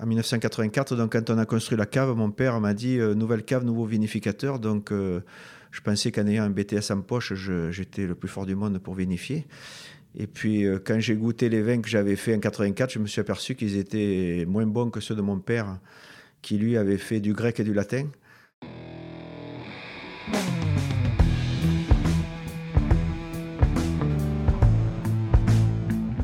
en 0.00 0.06
1984, 0.06 0.96
donc 0.96 1.12
quand 1.12 1.30
on 1.30 1.38
a 1.38 1.44
construit 1.44 1.76
la 1.76 1.86
cave, 1.86 2.14
mon 2.16 2.30
père 2.30 2.60
m'a 2.60 2.74
dit 2.74 2.98
nouvelle 2.98 3.44
cave, 3.44 3.64
nouveau 3.64 3.84
vinificateur. 3.84 4.58
Donc 4.58 4.90
je 4.90 5.80
pensais 5.82 6.10
qu'en 6.10 6.26
ayant 6.26 6.44
un 6.44 6.50
BTS 6.50 6.90
en 6.90 7.00
poche, 7.02 7.34
j'étais 7.70 8.06
le 8.06 8.14
plus 8.14 8.28
fort 8.28 8.46
du 8.46 8.54
monde 8.54 8.78
pour 8.78 8.94
vinifier. 8.94 9.46
Et 10.16 10.26
puis, 10.26 10.66
euh, 10.66 10.78
quand 10.84 10.98
j'ai 10.98 11.14
goûté 11.14 11.48
les 11.48 11.62
vins 11.62 11.80
que 11.80 11.88
j'avais 11.88 12.16
fait 12.16 12.34
en 12.34 12.40
84, 12.40 12.90
je 12.90 12.98
me 12.98 13.06
suis 13.06 13.20
aperçu 13.20 13.54
qu'ils 13.54 13.76
étaient 13.76 14.44
moins 14.46 14.66
bons 14.66 14.90
que 14.90 15.00
ceux 15.00 15.14
de 15.14 15.22
mon 15.22 15.38
père, 15.38 15.78
qui 16.42 16.58
lui 16.58 16.76
avait 16.76 16.98
fait 16.98 17.20
du 17.20 17.32
grec 17.32 17.60
et 17.60 17.64
du 17.64 17.72
latin. 17.72 18.06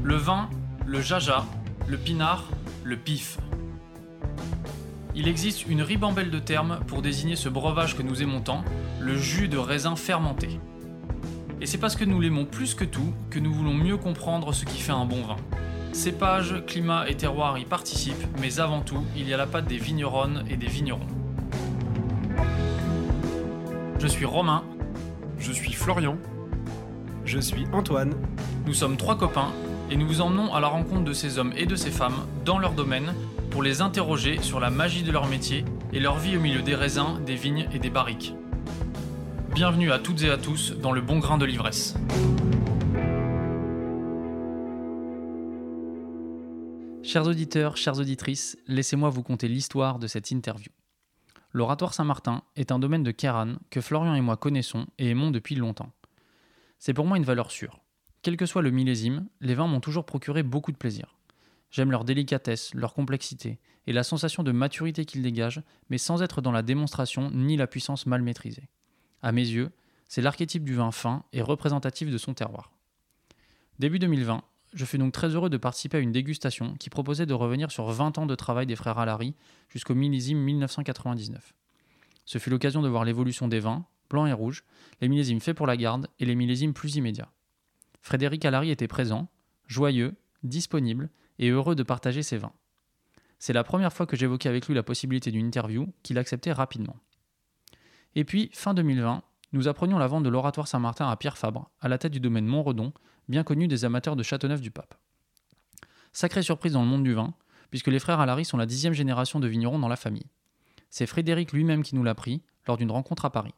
Le 0.02 0.16
vin, 0.16 0.50
le 0.86 1.00
jaja, 1.00 1.46
le 1.88 1.96
pinard, 1.96 2.50
le 2.84 2.96
pif. 2.96 3.38
Il 5.18 5.28
existe 5.28 5.66
une 5.66 5.80
ribambelle 5.80 6.30
de 6.30 6.38
termes 6.38 6.80
pour 6.86 7.00
désigner 7.00 7.36
ce 7.36 7.48
breuvage 7.48 7.96
que 7.96 8.02
nous 8.02 8.22
aimons 8.22 8.42
tant, 8.42 8.62
le 9.00 9.16
jus 9.16 9.48
de 9.48 9.56
raisin 9.56 9.96
fermenté. 9.96 10.60
Et 11.58 11.64
c'est 11.64 11.78
parce 11.78 11.96
que 11.96 12.04
nous 12.04 12.20
l'aimons 12.20 12.44
plus 12.44 12.74
que 12.74 12.84
tout 12.84 13.14
que 13.30 13.38
nous 13.38 13.50
voulons 13.50 13.72
mieux 13.72 13.96
comprendre 13.96 14.52
ce 14.52 14.66
qui 14.66 14.78
fait 14.78 14.92
un 14.92 15.06
bon 15.06 15.22
vin. 15.22 15.36
Cépage, 15.92 16.62
climat 16.66 17.08
et 17.08 17.14
terroir 17.14 17.56
y 17.56 17.64
participent, 17.64 18.26
mais 18.42 18.60
avant 18.60 18.82
tout, 18.82 19.02
il 19.16 19.26
y 19.26 19.32
a 19.32 19.38
la 19.38 19.46
patte 19.46 19.66
des 19.66 19.78
vigneronnes 19.78 20.44
et 20.50 20.58
des 20.58 20.66
vignerons. 20.66 21.06
Je 23.98 24.06
suis 24.06 24.26
Romain. 24.26 24.64
Je 25.38 25.50
suis 25.50 25.72
Florian. 25.72 26.18
Je 27.24 27.38
suis 27.38 27.64
Antoine. 27.72 28.12
Nous 28.66 28.74
sommes 28.74 28.98
trois 28.98 29.16
copains 29.16 29.52
et 29.90 29.96
nous 29.96 30.06
vous 30.06 30.20
emmenons 30.20 30.52
à 30.52 30.60
la 30.60 30.66
rencontre 30.66 31.04
de 31.04 31.14
ces 31.14 31.38
hommes 31.38 31.54
et 31.56 31.64
de 31.64 31.74
ces 31.74 31.90
femmes 31.90 32.26
dans 32.44 32.58
leur 32.58 32.72
domaine 32.72 33.14
pour 33.56 33.62
les 33.62 33.80
interroger 33.80 34.42
sur 34.42 34.60
la 34.60 34.68
magie 34.68 35.02
de 35.02 35.10
leur 35.10 35.28
métier 35.28 35.64
et 35.90 35.98
leur 35.98 36.18
vie 36.18 36.36
au 36.36 36.40
milieu 36.40 36.60
des 36.60 36.74
raisins, 36.74 37.24
des 37.24 37.36
vignes 37.36 37.66
et 37.72 37.78
des 37.78 37.88
barriques. 37.88 38.34
Bienvenue 39.54 39.90
à 39.92 39.98
toutes 39.98 40.22
et 40.24 40.28
à 40.28 40.36
tous 40.36 40.72
dans 40.72 40.92
le 40.92 41.00
bon 41.00 41.20
grain 41.20 41.38
de 41.38 41.46
l'ivresse. 41.46 41.94
Chers 47.02 47.26
auditeurs, 47.26 47.78
chères 47.78 47.98
auditrices, 47.98 48.58
laissez-moi 48.66 49.08
vous 49.08 49.22
conter 49.22 49.48
l'histoire 49.48 49.98
de 49.98 50.06
cette 50.06 50.30
interview. 50.30 50.70
L'oratoire 51.52 51.94
Saint-Martin 51.94 52.42
est 52.56 52.72
un 52.72 52.78
domaine 52.78 53.04
de 53.04 53.10
Kéran 53.10 53.54
que 53.70 53.80
Florian 53.80 54.14
et 54.14 54.20
moi 54.20 54.36
connaissons 54.36 54.84
et 54.98 55.08
aimons 55.08 55.30
depuis 55.30 55.54
longtemps. 55.54 55.94
C'est 56.78 56.92
pour 56.92 57.06
moi 57.06 57.16
une 57.16 57.24
valeur 57.24 57.50
sûre. 57.50 57.80
Quel 58.20 58.36
que 58.36 58.44
soit 58.44 58.60
le 58.60 58.70
millésime, 58.70 59.26
les 59.40 59.54
vins 59.54 59.66
m'ont 59.66 59.80
toujours 59.80 60.04
procuré 60.04 60.42
beaucoup 60.42 60.72
de 60.72 60.76
plaisir. 60.76 61.15
J'aime 61.76 61.90
leur 61.90 62.06
délicatesse, 62.06 62.72
leur 62.72 62.94
complexité 62.94 63.58
et 63.86 63.92
la 63.92 64.02
sensation 64.02 64.42
de 64.42 64.50
maturité 64.50 65.04
qu'ils 65.04 65.20
dégagent, 65.20 65.60
mais 65.90 65.98
sans 65.98 66.22
être 66.22 66.40
dans 66.40 66.50
la 66.50 66.62
démonstration 66.62 67.30
ni 67.30 67.58
la 67.58 67.66
puissance 67.66 68.06
mal 68.06 68.22
maîtrisée. 68.22 68.70
À 69.20 69.30
mes 69.30 69.46
yeux, 69.46 69.70
c'est 70.08 70.22
l'archétype 70.22 70.64
du 70.64 70.74
vin 70.74 70.90
fin 70.90 71.24
et 71.34 71.42
représentatif 71.42 72.10
de 72.10 72.16
son 72.16 72.32
terroir. 72.32 72.72
Début 73.78 73.98
2020, 73.98 74.42
je 74.72 74.84
fus 74.86 74.96
donc 74.96 75.12
très 75.12 75.28
heureux 75.28 75.50
de 75.50 75.58
participer 75.58 75.98
à 75.98 76.00
une 76.00 76.12
dégustation 76.12 76.76
qui 76.76 76.88
proposait 76.88 77.26
de 77.26 77.34
revenir 77.34 77.70
sur 77.70 77.84
20 77.90 78.16
ans 78.16 78.26
de 78.26 78.34
travail 78.34 78.64
des 78.64 78.74
frères 78.74 78.98
Alary 78.98 79.34
jusqu'au 79.68 79.94
millésime 79.94 80.38
1999. 80.38 81.52
Ce 82.24 82.38
fut 82.38 82.48
l'occasion 82.48 82.80
de 82.80 82.88
voir 82.88 83.04
l'évolution 83.04 83.48
des 83.48 83.60
vins, 83.60 83.84
blancs 84.08 84.30
et 84.30 84.32
rouges, 84.32 84.64
les 85.02 85.08
millésimes 85.08 85.42
faits 85.42 85.58
pour 85.58 85.66
la 85.66 85.76
garde 85.76 86.08
et 86.20 86.24
les 86.24 86.36
millésimes 86.36 86.72
plus 86.72 86.96
immédiats. 86.96 87.32
Frédéric 88.00 88.46
Alary 88.46 88.70
était 88.70 88.88
présent, 88.88 89.28
joyeux, 89.66 90.14
disponible 90.42 91.10
et 91.38 91.50
heureux 91.50 91.74
de 91.74 91.82
partager 91.82 92.22
ses 92.22 92.38
vins. 92.38 92.52
C'est 93.38 93.52
la 93.52 93.64
première 93.64 93.92
fois 93.92 94.06
que 94.06 94.16
j'évoquais 94.16 94.48
avec 94.48 94.66
lui 94.66 94.74
la 94.74 94.82
possibilité 94.82 95.30
d'une 95.30 95.46
interview 95.46 95.92
qu'il 96.02 96.18
acceptait 96.18 96.52
rapidement. 96.52 96.96
Et 98.14 98.24
puis, 98.24 98.50
fin 98.52 98.72
2020, 98.72 99.22
nous 99.52 99.68
apprenions 99.68 99.98
la 99.98 100.06
vente 100.06 100.24
de 100.24 100.28
l'Oratoire 100.28 100.68
Saint-Martin 100.68 101.08
à 101.08 101.16
Pierre 101.16 101.36
Fabre, 101.36 101.70
à 101.80 101.88
la 101.88 101.98
tête 101.98 102.12
du 102.12 102.20
domaine 102.20 102.46
Montredon, 102.46 102.92
bien 103.28 103.44
connu 103.44 103.68
des 103.68 103.84
amateurs 103.84 104.16
de 104.16 104.22
Châteauneuf-du-Pape. 104.22 104.94
Sacrée 106.12 106.42
surprise 106.42 106.72
dans 106.72 106.82
le 106.82 106.88
monde 106.88 107.04
du 107.04 107.12
vin, 107.12 107.34
puisque 107.70 107.88
les 107.88 107.98
frères 107.98 108.20
Alary 108.20 108.44
sont 108.44 108.56
la 108.56 108.66
dixième 108.66 108.94
génération 108.94 109.38
de 109.38 109.48
vignerons 109.48 109.78
dans 109.78 109.88
la 109.88 109.96
famille. 109.96 110.26
C'est 110.88 111.06
Frédéric 111.06 111.52
lui-même 111.52 111.82
qui 111.82 111.94
nous 111.94 112.04
l'a 112.04 112.14
pris 112.14 112.42
lors 112.66 112.78
d'une 112.78 112.90
rencontre 112.90 113.26
à 113.26 113.30
Paris. 113.30 113.54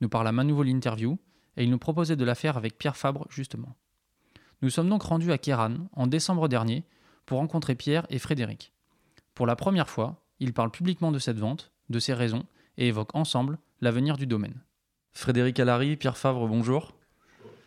Nous 0.00 0.08
parlâmes 0.08 0.38
à 0.38 0.44
nouveau 0.44 0.62
l'interview, 0.62 1.18
et 1.56 1.64
il 1.64 1.70
nous 1.70 1.78
proposait 1.78 2.16
de 2.16 2.24
la 2.24 2.36
faire 2.36 2.56
avec 2.56 2.78
Pierre 2.78 2.96
Fabre 2.96 3.26
justement. 3.30 3.74
Nous 4.62 4.70
sommes 4.70 4.88
donc 4.88 5.02
rendus 5.02 5.32
à 5.32 5.38
Kéran 5.38 5.88
en 5.92 6.06
décembre 6.06 6.48
dernier 6.48 6.84
pour 7.28 7.38
rencontrer 7.40 7.74
Pierre 7.74 8.06
et 8.08 8.18
Frédéric. 8.18 8.72
Pour 9.34 9.46
la 9.46 9.54
première 9.54 9.90
fois, 9.90 10.24
ils 10.40 10.54
parlent 10.54 10.70
publiquement 10.70 11.12
de 11.12 11.18
cette 11.18 11.38
vente, 11.38 11.72
de 11.90 11.98
ses 11.98 12.14
raisons, 12.14 12.44
et 12.78 12.88
évoquent 12.88 13.14
ensemble 13.14 13.58
l'avenir 13.82 14.16
du 14.16 14.26
domaine. 14.26 14.54
Frédéric 15.12 15.60
Alary, 15.60 15.96
Pierre 15.96 16.16
Favre, 16.16 16.48
bonjour. 16.48 16.94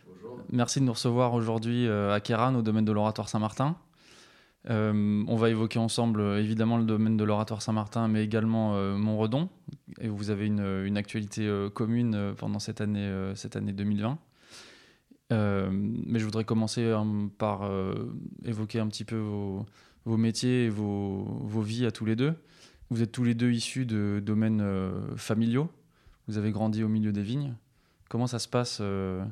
Bonjour. 0.07 0.39
Merci 0.51 0.79
de 0.79 0.85
nous 0.85 0.94
recevoir 0.94 1.35
aujourd'hui 1.35 1.85
euh, 1.85 2.11
à 2.11 2.19
Kéran, 2.19 2.55
au 2.55 2.63
domaine 2.63 2.85
de 2.85 2.91
l'Oratoire 2.91 3.29
Saint-Martin. 3.29 3.75
Euh, 4.72 5.23
on 5.27 5.35
va 5.35 5.51
évoquer 5.51 5.78
ensemble 5.78 6.22
euh, 6.22 6.39
évidemment 6.39 6.78
le 6.78 6.83
domaine 6.83 7.16
de 7.16 7.23
l'Oratoire 7.23 7.61
Saint-Martin, 7.61 8.07
mais 8.07 8.23
également 8.23 8.73
Montredon. 8.97 9.47
Et 9.99 10.07
vous 10.07 10.31
avez 10.31 10.47
une, 10.47 10.97
actualité 10.97 11.47
commune 11.75 12.33
pendant 12.35 12.57
cette 12.57 12.81
année, 12.81 13.31
cette 13.35 13.55
année 13.55 13.73
2020. 13.73 14.17
Mais 15.31 16.19
je 16.19 16.25
voudrais 16.25 16.44
commencer 16.44 16.94
par 17.38 17.69
évoquer 18.46 18.80
un 18.80 18.88
petit 18.88 19.06
peu 19.06 19.18
vos, 19.18 20.18
métiers 20.18 20.66
et 20.66 20.69
vos, 20.69 21.62
vies 21.62 21.86
à 21.86 21.92
tous 21.92 22.06
les 22.06 22.16
deux. 22.16 22.34
Vous 22.90 23.02
êtes 23.02 23.12
tous 23.12 23.24
les 23.24 23.36
deux 23.36 23.52
issus 23.52 23.86
de 23.86 24.22
domaines 24.24 24.64
familiaux. 25.16 25.70
Vous 26.28 26.38
avez 26.38 26.52
grandi 26.52 26.84
au 26.84 26.88
milieu 26.88 27.12
des 27.12 27.24
vignes. 27.24 27.56
Comment 28.12 28.28
ça 28.28 28.40
se 28.40 28.50
passe 28.50 28.80
euh, 28.81 29.24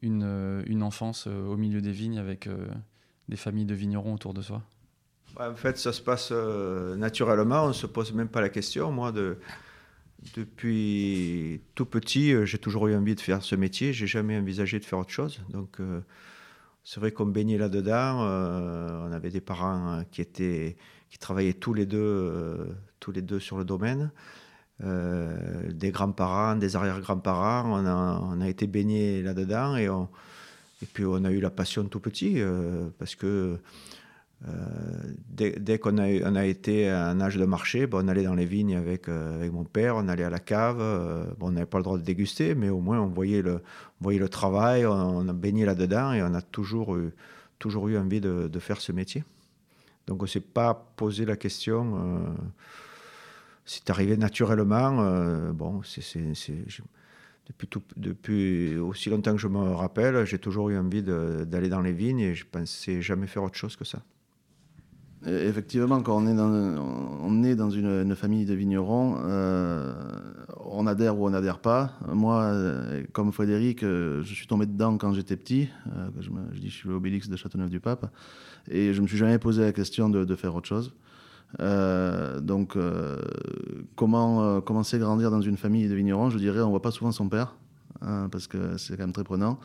une, 0.00 0.22
euh, 0.24 0.62
une, 0.64 0.82
enfance 0.82 1.26
euh, 1.26 1.46
au 1.46 1.58
milieu 1.58 1.82
des 1.82 1.92
vignes 1.92 2.18
avec 2.18 2.48
des 3.28 3.36
familles 3.36 3.66
de 3.66 3.74
vignerons 3.74 4.14
autour 4.14 4.32
de 4.32 4.40
soi? 4.40 4.62
En 5.38 5.54
fait, 5.54 5.76
ça 5.76 5.92
se 5.92 6.00
passe 6.00 6.32
naturellement. 6.96 7.64
On 7.64 7.68
ne 7.68 7.72
se 7.74 7.86
pose 7.86 8.14
même 8.14 8.28
pas 8.28 8.40
la 8.40 8.48
question. 8.48 8.90
Moi, 8.90 9.12
de, 9.12 9.36
depuis 10.34 11.60
tout 11.74 11.86
petit, 11.86 12.34
j'ai 12.46 12.58
toujours 12.58 12.88
eu 12.88 12.96
envie 12.96 13.14
de 13.14 13.20
faire 13.20 13.42
ce 13.42 13.54
métier. 13.54 13.92
J'ai 13.92 14.06
jamais 14.06 14.38
envisagé 14.38 14.78
de 14.78 14.84
faire 14.84 14.98
autre 14.98 15.10
chose. 15.10 15.40
Donc, 15.50 15.78
c'est 16.84 17.00
vrai 17.00 17.12
qu'on 17.12 17.26
baignait 17.26 17.58
là-dedans. 17.58 18.20
on 18.20 19.12
avait 19.12 19.30
des 19.30 19.40
parents 19.40 20.02
qui 20.10 20.20
étaient, 20.20 20.76
qui 21.10 21.18
travaillaient 21.18 21.54
tous 21.54 21.74
les 21.74 21.86
deux, 21.86 22.74
tous 23.00 23.12
les 23.12 23.22
deux 23.22 23.40
sur 23.40 23.58
le 23.58 23.64
domaine. 23.64 24.10
Euh, 24.84 25.72
des 25.72 25.90
grands-parents, 25.90 26.56
des 26.56 26.76
arrière-grands-parents. 26.76 27.64
On 27.72 27.86
a, 27.86 28.20
on 28.22 28.40
a 28.40 28.48
été 28.48 28.66
baignés 28.66 29.22
là-dedans 29.22 29.76
et, 29.76 29.84
et 29.86 30.86
puis 30.92 31.04
on 31.06 31.24
a 31.24 31.30
eu 31.30 31.40
la 31.40 31.50
passion 31.50 31.84
tout 31.84 32.00
petit 32.00 32.40
euh, 32.40 32.88
parce 32.98 33.14
que 33.14 33.58
euh, 34.46 34.52
dès, 35.28 35.78
qu'on 35.78 35.98
a, 35.98 36.06
on 36.24 36.36
été 36.36 36.88
à 36.88 37.08
un 37.08 37.20
âge 37.20 37.36
de 37.36 37.44
marché, 37.44 37.88
on 37.92 38.08
allait 38.08 38.24
dans 38.24 38.34
les 38.34 38.44
vignes 38.44 38.76
avec, 38.76 39.08
avec 39.08 39.52
mon 39.52 39.64
père, 39.64 39.96
on 39.96 40.08
allait 40.08 40.24
à 40.24 40.30
la 40.30 40.38
cave. 40.38 40.78
bon, 41.38 41.48
on 41.48 41.52
n'avait 41.52 41.66
pas 41.66 41.78
le 41.78 41.84
droit 41.84 41.98
de 41.98 42.02
déguster, 42.02 42.54
mais 42.54 42.68
au 42.68 42.80
moins 42.80 43.00
on 43.00 43.08
voyait 43.08 43.42
le, 43.42 44.28
travail, 44.28 44.86
on, 44.86 45.28
a 45.28 45.32
baigné 45.32 45.64
là-dedans 45.64 46.12
et 46.12 46.22
on 46.22 46.34
a 46.34 46.42
toujours 46.42 46.96
eu, 46.96 47.12
toujours 47.58 47.88
eu 47.88 47.96
envie 47.96 48.20
de, 48.20 48.58
faire 48.58 48.80
ce 48.80 48.92
métier. 48.92 49.24
Donc 50.06 50.20
on 50.20 50.24
ne 50.24 50.30
s'est 50.30 50.40
pas 50.40 50.92
posé 50.96 51.24
la 51.24 51.36
question 51.36 52.36
c'est 53.66 53.90
arrivé 53.90 54.16
naturellement. 54.16 55.02
Euh, 55.02 55.52
bon, 55.52 55.82
depuis, 57.48 57.68
depuis 57.96 58.76
aussi 58.76 59.10
longtemps 59.10 59.32
que 59.32 59.40
je 59.40 59.48
me 59.48 59.58
rappelle, 59.58 60.24
j'ai 60.24 60.38
toujours 60.38 60.70
eu 60.70 60.78
envie 60.78 61.02
d'aller 61.02 61.68
dans 61.68 61.82
les 61.82 61.92
vignes 61.92 62.20
et 62.20 62.34
je 62.34 62.46
pensais 62.46 63.02
jamais 63.02 63.26
faire 63.26 63.42
autre 63.42 63.56
chose 63.56 63.76
que 63.76 63.84
ça. 63.84 64.02
Effectivement, 65.26 66.02
quand 66.02 66.16
on 66.16 66.26
est 66.26 66.34
dans, 67.56 67.70
une, 67.70 68.14
famille 68.14 68.44
de 68.44 68.54
vignerons, 68.54 69.16
euh, 69.24 69.92
on 70.64 70.86
adhère 70.86 71.18
ou 71.18 71.26
on 71.26 71.30
n'adhère 71.30 71.58
pas. 71.58 71.92
Moi, 72.12 72.42
euh, 72.42 73.02
comme 73.12 73.32
Frédéric, 73.32 73.80
je 73.80 74.22
suis 74.22 74.46
tombé 74.46 74.66
dedans 74.66 74.96
quand 74.98 75.12
j'étais 75.14 75.36
petit. 75.36 75.68
je, 76.20 76.30
me, 76.30 76.40
je, 76.52 76.60
dis, 76.60 76.70
je 76.70 76.74
suis 76.74 76.88
l'obélix 76.88 77.28
de 77.28 77.36
Châteauneuf-du-Pape. 77.36 78.08
Et 78.68 78.92
je 78.92 79.02
me 79.02 79.06
suis 79.06 79.16
jamais 79.16 79.38
posé 79.38 79.62
la 79.62 79.72
question 79.72 80.08
de, 80.08 80.34
faire 80.34 80.54
autre 80.54 80.66
chose. 80.66 80.92
Euh, 81.60 82.40
donc, 82.40 82.76
euh, 82.76 83.16
comment 83.94 84.42
euh, 84.42 84.60
commencer 84.60 84.96
à 84.96 84.98
grandir 84.98 85.30
dans 85.30 85.40
une 85.40 85.56
famille 85.56 85.88
de 85.88 85.94
vignerons? 85.94 86.30
Je 86.30 86.38
dirais, 86.38 86.60
on 86.60 86.70
voit 86.70 86.82
pas 86.82 86.90
souvent 86.90 87.12
son 87.12 87.28
père, 87.28 87.54
hein, 88.02 88.28
parce 88.30 88.46
que 88.46 88.76
c'est 88.76 88.96
quand 88.96 89.04
même 89.04 89.12
très 89.12 89.24
prenant. 89.24 89.58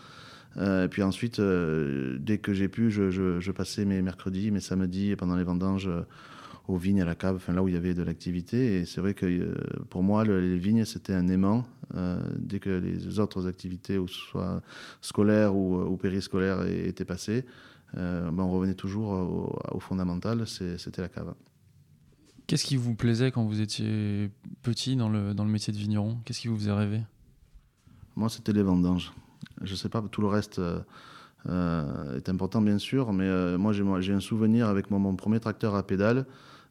Et 0.58 0.88
puis 0.90 1.04
ensuite, 1.04 1.40
dès 1.40 2.38
que 2.40 2.54
j'ai 2.54 2.68
pu, 2.68 2.92
je, 2.92 3.52
passais 3.52 3.86
mes 3.86 4.02
mercredis, 4.02 4.52
mes 4.52 4.60
samedis 4.60 5.16
pendant 5.16 5.36
les 5.36 5.44
vendanges 5.44 5.90
aux 6.68 6.78
vignes, 6.78 7.02
à 7.02 7.06
la 7.06 7.16
cave, 7.16 7.36
enfin 7.36 7.54
là 7.54 7.64
où 7.64 7.68
il 7.68 7.74
y 7.74 7.78
avait 7.78 7.94
de 7.94 8.04
l'activité. 8.04 8.80
Et 8.80 8.86
c'est 8.86 9.02
vrai 9.02 9.14
que 9.14 9.56
pour 9.90 10.04
moi, 10.04 10.26
les 10.26 10.58
vignes, 10.58 10.86
c'était 10.86 11.14
un 11.14 11.28
aimant. 11.30 11.66
dès 12.38 12.60
que 12.60 12.70
les 12.70 13.20
autres 13.20 13.48
activités, 13.48 13.98
ou 13.98 14.08
soit 14.08 14.62
scolaires 15.00 15.56
ou, 15.56 15.96
périscolaires, 15.98 16.66
étaient 16.66 17.06
passées, 17.06 17.46
ben 17.94 18.34
on 18.38 18.52
revenait 18.52 18.76
toujours 18.76 19.12
au, 19.12 19.60
au 19.72 19.80
fondamental, 19.80 20.46
c'était 20.48 21.02
la 21.02 21.10
cave. 21.10 21.34
Qu'est-ce 22.52 22.66
qui 22.66 22.76
vous 22.76 22.96
plaisait 22.96 23.32
quand 23.32 23.46
vous 23.46 23.62
étiez 23.62 24.30
petit 24.62 24.98
dans 24.98 25.08
le, 25.08 25.34
dans 25.34 25.46
le 25.46 25.50
métier 25.50 25.72
de 25.72 25.78
vigneron? 25.78 26.18
Qu'est-ce 26.26 26.42
qui 26.42 26.50
vous 26.50 26.58
faisait 26.58 26.74
rêver? 26.74 27.00
Moi, 28.18 28.28
c'était 28.28 28.52
les 28.52 28.62
vendanges. 28.62 29.14
Je 29.64 29.76
sais 29.76 29.90
pas, 29.90 30.04
tout 30.12 30.22
le 30.22 30.28
reste 30.28 30.60
euh, 30.60 30.80
euh, 31.50 32.18
est 32.18 32.30
important, 32.30 32.62
bien 32.62 32.78
sûr, 32.78 33.14
mais 33.14 33.26
euh, 33.26 33.58
moi, 33.58 33.74
j'ai 33.74 34.14
un 34.14 34.20
souvenir 34.20 34.68
avec 34.68 34.92
mon, 34.92 35.16
premier 35.16 35.40
tracteur 35.40 35.76
à 35.76 35.84
pédale. 35.86 36.26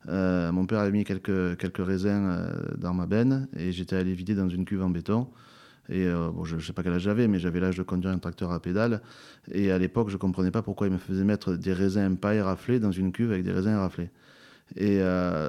mon 0.07 0.67
père 0.67 0.81
avait 0.81 0.93
mis 0.93 1.05
quelques, 1.05 1.79
raisins 1.79 2.53
dans 2.79 2.95
ma 2.95 3.07
benne 3.07 3.49
et 3.57 3.73
j'étais 3.73 3.97
allé 3.97 4.13
vider 4.15 4.35
dans 4.35 4.49
une 4.49 4.65
cuve 4.65 4.83
en 4.83 4.91
béton. 4.91 5.29
Et 5.89 6.07
bon, 6.09 6.45
je 6.45 6.55
ne 6.55 6.61
sais 6.61 6.73
pas 6.73 6.85
quel 6.85 6.93
âge 6.93 7.03
j'avais, 7.03 7.27
mais 7.27 7.41
j'avais 7.41 7.59
l'âge 7.59 7.77
de 7.77 7.83
conduire 7.83 8.13
un 8.13 8.19
tracteur 8.19 8.53
à 8.53 8.61
pédale. 8.61 9.03
Et 9.51 9.73
à 9.73 9.79
l'époque, 9.79 10.09
je 10.09 10.15
ne 10.15 10.19
comprenais 10.19 10.53
pas 10.53 10.63
pourquoi 10.63 10.87
il 10.87 10.93
me 10.93 10.99
faisait 10.99 11.25
mettre 11.25 11.55
des 11.55 11.73
raisins 11.73 12.17
pas 12.17 12.35
éraflés 12.35 12.79
dans 12.79 12.93
une 12.93 13.11
cuve 13.11 13.33
avec 13.33 13.43
des 13.43 13.51
raisins 13.51 13.73
éraflés. 13.73 14.11
Et 14.77 15.01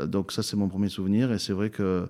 donc 0.08 0.32
ça, 0.32 0.42
c'est 0.42 0.58
mon 0.58 0.68
premier 0.68 0.90
souvenir. 0.90 1.32
Et 1.32 1.38
c'est 1.38 1.54
vrai 1.54 1.70
que 1.70 2.10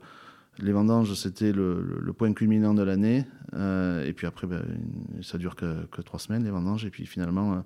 les 0.61 0.71
vendanges, 0.71 1.13
c'était 1.15 1.51
le, 1.51 2.13
point 2.17 2.33
culminant 2.33 2.73
de 2.73 2.83
l'année. 2.83 3.25
Euh, 3.53 4.05
et 4.05 4.13
puis 4.13 4.27
après, 4.27 4.47
ben, 4.47 4.63
ça 5.21 5.37
dure 5.37 5.55
que, 5.55 6.01
trois 6.01 6.19
semaines, 6.19 6.43
les 6.43 6.51
vendanges. 6.51 6.85
Et 6.85 6.89
puis 6.89 7.05
finalement, 7.05 7.63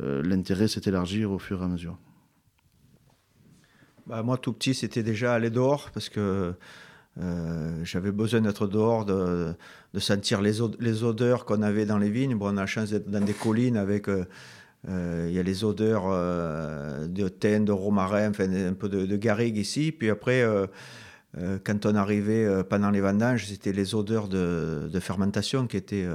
euh, 0.00 0.22
l'intérêt 0.22 0.68
s'est 0.68 0.82
élargi 0.86 1.24
au 1.24 1.38
fur 1.38 1.60
et 1.60 1.64
à 1.64 1.68
mesure. 1.68 1.98
Bah, 4.06 4.22
moi, 4.22 4.38
tout 4.38 4.52
petit, 4.52 4.74
c'était 4.74 5.02
déjà 5.02 5.34
aller 5.34 5.50
dehors 5.50 5.90
parce 5.92 6.08
que 6.08 6.54
j'avais 7.82 8.12
besoin 8.12 8.42
d'être 8.42 8.68
dehors, 8.68 9.04
de, 9.04 9.52
de, 9.92 9.98
sentir 9.98 10.40
les, 10.40 10.60
odeurs 11.02 11.44
qu'on 11.44 11.62
avait 11.62 11.84
dans 11.84 11.98
les 11.98 12.10
vignes. 12.10 12.36
Bon, 12.36 12.46
on 12.46 12.56
a 12.56 12.60
la 12.60 12.66
chance 12.66 12.90
d'être 12.90 13.10
dans 13.10 13.24
des 13.24 13.32
collines 13.32 13.76
avec 13.76 14.08
euh, 14.86 15.26
il 15.28 15.34
y 15.34 15.38
a 15.38 15.42
les 15.42 15.64
odeurs 15.64 16.04
euh, 16.06 17.08
de 17.08 17.28
thym, 17.28 17.64
de 17.64 17.72
romarin, 17.72 18.30
enfin, 18.30 18.50
un 18.52 18.74
peu 18.74 18.88
de, 18.88 19.16
garrigue 19.16 19.56
ici. 19.56 19.92
Puis 19.92 20.10
après, 20.10 20.44
euh, 21.38 21.58
quand 21.62 21.86
on 21.86 21.94
arrivait 21.94 22.46
pendant 22.64 22.90
les 22.90 23.00
vendanges, 23.00 23.46
c'était 23.46 23.72
les 23.72 23.94
odeurs 23.94 24.28
de, 24.28 24.98
fermentation 25.00 25.66
qui 25.66 25.76
étaient 25.76 26.06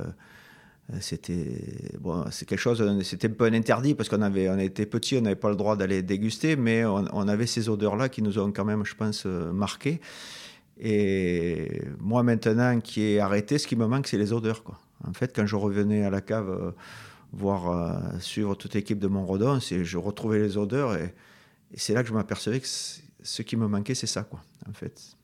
c'était 0.99 1.95
bon, 1.99 2.25
c'est 2.29 2.45
quelque 2.45 2.59
chose, 2.59 3.01
c'était 3.03 3.29
un 3.29 3.31
peu 3.31 3.45
un 3.45 3.53
interdit 3.53 3.95
parce 3.95 4.09
qu'on 4.09 4.21
avait, 4.21 4.49
on 4.49 4.59
était 4.59 4.85
petits, 4.85 5.17
on 5.17 5.21
n'avait 5.21 5.37
pas 5.37 5.49
le 5.49 5.55
droit 5.55 5.77
d'aller 5.77 6.01
déguster, 6.01 6.57
mais 6.57 6.83
on, 6.85 7.27
avait 7.27 7.47
ces 7.47 7.69
odeurs-là 7.69 8.09
qui 8.09 8.21
nous 8.21 8.37
ont 8.37 8.51
quand 8.51 8.65
même, 8.65 8.83
je 8.85 8.93
pense, 8.93 9.25
marqué. 9.25 10.01
Et 10.77 11.83
moi 11.99 12.21
maintenant, 12.23 12.79
qui 12.81 13.01
ai 13.03 13.19
arrêté, 13.21 13.57
ce 13.57 13.67
qui 13.67 13.77
me 13.77 13.87
manque, 13.87 14.07
c'est 14.07 14.17
les 14.17 14.33
odeurs. 14.33 14.63
Quoi. 14.63 14.77
En 15.07 15.13
fait, 15.13 15.33
quand 15.33 15.45
je 15.45 15.55
revenais 15.55 16.03
à 16.03 16.09
la 16.09 16.19
cave 16.19 16.73
voir 17.33 17.69
euh, 17.69 18.19
suivre 18.19 18.55
toute 18.55 18.73
l'équipe 18.75 18.99
de 18.99 19.07
Montredon, 19.07 19.59
je 19.59 19.97
retrouvais 19.97 20.39
les 20.39 20.57
odeurs 20.57 20.95
et, 20.95 21.13
c'est 21.75 21.95
là 21.95 22.03
que 22.03 22.09
je 22.09 22.13
m'apercevais 22.13 22.59
que 22.59 22.67
ce 23.23 23.41
qui 23.41 23.57
me 23.57 23.67
manquait, 23.67 23.95
c'est 23.95 24.07
ça, 24.07 24.23
quoi, 24.23 24.41
en 24.69 24.73
fait. 24.73 25.17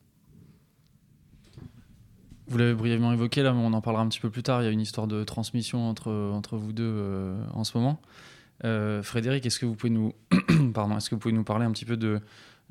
Vous 2.48 2.58
l'avez 2.58 2.74
brièvement 2.74 3.12
évoqué 3.12 3.42
là, 3.42 3.52
mais 3.52 3.60
on 3.60 3.72
en 3.72 3.80
parlera 3.80 4.02
un 4.02 4.08
petit 4.08 4.18
peu 4.18 4.30
plus 4.30 4.42
tard. 4.42 4.62
Il 4.62 4.64
y 4.64 4.68
a 4.68 4.72
une 4.72 4.80
histoire 4.80 5.06
de 5.06 5.22
transmission 5.22 5.88
entre, 5.88 6.10
entre 6.10 6.56
vous 6.56 6.72
deux 6.72 6.82
euh, 6.84 7.40
en 7.52 7.62
ce 7.62 7.78
moment. 7.78 8.00
Euh, 8.64 9.02
Frédéric, 9.02 9.46
est-ce 9.46 9.60
que 9.60 9.66
vous 9.66 9.76
pouvez 9.76 9.92
nous, 9.92 10.12
pardon, 10.74 10.96
est-ce 10.96 11.08
que 11.08 11.14
vous 11.14 11.20
pouvez 11.20 11.34
nous 11.34 11.44
parler 11.44 11.64
un 11.64 11.70
petit 11.70 11.84
peu 11.84 11.96
de, 11.96 12.20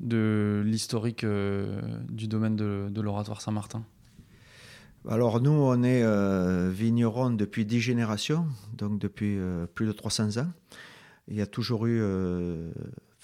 de 0.00 0.62
l'historique 0.66 1.24
du 1.24 2.28
domaine 2.28 2.56
de, 2.56 2.88
de 2.90 3.00
l'oratoire 3.00 3.40
Saint-Martin? 3.40 3.82
Alors 5.08 5.40
nous, 5.40 5.50
on 5.50 5.82
est 5.82 6.02
euh, 6.02 6.70
vignerons 6.70 7.30
depuis 7.30 7.64
dix 7.64 7.80
générations, 7.80 8.46
donc 8.76 8.98
depuis 8.98 9.38
euh, 9.38 9.64
plus 9.66 9.86
de 9.86 9.92
300 9.92 10.38
ans. 10.38 10.48
Il 11.28 11.36
y 11.36 11.40
a 11.40 11.46
toujours 11.46 11.86
eu, 11.86 12.02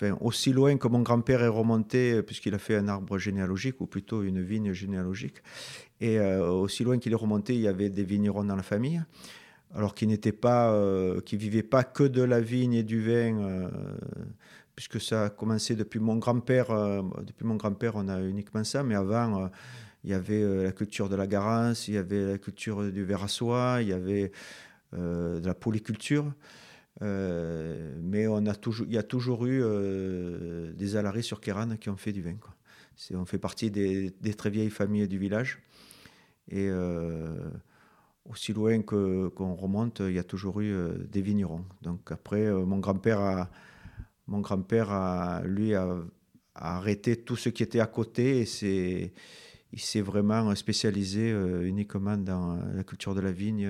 euh, 0.02 0.14
aussi 0.20 0.52
loin 0.52 0.76
que 0.76 0.88
mon 0.88 1.00
grand-père 1.00 1.42
est 1.42 1.48
remonté, 1.48 2.22
puisqu'il 2.22 2.54
a 2.54 2.58
fait 2.58 2.76
un 2.76 2.88
arbre 2.88 3.18
généalogique, 3.18 3.80
ou 3.80 3.86
plutôt 3.86 4.22
une 4.22 4.42
vigne 4.42 4.72
généalogique, 4.72 5.42
et 6.00 6.20
aussi 6.20 6.84
loin 6.84 6.98
qu'il 6.98 7.12
est 7.12 7.16
remonté, 7.16 7.54
il 7.54 7.62
y 7.62 7.68
avait 7.68 7.88
des 7.88 8.04
vignerons 8.04 8.44
dans 8.44 8.56
la 8.56 8.62
famille, 8.62 9.02
alors 9.74 9.94
qui 9.94 10.06
n'étaient 10.06 10.30
pas, 10.30 10.78
qui 11.24 11.38
vivaient 11.38 11.62
pas 11.62 11.84
que 11.84 12.02
de 12.04 12.20
la 12.20 12.38
vigne 12.38 12.74
et 12.74 12.82
du 12.82 13.00
vin, 13.00 13.70
puisque 14.74 15.00
ça 15.00 15.24
a 15.24 15.30
commencé 15.30 15.74
depuis 15.74 16.00
mon 16.00 16.16
grand-père. 16.16 16.66
depuis 17.24 17.46
mon 17.46 17.54
grand-père, 17.54 17.92
on 17.96 18.08
a 18.08 18.20
uniquement 18.20 18.62
ça, 18.62 18.82
mais 18.82 18.94
avant 18.94 19.48
il 20.06 20.10
y 20.10 20.14
avait 20.14 20.40
euh, 20.40 20.62
la 20.62 20.72
culture 20.72 21.08
de 21.08 21.16
la 21.16 21.26
garance, 21.26 21.88
il 21.88 21.94
y 21.94 21.98
avait 21.98 22.24
la 22.24 22.38
culture 22.38 22.90
du 22.90 23.04
verre 23.04 23.24
à 23.24 23.28
soie, 23.28 23.78
il 23.80 23.88
y 23.88 23.92
avait 23.92 24.30
euh, 24.94 25.40
de 25.40 25.46
la 25.46 25.54
polyculture. 25.54 26.32
Euh, 27.02 27.94
mais 28.02 28.26
on 28.26 28.46
a 28.46 28.54
toujours, 28.54 28.86
il 28.86 28.94
y 28.94 28.98
a 28.98 29.02
toujours 29.02 29.46
eu 29.46 29.62
des 30.74 30.96
alaris 30.96 31.22
sur 31.22 31.40
Kéran 31.40 31.76
qui 31.76 31.90
ont 31.90 31.96
fait 31.96 32.12
du 32.12 32.22
vin. 32.22 32.36
On 33.12 33.26
fait 33.26 33.38
partie 33.38 33.70
des, 33.70 34.12
très 34.36 34.50
vieilles 34.50 34.70
familles 34.70 35.08
du 35.08 35.18
village. 35.18 35.62
Et 36.48 36.70
aussi 38.24 38.52
loin 38.52 38.80
qu'on 38.82 39.54
remonte, 39.54 40.00
il 40.00 40.12
y 40.12 40.18
a 40.18 40.24
toujours 40.24 40.60
eu 40.60 40.74
des 41.10 41.20
vignerons. 41.20 41.64
Donc 41.82 42.10
après, 42.10 42.50
mon 42.50 42.78
grand-père 42.78 43.20
a, 43.20 43.50
mon 44.26 44.40
grand-père 44.40 44.90
a, 44.90 45.42
lui, 45.44 45.74
a, 45.74 45.98
arrêté 46.56 47.16
tout 47.16 47.36
ce 47.36 47.48
qui 47.48 47.62
était 47.62 47.80
à 47.80 47.86
côté 47.86 48.44
et 48.62 49.12
il 49.72 49.80
s'est 49.80 50.00
vraiment 50.00 50.54
spécialisé 50.54 51.30
euh, 51.32 51.66
uniquement 51.66 52.16
dans 52.16 52.58
la 52.74 52.82
culture 52.82 53.14
de 53.14 53.20
la 53.20 53.32
vigne 53.32 53.68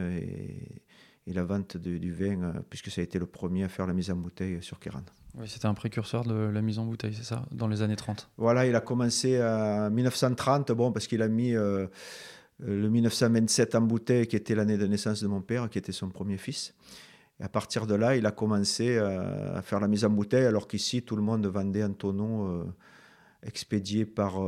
la 1.32 1.44
vente 1.44 1.76
du 1.76 2.12
vin, 2.12 2.42
euh, 2.42 2.52
puisque 2.68 2.90
ça 2.90 3.00
a 3.00 3.04
été 3.04 3.18
le 3.18 3.26
premier 3.26 3.64
à 3.64 3.68
faire 3.68 3.86
la 3.86 3.92
mise 3.92 4.10
en 4.10 4.16
bouteille 4.16 4.62
sur 4.62 4.78
Kéran. 4.78 5.02
Oui, 5.34 5.48
c'était 5.48 5.66
un 5.66 5.74
précurseur 5.74 6.24
de 6.24 6.34
la 6.34 6.62
mise 6.62 6.78
en 6.78 6.86
bouteille, 6.86 7.14
c'est 7.14 7.24
ça, 7.24 7.44
dans 7.50 7.68
les 7.68 7.82
années 7.82 7.96
30 7.96 8.30
Voilà, 8.38 8.66
il 8.66 8.74
a 8.74 8.80
commencé 8.80 9.42
en 9.42 9.90
1930, 9.90 10.72
bon, 10.72 10.92
parce 10.92 11.06
qu'il 11.06 11.20
a 11.22 11.28
mis 11.28 11.54
euh, 11.54 11.86
le 12.60 12.88
1927 12.88 13.74
en 13.74 13.82
bouteille, 13.82 14.26
qui 14.26 14.36
était 14.36 14.54
l'année 14.54 14.78
de 14.78 14.86
naissance 14.86 15.20
de 15.22 15.26
mon 15.26 15.42
père, 15.42 15.68
qui 15.68 15.78
était 15.78 15.92
son 15.92 16.08
premier 16.08 16.38
fils. 16.38 16.74
Et 17.38 17.44
à 17.44 17.48
partir 17.48 17.86
de 17.86 17.94
là, 17.94 18.16
il 18.16 18.24
a 18.24 18.30
commencé 18.30 18.96
à 18.96 19.60
faire 19.60 19.78
la 19.78 19.88
mise 19.88 20.06
en 20.06 20.10
bouteille, 20.10 20.46
alors 20.46 20.66
qu'ici, 20.66 21.02
tout 21.02 21.16
le 21.16 21.22
monde 21.22 21.46
vendait 21.46 21.84
en 21.84 21.92
tonneau 21.92 22.64
expédié 23.42 24.06
par 24.06 24.40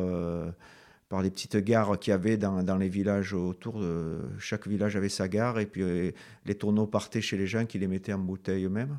par 1.08 1.22
les 1.22 1.30
petites 1.30 1.56
gares 1.56 1.98
qu'il 1.98 2.10
y 2.10 2.14
avait 2.14 2.36
dans, 2.36 2.62
dans, 2.62 2.76
les 2.76 2.88
villages 2.88 3.32
autour. 3.32 3.80
De, 3.80 4.20
chaque 4.38 4.66
village 4.68 4.96
avait 4.96 5.08
sa 5.08 5.28
gare 5.28 5.58
et 5.58 5.66
puis 5.66 5.82
euh, 5.82 6.10
les 6.44 6.54
tonneaux 6.54 6.86
partaient 6.86 7.20
chez 7.20 7.36
les 7.36 7.46
gens 7.46 7.64
qui 7.66 7.78
les 7.78 7.88
mettaient 7.88 8.12
en 8.12 8.18
bouteille 8.18 8.64
eux-mêmes. 8.64 8.98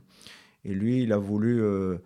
Et 0.65 0.73
lui, 0.73 1.03
il 1.03 1.13
a 1.13 1.17
voulu, 1.17 1.61
euh, 1.61 1.97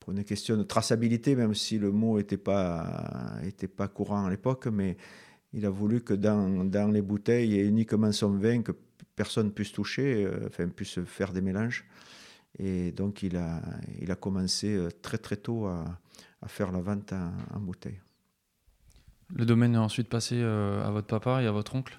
pour 0.00 0.12
une 0.12 0.24
question 0.24 0.56
de 0.56 0.62
traçabilité, 0.62 1.34
même 1.34 1.54
si 1.54 1.78
le 1.78 1.90
mot 1.90 2.18
n'était 2.18 2.36
pas, 2.36 3.38
était 3.44 3.68
pas 3.68 3.88
courant 3.88 4.26
à 4.26 4.30
l'époque, 4.30 4.66
mais 4.66 4.96
il 5.52 5.66
a 5.66 5.70
voulu 5.70 6.02
que 6.02 6.14
dans, 6.14 6.64
dans, 6.64 6.88
les 6.88 7.02
bouteilles, 7.02 7.58
ait 7.58 7.66
uniquement 7.66 8.12
son 8.12 8.36
vin, 8.36 8.62
que 8.62 8.72
personne 9.16 9.52
puisse 9.52 9.72
toucher, 9.72 10.24
euh, 10.26 10.46
enfin 10.46 10.68
puisse 10.68 11.00
faire 11.04 11.32
des 11.32 11.40
mélanges. 11.40 11.86
Et 12.58 12.92
donc 12.92 13.22
il 13.22 13.38
a, 13.38 13.62
il 14.00 14.10
a 14.10 14.14
commencé 14.14 14.78
très 15.00 15.16
très 15.16 15.36
tôt 15.36 15.64
à, 15.64 15.98
à 16.42 16.48
faire 16.48 16.70
la 16.70 16.80
vente 16.80 17.14
en 17.54 17.60
bouteille. 17.60 17.98
Le 19.34 19.46
domaine 19.46 19.74
est 19.74 19.78
ensuite 19.78 20.08
passé 20.08 20.36
euh, 20.38 20.84
à 20.86 20.90
votre 20.90 21.06
papa 21.06 21.42
et 21.42 21.46
à 21.46 21.52
votre 21.52 21.74
oncle? 21.74 21.98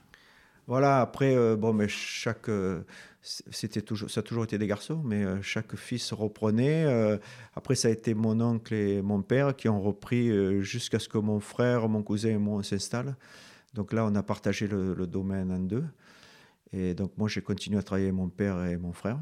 Voilà, 0.67 1.01
après, 1.01 1.35
euh, 1.35 1.55
bon, 1.55 1.73
mais 1.73 1.87
chaque. 1.87 2.47
Euh, 2.47 2.83
c'était 3.21 3.81
toujours, 3.81 4.09
ça 4.09 4.19
a 4.19 4.23
toujours 4.23 4.43
été 4.43 4.57
des 4.57 4.67
garçons, 4.67 5.01
mais 5.03 5.41
chaque 5.41 5.75
fils 5.75 6.11
reprenait. 6.11 6.85
après, 7.55 7.75
ça 7.75 7.87
a 7.87 7.91
été 7.91 8.13
mon 8.13 8.41
oncle 8.41 8.73
et 8.73 9.01
mon 9.01 9.21
père 9.21 9.55
qui 9.55 9.69
ont 9.69 9.81
repris 9.81 10.61
jusqu'à 10.61 10.99
ce 10.99 11.07
que 11.07 11.17
mon 11.17 11.39
frère, 11.39 11.87
mon 11.87 12.03
cousin 12.03 12.31
et 12.31 12.37
moi 12.37 12.61
s'installent. 12.63 13.15
Donc 13.73 13.93
là, 13.93 14.05
on 14.05 14.13
a 14.15 14.23
partagé 14.23 14.67
le, 14.67 15.07
domaine 15.07 15.53
en 15.53 15.59
deux. 15.59 15.85
Et 16.73 16.93
donc, 16.93 17.17
moi, 17.17 17.29
j'ai 17.29 17.41
continué 17.41 17.79
à 17.79 17.81
travailler 17.81 18.11
mon 18.11 18.27
père 18.27 18.61
et 18.65 18.75
mon 18.75 18.91
frère. 18.91 19.19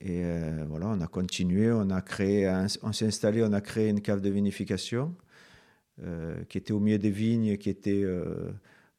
Et 0.00 0.22
voilà, 0.66 0.86
on 0.86 1.00
a 1.02 1.06
continué, 1.06 1.70
on 1.70 1.90
a 1.90 2.00
créé, 2.00 2.48
on 2.82 2.94
s'est 2.94 3.06
installé, 3.08 3.44
on 3.44 3.52
a 3.52 3.60
créé 3.60 3.90
une 3.90 4.00
cave 4.00 4.22
de 4.22 4.30
vinification. 4.30 5.14
Euh, 6.04 6.44
qui 6.50 6.58
était 6.58 6.74
au 6.74 6.80
milieu 6.80 6.98
des 6.98 7.10
vignes, 7.10 7.56
qui 7.56 7.70
était 7.70 8.02
euh, 8.04 8.50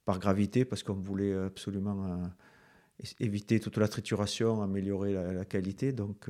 par 0.05 0.17
gravité, 0.17 0.65
parce 0.65 0.81
qu'on 0.81 0.95
voulait 0.95 1.31
absolument 1.31 2.07
euh, 2.07 3.05
éviter 3.19 3.59
toute 3.59 3.77
la 3.77 3.87
trituration, 3.87 4.63
améliorer 4.63 5.13
la, 5.13 5.45
qualité. 5.45 5.91
Donc, 5.91 6.27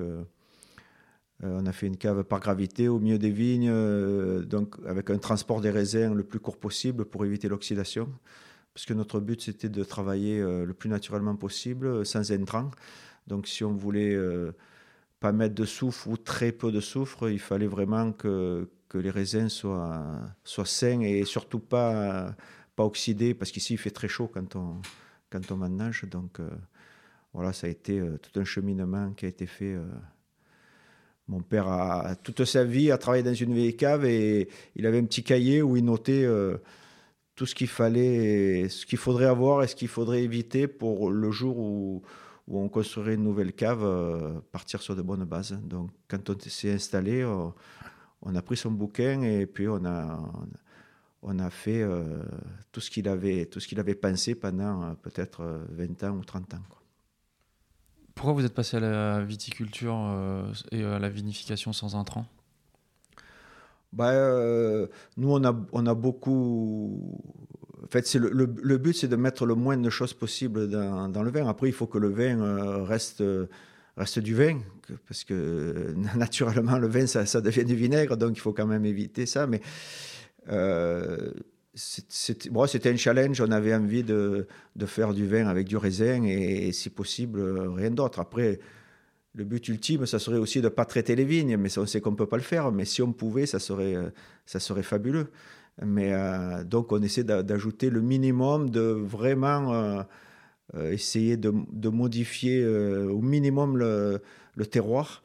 on 1.42 1.66
a 1.66 1.72
fait 1.72 1.88
une 1.88 1.96
cave 1.96 2.26
par 2.26 2.42
gravité 2.42 2.90
au 2.90 3.00
milieu 3.00 3.18
des 3.18 3.30
vignes, 3.30 3.72
donc 4.42 4.76
avec 4.86 5.10
un 5.10 5.20
transport 5.20 5.62
des 5.62 5.70
raisins 5.70 6.14
le 6.14 6.24
plus 6.24 6.40
court 6.40 6.58
possible 6.58 7.06
pour 7.06 7.24
éviter 7.24 7.48
l'oxydation. 7.48 8.10
Parce 8.74 8.86
que 8.86 8.94
notre 8.94 9.22
but, 9.22 9.42
c'était 9.42 9.70
de 9.70 9.84
travailler 9.86 10.42
le 10.42 10.74
plus 10.74 10.90
naturellement 10.90 11.38
possible, 11.38 12.06
sans 12.06 12.34
intrants. 12.34 12.72
Donc, 13.28 13.48
si 13.48 13.64
on 13.64 13.74
voulait 13.74 14.18
pas 15.22 15.32
mettre 15.32 15.56
de 15.56 15.66
soufre 15.66 16.10
ou 16.10 16.18
très 16.18 16.52
peu 16.52 16.74
de 16.74 16.82
soufre, 16.82 17.30
il 17.30 17.40
fallait 17.40 17.68
vraiment 17.68 18.12
que, 18.12 18.68
que 18.98 19.04
les 19.04 19.12
raisins 19.12 19.50
soient, 19.50 20.04
soient 20.44 20.66
sains 20.66 21.02
et 21.02 21.24
surtout 21.24 21.60
pas, 21.60 22.36
pas 22.76 22.84
oxydés, 22.84 23.34
parce 23.34 23.52
qu'ici 23.52 23.74
il 23.74 23.78
fait 23.78 23.92
très 23.92 24.08
chaud 24.08 24.30
quand 24.34 24.56
on, 24.56 24.82
quand 25.30 25.52
on 25.52 25.58
mange. 25.58 26.06
Donc 26.10 26.40
euh, 26.40 26.50
voilà, 27.34 27.54
ça 27.54 27.68
a 27.68 27.70
été 27.70 28.00
euh, 28.00 28.18
tout 28.18 28.40
un 28.40 28.44
cheminement 28.44 29.12
qui 29.12 29.26
a 29.26 29.28
été 29.28 29.46
fait 29.46 29.76
euh, 29.76 29.86
Mon 31.28 31.42
père 31.42 31.68
a 31.68 32.16
toute 32.16 32.44
sa 32.46 32.64
vie 32.64 32.92
a 32.92 32.98
travaillé 32.98 33.24
dans 33.24 33.34
une 33.34 33.54
vieille 33.54 33.76
cave 33.76 34.06
et 34.06 34.50
il 34.76 34.86
avait 34.86 35.00
un 35.00 35.06
petit 35.06 35.24
cahier 35.24 35.62
où 35.62 35.78
il 35.78 35.86
notait 35.86 36.26
tout 37.36 37.46
ce 37.46 37.54
qu'il 37.54 37.68
fallait, 37.68 38.68
ce 38.70 38.86
qu'il 38.86 38.98
faudrait 38.98 39.26
avoir 39.26 39.64
et 39.64 39.68
ce 39.68 39.76
qu'il 39.76 39.90
faudrait 39.90 40.24
éviter 40.24 40.68
pour 40.68 41.12
le 41.12 41.32
jour 41.32 41.58
où, 41.60 42.02
où 42.48 42.60
on 42.60 42.68
construirait 42.70 43.14
une 43.14 43.24
nouvelle 43.24 43.54
cave, 43.54 43.84
partir 44.52 44.82
sur 44.82 44.96
de 44.96 45.04
bonnes 45.04 45.26
bases. 45.26 45.60
Donc 45.64 45.92
quand 46.08 46.30
on 46.30 46.40
s'est 46.40 46.72
installé, 46.72 47.24
on 48.22 48.36
a 48.36 48.42
pris 48.42 48.58
son 48.58 48.72
bouquin 48.72 49.22
et 49.22 49.46
puis 49.46 49.68
on 49.68 49.84
a, 49.86 50.20
on 51.22 51.40
a 51.40 51.50
fait 51.50 51.86
tout 52.72 52.82
ce 52.82 52.90
qu'il 52.90 53.08
avait, 53.08 53.46
tout 53.46 53.60
ce 53.60 53.68
qu'il 53.68 53.80
avait 53.80 53.96
pensé 53.96 54.36
pendant 54.36 54.96
peut-être 54.96 55.66
20 55.70 56.04
ans 56.04 56.18
ou 56.18 56.24
30 56.24 56.54
ans. 56.56 56.64
Pourquoi 58.18 58.34
vous 58.34 58.46
êtes 58.46 58.54
passé 58.56 58.78
à 58.78 58.80
la 58.80 59.24
viticulture 59.24 59.96
euh, 59.96 60.52
et 60.72 60.84
à 60.84 60.98
la 60.98 61.08
vinification 61.08 61.72
sans 61.72 61.96
intrants? 61.96 62.26
Bah, 63.94 64.10
euh, 64.10 64.88
Nous, 65.18 65.32
on 65.32 65.44
a, 65.46 65.56
on 65.72 65.86
a 65.86 65.94
beaucoup. 65.94 67.22
En 67.84 67.88
fait, 67.88 68.08
c'est 68.08 68.18
le, 68.18 68.30
le, 68.32 68.78
but, 68.80 68.94
c'est 68.94 69.08
de 69.08 69.16
mettre 69.16 69.46
le 69.46 69.54
moins 69.54 69.78
de 69.78 69.90
choses 69.92 70.16
possible 70.16 70.68
dans, 70.68 71.10
dans, 71.10 71.22
le 71.22 71.30
vin. 71.30 71.48
Après, 71.48 71.68
il 71.68 71.74
faut 71.74 71.86
que 71.86 72.00
le 72.00 72.10
vin 72.10 72.42
euh, 72.42 72.84
reste, 72.84 73.24
reste 73.98 74.20
du 74.20 74.36
vin, 74.36 74.60
parce 75.08 75.24
que 75.24 75.94
naturellement, 76.16 76.78
le 76.78 76.88
vin, 76.88 77.08
ça, 77.08 77.42
devient 77.42 77.66
du 77.66 77.76
vinaigre, 77.76 78.18
donc 78.18 78.38
il 78.38 78.40
faut 78.40 78.54
quand 78.54 78.68
même 78.68 78.86
éviter 78.86 79.26
ça. 79.26 79.48
Mais 79.48 79.62
c'était 81.74 82.50
bon, 82.50 82.64
un 82.64 82.96
challenge. 82.96 83.42
On 83.42 83.52
avait 83.52 83.76
envie 83.76 84.04
de, 84.04 84.48
faire 84.86 85.14
du 85.14 85.28
vin 85.28 85.48
avec 85.48 85.68
du 85.68 85.78
raisin 85.78 86.24
et, 86.24 86.72
si 86.72 86.90
possible, 86.90 87.42
rien 87.76 87.92
d'autre. 87.92 88.20
Après, 88.20 88.60
le 89.34 89.44
but 89.44 89.68
ultime, 89.68 90.06
ça 90.06 90.20
serait 90.20 90.38
aussi 90.38 90.60
de 90.60 90.66
ne 90.66 90.70
pas 90.70 90.86
traiter 90.86 91.16
les 91.16 91.26
vignes, 91.26 91.58
mais 91.58 91.78
on 91.78 91.86
sait 91.86 92.02
qu'on 92.02 92.12
ne 92.12 92.16
peut 92.16 92.26
pas 92.26 92.38
le 92.38 92.44
faire. 92.44 92.72
Mais 92.72 92.86
si 92.86 93.02
on 93.02 93.14
pouvait, 93.14 93.46
ça 93.46 93.60
serait, 93.60 93.96
ça 94.46 94.60
serait 94.60 94.84
fabuleux. 94.84 95.32
Mais 95.86 96.14
euh, 96.14 96.64
donc, 96.64 96.92
on 96.92 97.02
essaie 97.02 97.24
d'ajouter 97.24 97.90
le 97.90 98.02
minimum, 98.02 98.70
de 98.70 98.82
vraiment 98.82 99.74
euh, 99.74 100.02
euh, 100.02 100.04
essayer 100.76 101.38
de, 101.38 101.54
de 101.72 101.90
modifier 101.90 102.66
au 102.66 103.22
minimum 103.22 103.78
le, 103.78 104.22
le 104.56 104.66
terroir 104.66 105.24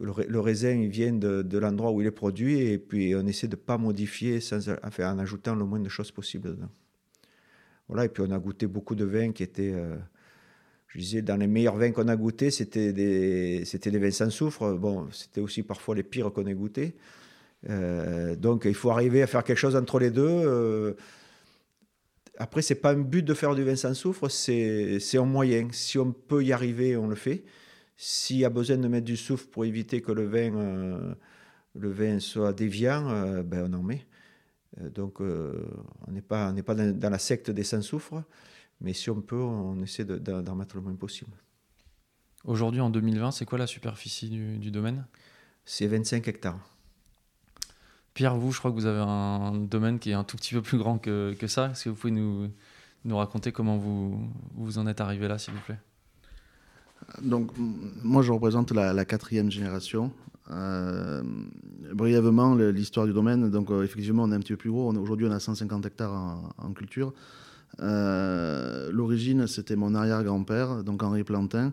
le, 0.00 0.40
raisin 0.40 0.70
il 0.70 0.88
vient 0.88 1.12
de, 1.12 1.58
l'endroit 1.58 1.92
où 1.92 2.00
il 2.00 2.06
est 2.06 2.12
produit 2.12 2.60
et 2.60 2.78
puis 2.78 3.14
on 3.14 3.26
essaie 3.26 3.48
de 3.48 3.56
ne 3.56 3.60
pas 3.60 3.78
modifier 3.78 4.40
sans, 4.40 4.68
en 4.68 5.18
ajoutant 5.18 5.54
le 5.54 5.64
moins 5.64 5.80
de 5.80 5.88
choses 5.88 6.10
possible 6.10 6.50
dedans. 6.50 6.70
Voilà, 7.88 8.06
et 8.06 8.08
puis 8.08 8.22
on 8.26 8.30
a 8.30 8.38
goûté 8.38 8.66
beaucoup 8.66 8.94
de 8.94 9.04
vins 9.04 9.32
qui 9.32 9.42
étaient, 9.42 9.72
euh, 9.72 9.96
je 10.88 10.98
disais, 10.98 11.22
dans 11.22 11.36
les 11.36 11.46
meilleurs 11.46 11.76
vins 11.76 11.90
qu'on 11.92 12.08
a 12.08 12.16
goûtés, 12.16 12.50
c'était 12.50 12.92
des, 12.92 13.64
c'était 13.66 13.90
des 13.90 13.98
vins 13.98 14.10
sans 14.10 14.30
soufre. 14.30 14.72
Bon, 14.74 15.08
c'était 15.12 15.42
aussi 15.42 15.62
parfois 15.62 15.94
les 15.94 16.02
pires 16.02 16.32
qu'on 16.32 16.46
ait 16.46 16.54
goûtés. 16.54 16.96
Euh, 17.68 18.36
donc 18.36 18.64
il 18.64 18.74
faut 18.74 18.90
arriver 18.90 19.22
à 19.22 19.26
faire 19.26 19.44
quelque 19.44 19.58
chose 19.58 19.76
entre 19.76 19.98
les 19.98 20.10
deux. 20.10 20.26
Euh, 20.26 20.94
après, 22.36 22.62
c'est 22.62 22.74
pas 22.74 22.92
un 22.92 23.00
but 23.00 23.22
de 23.22 23.34
faire 23.34 23.54
du 23.54 23.62
vin 23.62 23.76
sans 23.76 23.94
soufre, 23.94 24.28
c'est, 24.28 24.98
un 25.16 25.24
moyen. 25.24 25.68
Si 25.70 25.98
on 25.98 26.12
peut 26.12 26.44
y 26.44 26.52
arriver, 26.52 26.96
on 26.96 27.06
le 27.06 27.14
fait. 27.14 27.44
S'il 27.96 28.38
y 28.38 28.44
a 28.44 28.50
besoin 28.50 28.76
de 28.76 28.88
mettre 28.88 29.04
du 29.04 29.16
soufre 29.16 29.48
pour 29.48 29.64
éviter 29.64 30.02
que 30.02 30.10
le 30.10 30.26
vin, 30.26 30.54
euh, 30.56 31.14
le 31.74 31.90
vin 31.90 32.18
soit 32.18 32.52
déviant, 32.52 33.08
euh, 33.08 33.42
ben 33.44 33.70
on 33.70 33.78
en 33.78 33.82
met. 33.82 34.06
Euh, 34.80 34.90
donc 34.90 35.20
on 35.20 36.10
n'est 36.10 36.22
pas, 36.22 36.52
on 36.52 36.62
pas 36.62 36.74
dans, 36.74 37.10
la 37.10 37.18
secte 37.20 37.50
des 37.50 37.62
sans-soufre, 37.62 38.24
mais 38.80 38.92
si 38.94 39.10
on 39.10 39.20
peut, 39.20 39.36
on 39.36 39.80
essaie 39.82 40.04
d'en 40.04 40.56
mettre 40.56 40.74
le 40.76 40.82
moins 40.82 40.96
possible. 40.96 41.30
Aujourd'hui, 42.44 42.80
en 42.80 42.90
2020, 42.90 43.30
c'est 43.30 43.46
quoi 43.46 43.58
la 43.58 43.66
superficie 43.66 44.28
du, 44.28 44.70
domaine? 44.70 45.06
C'est 45.64 45.86
25 45.86 46.26
hectares. 46.28 46.73
Pierre, 48.14 48.36
vous, 48.36 48.52
je 48.52 48.58
crois 48.60 48.70
que 48.70 48.76
vous 48.76 48.86
avez 48.86 49.00
un 49.00 49.54
domaine 49.54 49.98
qui 49.98 50.10
est 50.10 50.14
un 50.14 50.22
tout 50.22 50.36
petit 50.36 50.54
peu 50.54 50.62
plus 50.62 50.78
grand 50.78 50.98
que, 50.98 51.34
ça. 51.48 51.70
Est-ce 51.70 51.84
que 51.84 51.88
vous 51.90 51.96
pouvez 51.96 52.12
nous, 52.12 52.48
nous 53.04 53.16
raconter 53.16 53.50
comment 53.50 53.76
vous, 53.76 54.30
vous 54.54 54.78
en 54.78 54.86
êtes 54.86 55.00
arrivé 55.00 55.26
là, 55.26 55.36
s'il 55.36 55.52
vous 55.52 55.60
plaît? 55.60 55.80
Donc, 57.22 57.50
moi, 57.58 58.22
je 58.22 58.30
représente 58.30 58.70
la, 58.70 59.04
quatrième 59.04 59.50
génération. 59.50 60.12
Euh, 60.50 61.22
brièvement, 61.92 62.54
l'histoire 62.54 63.06
du 63.06 63.12
domaine. 63.12 63.50
Donc, 63.50 63.70
euh, 63.70 63.82
effectivement, 63.82 64.22
on 64.22 64.30
est 64.30 64.36
un 64.36 64.40
petit 64.40 64.52
peu 64.52 64.58
plus 64.58 64.70
gros. 64.70 64.94
Aujourd'hui, 64.94 65.26
on 65.26 65.32
a 65.32 65.40
150 65.40 65.84
hectares 65.84 66.12
en, 66.58 66.72
culture. 66.72 67.12
Euh, 67.80 68.92
l'origine, 68.92 69.48
c'était 69.48 69.74
mon 69.74 69.92
arrière-grand-père, 69.92 70.84
donc 70.84 71.02
Henri 71.02 71.24
Plantin, 71.24 71.72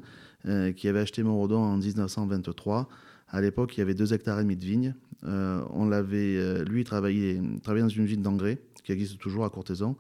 qui 0.76 0.88
avait 0.88 1.02
acheté 1.02 1.22
Morodon 1.22 1.60
en 1.60 1.78
1923. 1.78 2.90
À 3.30 3.42
l'époque, 3.42 3.78
il 3.78 3.82
y 3.82 3.84
avait 3.84 3.94
2 3.94 4.14
hectares 4.14 4.40
et 4.40 4.44
demi 4.44 4.56
de 4.56 4.66
vignes. 4.66 4.96
On 5.24 5.88
l'avait, 5.88 6.64
lui, 6.66 6.84
travaillait, 6.84 7.40
travaillait 7.64 7.84
dans 7.84 7.90
une 7.90 8.04
usine 8.04 8.22
d'engrais 8.22 8.60
qui 8.84 8.92
existe 8.92 9.20
toujours 9.20 9.46
à 9.46 9.50
Courthézon. 9.50 9.96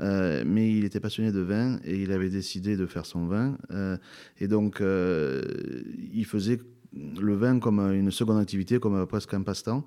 Euh, 0.00 0.42
mais 0.46 0.70
il 0.70 0.84
était 0.84 1.00
passionné 1.00 1.32
de 1.32 1.40
vin 1.40 1.78
et 1.84 1.96
il 1.96 2.12
avait 2.12 2.30
décidé 2.30 2.76
de 2.76 2.86
faire 2.86 3.06
son 3.06 3.26
vin. 3.26 3.56
Euh, 3.70 3.96
et 4.40 4.48
donc, 4.48 4.80
euh, 4.80 5.42
il 6.14 6.24
faisait 6.24 6.58
le 7.20 7.34
vin 7.34 7.58
comme 7.58 7.80
une 7.80 8.10
seconde 8.10 8.38
activité, 8.40 8.78
comme 8.78 9.06
presque 9.06 9.34
un 9.34 9.42
passe-temps. 9.42 9.86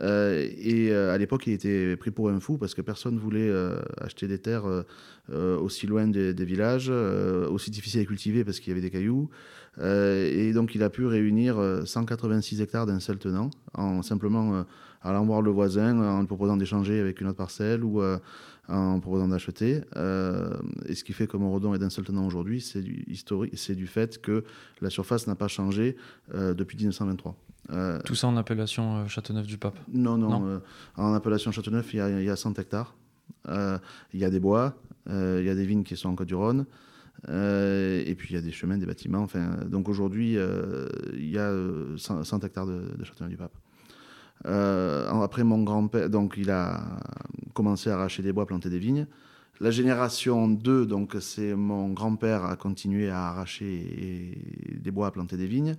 et 0.00 0.92
à 0.92 1.18
l'époque, 1.18 1.46
il 1.46 1.54
était 1.54 1.96
pris 1.96 2.10
pour 2.10 2.28
un 2.28 2.38
fou 2.38 2.56
parce 2.56 2.74
que 2.74 2.82
personne 2.82 3.16
ne 3.16 3.20
voulait 3.20 3.50
acheter 3.98 4.28
des 4.28 4.38
terres 4.38 4.84
aussi 5.32 5.88
loin 5.88 6.06
des, 6.06 6.44
villages, 6.44 6.88
aussi 6.88 7.72
difficiles 7.72 8.00
à 8.00 8.04
cultiver 8.04 8.44
parce 8.44 8.60
qu'il 8.60 8.68
y 8.68 8.72
avait 8.72 8.80
des 8.80 8.90
cailloux. 8.90 9.28
et 9.82 10.52
donc, 10.54 10.76
il 10.76 10.84
a 10.84 10.90
pu 10.90 11.04
réunir 11.04 11.82
186 11.84 12.60
hectares 12.60 12.86
d'un 12.86 13.00
seul 13.00 13.18
tenant 13.18 13.50
en 13.76 14.02
simplement 14.02 14.64
allant 15.02 15.24
voir 15.24 15.42
le 15.42 15.50
voisin, 15.50 15.98
en 15.98 16.20
lui 16.20 16.26
proposant 16.26 16.56
d'échanger 16.56 16.98
avec 16.98 17.20
une 17.20 17.28
autre 17.28 17.36
parcelle 17.36 17.84
ou 17.84 18.02
en 18.68 19.00
proposant 19.00 19.28
d'acheter. 19.28 19.82
Euh, 19.96 20.50
et 20.86 20.94
ce 20.94 21.04
qui 21.04 21.12
fait 21.12 21.26
que 21.26 21.36
Morodon 21.36 21.74
est 21.74 21.78
d'un 21.78 21.90
seul 21.90 22.04
tenant 22.04 22.26
aujourd'hui, 22.26 22.60
c'est 22.60 22.82
du, 22.82 23.04
historique, 23.08 23.52
c'est 23.56 23.74
du 23.74 23.86
fait 23.86 24.20
que 24.20 24.44
la 24.80 24.90
surface 24.90 25.26
n'a 25.26 25.34
pas 25.34 25.48
changé 25.48 25.96
euh, 26.34 26.54
depuis 26.54 26.76
1923. 26.76 27.36
Euh, 27.70 28.00
Tout 28.04 28.14
ça 28.14 28.28
en 28.28 28.36
appellation 28.36 29.06
Châteauneuf-du-Pape 29.08 29.78
Non, 29.92 30.16
non. 30.16 30.60
en 30.96 31.14
appellation 31.14 31.50
Châteauneuf, 31.52 31.92
il 31.94 31.96
y, 31.98 32.00
a, 32.00 32.20
il 32.20 32.24
y 32.24 32.30
a 32.30 32.36
100 32.36 32.58
hectares. 32.58 32.94
il 33.48 33.80
y 34.20 34.24
a 34.24 34.30
des 34.30 34.40
bois, 34.40 34.74
il 35.08 35.44
y 35.44 35.50
a 35.50 35.54
des 35.54 35.66
vignes 35.66 35.84
qui 35.84 35.96
sont 35.96 36.08
en 36.08 36.14
Côte-du-Rhône. 36.14 36.66
et 37.28 38.14
puis 38.16 38.28
il 38.30 38.34
y 38.34 38.38
a 38.38 38.42
des 38.42 38.52
chemins, 38.52 38.78
des 38.78 38.86
bâtiments. 38.86 39.22
Enfin, 39.22 39.56
donc 39.66 39.88
aujourd'hui, 39.88 40.36
il 41.14 41.30
y 41.30 41.38
a 41.38 41.52
100, 41.96 42.40
hectares 42.40 42.66
de, 42.66 42.96
de 42.96 43.04
Châteauneuf-du-Pape. 43.04 43.52
Euh, 44.44 45.08
après 45.22 45.44
mon 45.44 45.62
grand-père, 45.62 46.10
donc 46.10 46.34
il 46.36 46.50
a 46.50 46.80
commencé 47.54 47.90
à 47.90 47.94
arracher 47.94 48.22
des 48.22 48.32
bois, 48.32 48.46
planter 48.46 48.68
des 48.70 48.78
vignes. 48.78 49.06
La 49.60 49.70
génération 49.70 50.48
2, 50.48 50.84
donc 50.84 51.16
c'est 51.20 51.54
mon 51.54 51.88
grand-père 51.88 52.44
a 52.44 52.56
continué 52.56 53.08
à 53.08 53.28
arracher 53.28 54.38
des 54.78 54.90
bois, 54.90 55.06
à 55.06 55.10
planter 55.10 55.38
des 55.38 55.46
vignes. 55.46 55.76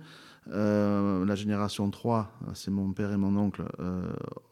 Euh, 0.50 1.24
la 1.24 1.34
génération 1.36 1.88
3, 1.88 2.32
c'est 2.54 2.72
mon 2.72 2.92
père 2.92 3.12
et 3.12 3.16
mon 3.16 3.36
oncle, 3.36 3.64
euh, 3.78 4.02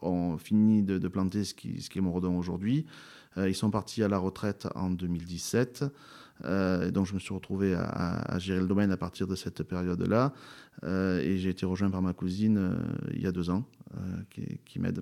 ont 0.01 0.37
fini 0.37 0.81
de, 0.81 1.05
planter 1.09 1.43
ce 1.43 1.53
qui, 1.53 1.81
ce 1.81 1.89
qui 1.89 1.99
est 1.99 2.01
aujourd'hui. 2.01 2.85
ils 3.35 3.55
sont 3.55 3.69
partis 3.69 4.01
à 4.01 4.07
la 4.07 4.17
retraite 4.17 4.67
en 4.75 4.89
2017. 4.89 5.83
Euh, 6.45 6.91
donc 6.91 7.05
je 7.05 7.13
me 7.13 7.19
suis 7.19 7.33
retrouvé 7.33 7.73
à, 7.73 8.37
gérer 8.39 8.59
le 8.59 8.67
domaine 8.67 8.91
à 8.91 8.97
partir 8.97 9.27
de 9.27 9.35
cette 9.35 9.63
période-là. 9.63 10.33
Euh, 10.83 11.19
et 11.19 11.37
j'ai 11.37 11.49
été 11.49 11.65
rejoint 11.65 11.89
par 11.89 12.01
ma 12.01 12.13
cousine 12.13 12.57
euh, 12.57 12.75
il 13.13 13.21
y 13.21 13.27
a 13.27 13.31
deux 13.31 13.49
ans, 13.49 13.65
qui, 14.65 14.79
m'aide, 14.79 15.01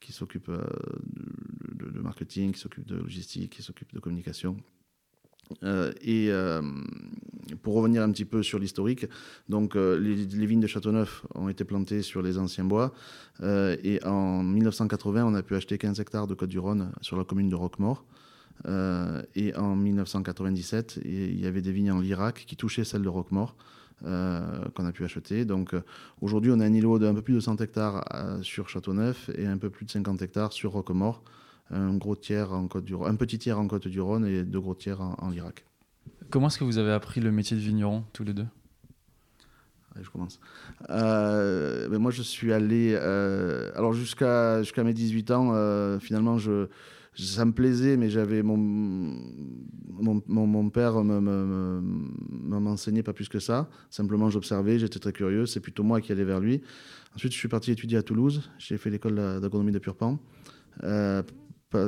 qui 0.00 0.12
s'occupe 0.12 0.50
de, 0.50 2.00
marketing, 2.00 2.52
qui 2.52 2.60
s'occupe 2.60 2.86
de 2.86 2.96
logistique, 2.96 3.50
qui 3.50 3.62
s'occupe 3.62 3.92
de 3.94 4.00
communication. 4.00 4.56
et 5.62 6.30
pour 7.62 7.74
revenir 7.74 8.02
un 8.02 8.10
petit 8.10 8.24
peu 8.24 8.42
sur 8.42 8.58
l'historique, 8.58 9.06
donc 9.48 9.74
les, 9.76 10.16
les, 10.16 10.46
vignes 10.46 10.60
de 10.60 10.66
Châteauneuf 10.66 11.24
ont 11.34 11.48
été 11.48 11.64
plantées 11.64 12.02
sur 12.02 12.22
les 12.22 12.38
anciens 12.38 12.64
bois. 12.64 12.94
et 13.42 14.00
en 14.04 14.42
1980, 14.42 15.24
on 15.24 15.34
a 15.34 15.42
pu 15.42 15.54
acheter 15.54 15.78
15 15.78 16.00
hectares 16.00 16.26
de 16.26 16.34
Côte-du-Rhône 16.34 16.90
sur 17.00 17.16
la 17.16 17.24
commune 17.24 17.48
de 17.48 17.54
Roquemort. 17.56 18.04
Euh, 18.66 19.22
et 19.34 19.54
en 19.56 19.76
1997, 19.76 21.00
il 21.04 21.40
y 21.40 21.46
avait 21.46 21.62
des 21.62 21.72
vignes 21.72 21.92
en 21.92 22.00
Lirac 22.00 22.44
qui 22.46 22.56
touchaient 22.56 22.84
celles 22.84 23.02
de 23.02 23.08
Roquemort. 23.08 23.56
Euh, 24.04 24.64
qu'on 24.74 24.84
a 24.84 24.92
pu 24.92 25.04
acheter. 25.04 25.44
Donc 25.44 25.72
euh, 25.72 25.82
aujourd'hui, 26.20 26.50
on 26.52 26.58
a 26.60 26.66
un 26.66 26.72
îlot 26.74 26.98
d'un 26.98 27.14
peu 27.14 27.22
plus 27.22 27.32
de 27.32 27.40
100 27.40 27.60
hectares 27.60 28.04
sur 28.42 28.68
Châteauneuf 28.68 29.30
et 29.38 29.46
un 29.46 29.56
peu 29.56 29.70
plus 29.70 29.86
de 29.86 29.90
50 29.92 30.20
hectares 30.20 30.52
sur 30.52 30.72
Roquemort. 30.72 31.22
Un, 31.70 31.94
gros 31.94 32.16
tiers 32.16 32.52
en 32.52 32.66
Côte 32.66 32.84
du 32.84 32.94
un 32.96 33.14
petit 33.14 33.38
tiers 33.38 33.58
en 33.58 33.66
Côte 33.66 33.86
du 33.86 34.00
Rhône 34.00 34.26
et 34.26 34.42
deux 34.42 34.60
gros 34.60 34.74
tiers 34.74 35.00
en, 35.00 35.30
Lirac. 35.30 35.64
Comment 36.28 36.48
est-ce 36.48 36.58
que 36.58 36.64
vous 36.64 36.76
avez 36.76 36.92
appris 36.92 37.20
le 37.20 37.30
métier 37.30 37.56
de 37.56 37.62
vigneron 37.62 38.04
tous 38.12 38.24
les 38.24 38.34
deux? 38.34 38.46
Je 39.98 40.10
commence. 40.10 40.40
Ben 40.88 41.98
moi, 41.98 42.10
je 42.10 42.22
suis 42.22 42.52
allé. 42.52 42.96
alors, 42.96 43.94
jusqu'à 43.94 44.60
jusqu'à 44.62 44.82
mes 44.82 44.92
18 44.92 45.30
ans, 45.30 45.98
finalement, 46.00 46.36
je, 46.36 46.66
ça 47.16 47.44
me 47.44 47.52
plaisait, 47.52 47.96
mais 47.96 48.10
j'avais 48.10 48.42
mon, 48.42 48.56
mon, 48.56 50.22
mon, 50.26 50.70
père 50.70 51.02
m'enseignait 51.02 53.02
pas 53.02 53.12
plus 53.12 53.28
que 53.28 53.38
ça. 53.38 53.68
Simplement, 53.90 54.30
j'observais, 54.30 54.78
j'étais 54.78 54.98
très 54.98 55.12
curieux. 55.12 55.46
C'est 55.46 55.60
plutôt 55.60 55.82
moi 55.82 56.00
qui 56.00 56.12
allais 56.12 56.24
vers 56.24 56.40
lui. 56.40 56.62
Ensuite, 57.14 57.32
je 57.32 57.38
suis 57.38 57.48
parti 57.48 57.70
étudier 57.70 57.98
à 57.98 58.02
Toulouse. 58.02 58.50
J'ai 58.58 58.78
fait 58.78 58.90
l'école 58.90 59.16
d'agronomie 59.40 59.72
de 59.72 59.78
Purpan, 59.78 60.18
euh, 60.82 61.22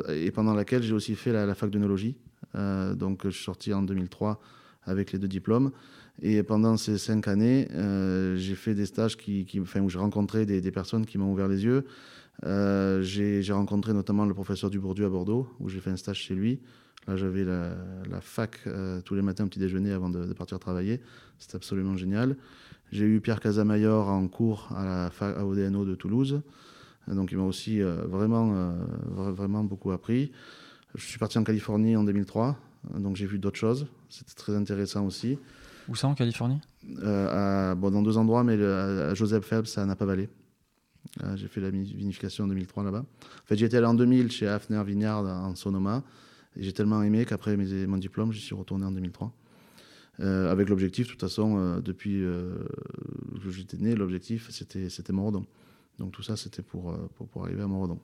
et 0.09 0.31
pendant 0.31 0.55
laquelle 0.55 0.83
j'ai 0.83 0.95
aussi 0.95 1.15
fait 1.15 1.33
la, 1.33 1.55
fac 1.55 1.71
d'œnologie. 1.71 2.17
Euh, 2.55 2.95
donc, 2.95 3.23
je 3.25 3.31
suis 3.31 3.45
sorti 3.45 3.73
en 3.73 3.83
2003 3.83 4.41
avec 4.85 5.13
les 5.13 5.19
deux 5.19 5.29
diplômes. 5.29 5.73
Et 6.23 6.43
pendant 6.43 6.77
ces 6.77 6.97
cinq 6.97 7.29
années, 7.29 7.69
euh, 7.73 8.37
j'ai 8.37 8.55
fait 8.55 8.75
des 8.75 8.87
stages 8.87 9.17
qui, 9.17 9.47
enfin, 9.61 9.81
où 9.81 9.91
j'ai 9.91 9.99
rencontré 9.99 10.47
des, 10.47 10.71
personnes 10.71 11.05
qui 11.05 11.19
m'ont 11.19 11.31
ouvert 11.31 11.49
les 11.49 11.65
yeux. 11.65 11.85
Euh, 12.45 13.03
j'ai 13.03 13.53
rencontré 13.53 13.93
notamment 13.93 14.27
le 14.27 14.35
professeur 14.35 14.71
Dubourdieu 14.71 15.07
à 15.07 15.09
Bordeaux, 15.09 15.49
où 15.61 15.69
j'ai 15.69 15.81
fait 15.81 15.91
un 15.91 15.97
stage 15.97 16.19
chez 16.19 16.35
lui. 16.35 16.61
Là, 17.07 17.17
j'avais 17.17 17.45
la, 17.45 17.77
la, 18.11 18.21
fac 18.21 18.59
euh, 18.67 19.01
tous 19.01 19.15
les 19.15 19.23
matins 19.23 19.45
au 19.45 19.47
petit 19.49 19.61
déjeuner 19.61 19.93
avant 19.93 20.11
de, 20.11 20.33
partir 20.33 20.59
travailler. 20.59 21.01
C'était 21.39 21.57
absolument 21.57 21.97
génial. 21.97 22.37
J'ai 22.91 23.05
eu 23.05 23.21
Pierre 23.21 23.41
Casamayor 23.41 24.09
en 24.09 24.27
cours 24.29 24.69
à 24.75 24.85
la 24.85 25.11
fac, 25.11 25.37
à 25.37 25.47
ODNO 25.47 25.85
de 25.85 25.95
Toulouse. 25.95 26.43
Donc, 27.07 27.31
il 27.31 27.39
m'a 27.39 27.45
aussi 27.45 27.81
vraiment, 27.81 28.75
vraiment 29.07 29.63
beaucoup 29.63 29.93
appris. 29.93 30.33
Je 30.97 31.05
suis 31.05 31.19
parti 31.19 31.39
en 31.39 31.45
Californie 31.45 31.95
en 31.97 32.03
2003, 32.03 32.57
donc 32.99 33.17
j'ai 33.17 33.27
vu 33.27 33.39
d'autres 33.39 33.59
choses. 33.59 33.87
C'était 34.09 34.35
très 34.35 34.57
intéressant 34.57 35.07
aussi. 35.07 35.39
Où 35.89 35.95
ça, 35.95 36.09
en 36.09 36.15
Californie? 36.15 36.61
Euh, 37.03 37.75
bon, 37.75 37.91
Dans 37.91 38.03
deux 38.03 38.17
endroits, 38.19 38.45
mais 38.45 38.61
à 38.63 39.15
Joseph 39.15 39.45
Phelps, 39.45 39.79
à 39.79 39.87
Napa 39.87 40.05
Valley. 40.05 40.29
Euh, 41.23 41.37
j'ai 41.37 41.49
fait 41.49 41.61
la 41.61 41.71
vinification 41.71 42.45
en 42.45 42.49
2003 42.49 42.85
là-bas. 42.85 43.05
En 43.05 43.47
fait, 43.47 43.57
j'étais 43.57 43.77
allé 43.77 43.87
en 43.87 43.95
2000 43.95 44.31
chez 44.31 44.49
Hafner 44.49 44.83
Vineyard 44.85 45.25
en 45.25 45.55
Sonoma. 45.55 46.03
Et 46.57 46.63
j'ai 46.63 46.73
tellement 46.73 47.03
aimé 47.03 47.25
qu'après 47.27 47.57
mon 47.57 47.99
diplôme, 47.99 48.33
j'y 48.33 48.41
suis 48.41 48.55
retourné 48.55 48.85
en 48.87 48.93
2003. 48.93 49.33
Euh, 50.21 50.51
avec 50.51 50.69
l'objectif, 50.71 51.07
de 51.07 51.13
toute 51.13 51.21
façon, 51.21 51.81
depuis 51.81 52.21
que 52.21 53.51
j'étais 53.51 53.77
né, 53.77 53.95
l'objectif, 53.95 54.51
c'était, 54.51 54.89
c'était 54.89 55.13
Morodon. 55.13 55.45
Donc 55.99 56.13
tout 56.13 56.23
ça, 56.23 56.37
c'était 56.37 56.63
pour, 56.63 56.97
pour, 57.17 57.29
pour, 57.29 57.45
arriver 57.45 57.63
à 57.63 57.67
Morodon. 57.67 57.99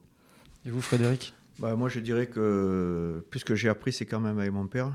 Et 0.67 0.71
vous, 0.71 0.83
Frédéric? 0.83 1.35
Bah, 1.59 1.75
Moi, 1.77 1.89
je 1.89 2.01
dirais 2.01 2.27
que 2.27 3.25
puisque 3.31 3.55
j'ai 3.55 3.69
appris, 3.69 3.93
c'est 3.93 4.07
quand 4.07 4.21
même 4.21 4.39
avec 4.39 4.53
mon 4.53 4.67
père. 4.67 4.93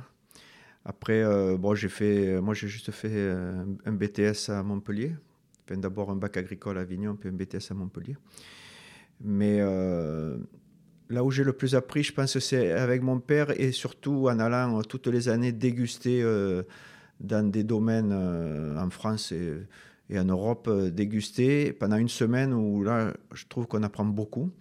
Après, 0.87 1.21
euh, 1.21 1.57
bon, 1.57 1.75
j'ai 1.75 1.89
fait, 1.89 2.39
moi 2.39 2.53
j'ai 2.53 2.69
juste 2.69 2.91
fait 2.91 3.11
euh, 3.11 3.65
un, 3.85 3.91
BTS 3.91 4.49
à 4.49 4.63
Montpellier. 4.63 5.11
Enfin, 5.69 5.79
D'abord 5.79 6.09
un 6.09 6.15
bac 6.15 6.37
agricole 6.37 6.77
à 6.77 6.81
Avignon, 6.81 7.15
puis 7.15 7.29
un 7.29 7.33
BTS 7.33 7.71
à 7.71 7.73
Montpellier. 7.73 8.15
Mais 9.21 9.57
euh, 9.59 10.37
là 11.09 11.23
où 11.23 11.31
j'ai 11.31 11.43
le 11.43 11.53
plus 11.53 11.75
appris, 11.75 12.03
je 12.03 12.13
pense, 12.13 12.37
c'est 12.39 12.71
avec 12.71 13.01
mon 13.01 13.19
père 13.19 13.59
et 13.59 13.71
surtout 13.71 14.27
en 14.29 14.39
allant 14.39 14.81
toutes 14.83 15.07
les 15.07 15.29
années 15.29 15.51
déguster 15.51 16.23
dans 17.19 17.49
des 17.49 17.63
domaines 17.63 18.13
en 18.13 18.89
France 18.91 19.31
et, 19.31 19.53
et, 20.09 20.19
en 20.19 20.25
Europe, 20.25 20.69
déguster 20.69 21.73
pendant 21.73 21.97
une 21.97 22.09
semaine 22.09 22.53
où 22.53 22.83
là, 22.83 23.13
je 23.33 23.45
trouve 23.47 23.65
qu'on 23.67 23.81
apprend 23.83 24.05
beaucoup. 24.05 24.51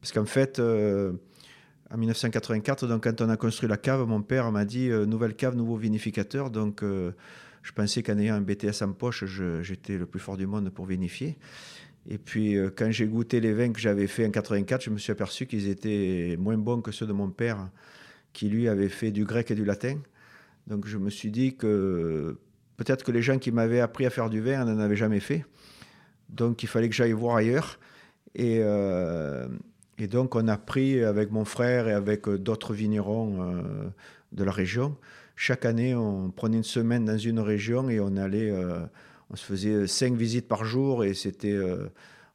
Parce 0.00 0.12
qu'en 0.12 0.26
fait, 0.26 0.60
en 1.94 1.96
1984, 1.96 2.86
donc 2.88 3.04
quand 3.04 3.20
on 3.20 3.28
a 3.28 3.36
construit 3.36 3.68
la 3.68 3.76
cave, 3.76 4.06
mon 4.06 4.22
père 4.22 4.50
m'a 4.50 4.64
dit 4.64 4.90
euh, 4.90 5.06
nouvelle 5.06 5.34
cave, 5.34 5.54
nouveau 5.54 5.76
vinificateur. 5.76 6.50
Donc 6.50 6.82
euh, 6.82 7.12
je 7.64 7.72
pensais 7.72 8.04
qu'en 8.04 8.16
ayant 8.18 8.36
un 8.36 8.40
BTS 8.40 8.82
en 8.82 8.92
poche, 8.92 9.24
j'étais 9.62 9.98
le 9.98 10.06
plus 10.06 10.20
fort 10.20 10.36
du 10.36 10.46
monde 10.46 10.70
pour 10.70 10.86
vinifier. 10.86 11.36
Et 12.08 12.18
puis 12.18 12.56
euh, 12.56 12.70
quand 12.74 12.90
j'ai 12.92 13.06
goûté 13.06 13.40
les 13.40 13.52
vins 13.52 13.72
que 13.72 13.80
j'avais 13.80 14.06
fait 14.06 14.26
en 14.26 14.30
84, 14.30 14.82
je 14.82 14.90
me 14.90 14.98
suis 14.98 15.10
aperçu 15.10 15.46
qu'ils 15.46 15.68
étaient 15.68 16.36
moins 16.38 16.58
bons 16.58 16.82
que 16.82 16.92
ceux 16.92 17.06
de 17.06 17.12
mon 17.12 17.30
père, 17.30 17.70
qui 18.32 18.48
lui 18.48 18.68
avait 18.68 18.90
fait 18.90 19.10
du 19.10 19.24
grec 19.24 19.50
et 19.50 19.54
du 19.56 19.64
latin. 19.64 19.98
Donc 20.66 20.86
je 20.86 20.98
me 20.98 21.10
suis 21.10 21.30
dit 21.30 21.56
que 21.56 22.38
peut-être 22.76 23.02
que 23.04 23.10
les 23.10 23.22
gens 23.22 23.38
qui 23.38 23.50
m'avaient 23.50 23.80
appris 23.80 24.06
à 24.06 24.10
faire 24.10 24.30
du 24.30 24.40
vin 24.40 24.64
n'en 24.64 24.78
avaient 24.78 24.96
jamais 24.96 25.20
fait. 25.20 25.44
Donc 26.28 26.62
il 26.62 26.68
fallait 26.68 26.88
que 26.88 26.94
j'aille 26.94 27.12
voir 27.12 27.36
ailleurs. 27.36 27.80
Et, 28.34 28.62
et 29.98 30.06
donc, 30.06 30.34
on 30.34 30.48
a 30.48 30.56
pris 30.56 31.02
avec 31.04 31.30
mon 31.30 31.44
frère 31.44 31.88
et 31.88 31.92
avec 31.92 32.28
euh, 32.28 32.38
d'autres 32.38 32.74
vignerons 32.74 33.42
euh, 33.42 33.62
de 34.32 34.44
la 34.44 34.50
région. 34.50 34.96
Chaque 35.36 35.64
année, 35.64 35.94
on 35.94 36.30
prenait 36.30 36.58
une 36.58 36.64
semaine 36.64 37.04
dans 37.04 37.18
une 37.18 37.40
région 37.40 37.88
et 37.88 38.00
on 38.00 38.16
allait, 38.16 38.50
euh, 38.50 38.80
on 39.30 39.36
se 39.36 39.44
faisait 39.44 39.86
cinq 39.86 40.14
visites 40.14 40.46
par 40.46 40.64
jour 40.64 41.04
et 41.04 41.14
c'était, 41.14 41.58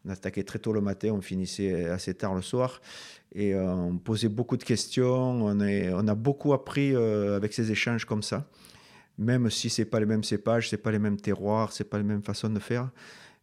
on 0.05 0.09
attaquait 0.09 0.43
très 0.43 0.59
tôt 0.59 0.73
le 0.73 0.81
matin, 0.81 1.09
on 1.13 1.21
finissait 1.21 1.85
assez 1.85 2.13
tard 2.13 2.35
le 2.35 2.41
soir 2.41 2.81
et 3.33 3.55
on 3.55 3.97
posait 3.97 4.27
beaucoup 4.27 4.57
de 4.57 4.63
questions. 4.63 5.45
On, 5.45 6.07
a 6.07 6.15
beaucoup 6.15 6.53
appris 6.53 6.95
avec 6.95 7.53
ces 7.53 7.71
échanges 7.71 8.05
comme 8.05 8.23
ça, 8.23 8.49
même 9.17 9.49
si 9.49 9.69
c'est 9.69 9.85
pas 9.85 9.99
les 9.99 10.05
mêmes 10.05 10.23
cépages, 10.23 10.69
c'est 10.69 10.77
pas 10.77 10.91
les 10.91 10.99
mêmes 10.99 11.19
terroirs, 11.19 11.71
c'est 11.71 11.83
pas 11.83 11.97
les 11.97 12.03
mêmes 12.03 12.23
façons 12.23 12.49
de 12.49 12.59
faire, 12.59 12.89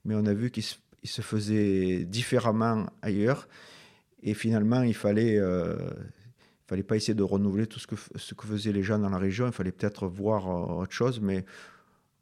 mais 0.05 0.15
on 0.15 0.27
a 0.27 0.35
vu 0.35 0.51
qu'ils 0.51 0.65
se 0.65 1.23
faisaient 1.23 2.05
différemment 2.05 2.87
ailleurs. 3.03 3.49
Et 4.23 4.35
finalement, 4.35 4.83
il 4.83 4.95
fallait, 4.95 5.39
euh, 5.39 5.77
fallait 6.67 6.83
pas 6.83 6.97
essayer 6.97 7.15
de 7.15 7.23
renouveler 7.23 7.67
tout 7.67 7.79
ce 7.79 7.87
que, 7.87 7.97
ce 8.15 8.35
que 8.35 8.47
faisaient 8.47 8.73
les 8.73 8.83
gens 8.83 8.99
dans 8.99 9.09
la 9.09 9.19
région. 9.19 9.47
Il 9.47 9.53
fallait 9.53 9.73
peut-être 9.73 10.07
voir 10.07 10.49
euh, 10.49 10.83
autre 10.83 10.93
chose. 10.93 11.21
Mais 11.21 11.45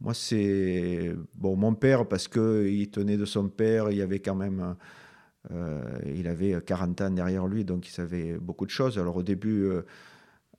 moi, 0.01 0.15
c'est 0.15 1.15
bon, 1.35 1.57
mon 1.57 1.75
père, 1.75 2.07
parce 2.07 2.29
qu'il 2.29 2.91
tenait 2.91 3.17
de 3.17 3.25
son 3.25 3.49
père, 3.49 3.91
il 3.91 4.01
avait 4.03 4.21
quand 4.21 4.35
même. 4.35 4.77
Euh, 5.53 5.83
il 6.07 6.27
avait 6.27 6.59
40 6.65 7.01
ans 7.03 7.11
derrière 7.11 7.47
lui, 7.47 7.67
donc 7.67 7.87
il 7.87 7.91
savait 7.91 8.39
beaucoup 8.39 8.65
de 8.65 8.71
choses. 8.71 8.99
Alors 8.99 9.17
au 9.17 9.23
début, 9.23 9.69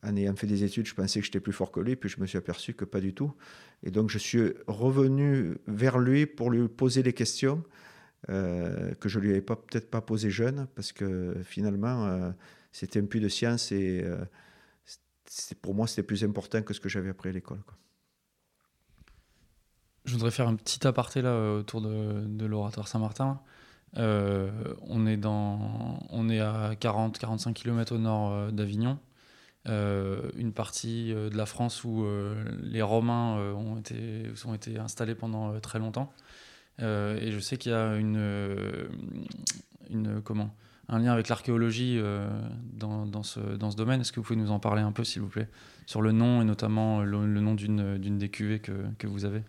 en 0.04 0.15
ayant 0.15 0.36
fait 0.36 0.45
des 0.45 0.63
études, 0.63 0.86
je 0.86 0.93
pensais 0.93 1.19
que 1.19 1.26
j'étais 1.26 1.39
plus 1.39 1.54
fort 1.54 1.71
que 1.71 1.80
lui, 1.80 1.95
puis 1.95 2.08
je 2.08 2.21
me 2.21 2.28
suis 2.28 2.38
aperçu 2.38 2.76
que 2.76 2.86
pas 2.86 3.00
du 3.00 3.15
tout. 3.15 3.34
Et 3.82 3.89
donc 3.89 4.12
je 4.12 4.19
suis 4.19 4.54
revenu 4.67 5.58
vers 5.65 5.98
lui 5.98 6.28
pour 6.28 6.52
lui 6.52 6.67
poser 6.67 7.02
des 7.02 7.13
questions. 7.13 7.63
Euh, 8.30 8.95
que 8.95 9.08
je 9.08 9.19
lui 9.19 9.30
avais 9.30 9.41
peut-être 9.41 9.88
pas 9.91 10.02
posé 10.02 10.32
jeune 10.32 10.65
parce 10.74 10.91
que 10.91 11.36
finalement 11.43 12.08
euh, 12.08 12.32
c'était 12.76 13.00
un 13.00 13.06
puits 13.06 13.20
de 13.20 13.30
science 13.30 13.72
et 13.72 14.02
euh, 14.04 14.26
pour 15.62 15.76
moi 15.76 15.88
c'était 15.88 16.04
plus 16.04 16.24
important 16.24 16.62
que 16.62 16.74
ce 16.74 16.80
que 16.80 16.90
j'avais 16.90 17.10
appris 17.10 17.30
à 17.30 17.32
l'école. 17.32 17.62
Je 20.06 20.14
voudrais 20.14 20.32
faire 20.32 20.48
un 20.48 20.56
petit 20.56 20.86
aparté 20.86 21.22
là 21.22 21.56
autour 21.56 21.82
de, 21.82 22.46
l'oratoire 22.46 22.88
Saint-Martin. 22.88 23.40
on, 23.96 25.08
est 25.08 25.18
dans, 25.18 26.00
on 26.10 26.30
est 26.30 26.40
à 26.40 26.74
40-45 26.76 27.54
km 27.54 27.96
au 27.96 27.98
nord 27.98 28.52
d'Avignon. 28.52 29.00
une 29.66 30.54
partie 30.54 31.12
de 31.12 31.36
la 31.36 31.48
France 31.48 31.84
où 31.84 32.06
les 32.62 32.84
Romains 32.84 33.38
ont, 33.56 33.78
été, 33.78 34.32
ont 34.46 34.54
été 34.54 34.78
installés 34.78 35.16
pendant 35.16 35.60
très 35.60 35.80
longtemps. 35.80 36.14
Euh, 36.82 37.18
et 37.22 37.32
je 37.32 37.40
sais 37.40 37.58
qu'il 37.58 37.72
y 37.72 37.76
a 37.76 37.96
une, 37.96 38.18
euh, 38.18 38.88
une, 39.90 40.22
comment, 40.22 40.56
un 40.88 41.00
lien 41.00 41.12
avec 41.12 41.30
l'archéologie 41.30 41.98
euh, 41.98 42.28
dans, 42.74 43.24
ce, 43.24 43.39
dans 43.39 43.71
ce 43.71 43.76
domaine. 43.76 44.02
Est-ce 44.02 44.12
que 44.12 44.19
vous 44.19 44.26
pouvez 44.26 44.39
nous 44.39 44.52
en 44.52 44.60
parler 44.60 44.82
un 44.82 44.91
peu, 44.91 45.04
s'il 45.04 45.21
vous 45.21 45.28
plaît, 45.28 45.48
sur 45.86 46.02
le 46.02 46.12
nom 46.12 46.41
et 46.41 46.45
notamment 46.45 47.04
le, 47.04 47.26
nom 47.28 47.56
d'une, 47.56 47.98
des 47.98 48.30
cuvées 48.30 48.60
que, 48.60 48.71
que 48.98 49.08
vous 49.08 49.26
avez? 49.26 49.41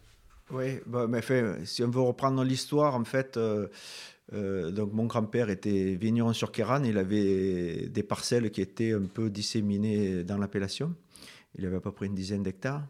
Oui, 0.50 0.78
bah, 0.86 1.06
mais 1.08 1.22
fait, 1.22 1.64
si 1.64 1.82
on 1.82 1.90
veut 1.90 2.00
reprendre 2.00 2.42
l'histoire, 2.44 2.94
en 2.94 3.04
fait, 3.04 3.38
donc 4.32 4.92
mon 4.92 5.06
grand-père 5.06 5.50
était 5.50 5.96
vigneron 5.96 6.32
sur 6.32 6.52
Kéran. 6.52 6.84
Il 6.84 6.98
avait 6.98 7.88
des 7.88 8.02
parcelles 8.02 8.50
qui 8.50 8.60
étaient 8.60 8.92
un 8.92 9.06
peu 9.06 9.28
disséminées 9.28 10.24
dans 10.24 10.38
l'appellation. 10.38 10.94
Il 11.58 11.66
avait 11.66 11.76
à 11.76 11.80
peu 11.80 11.90
près 11.90 12.06
une 12.06 12.14
dizaine 12.14 12.42
d'hectares. 12.42 12.86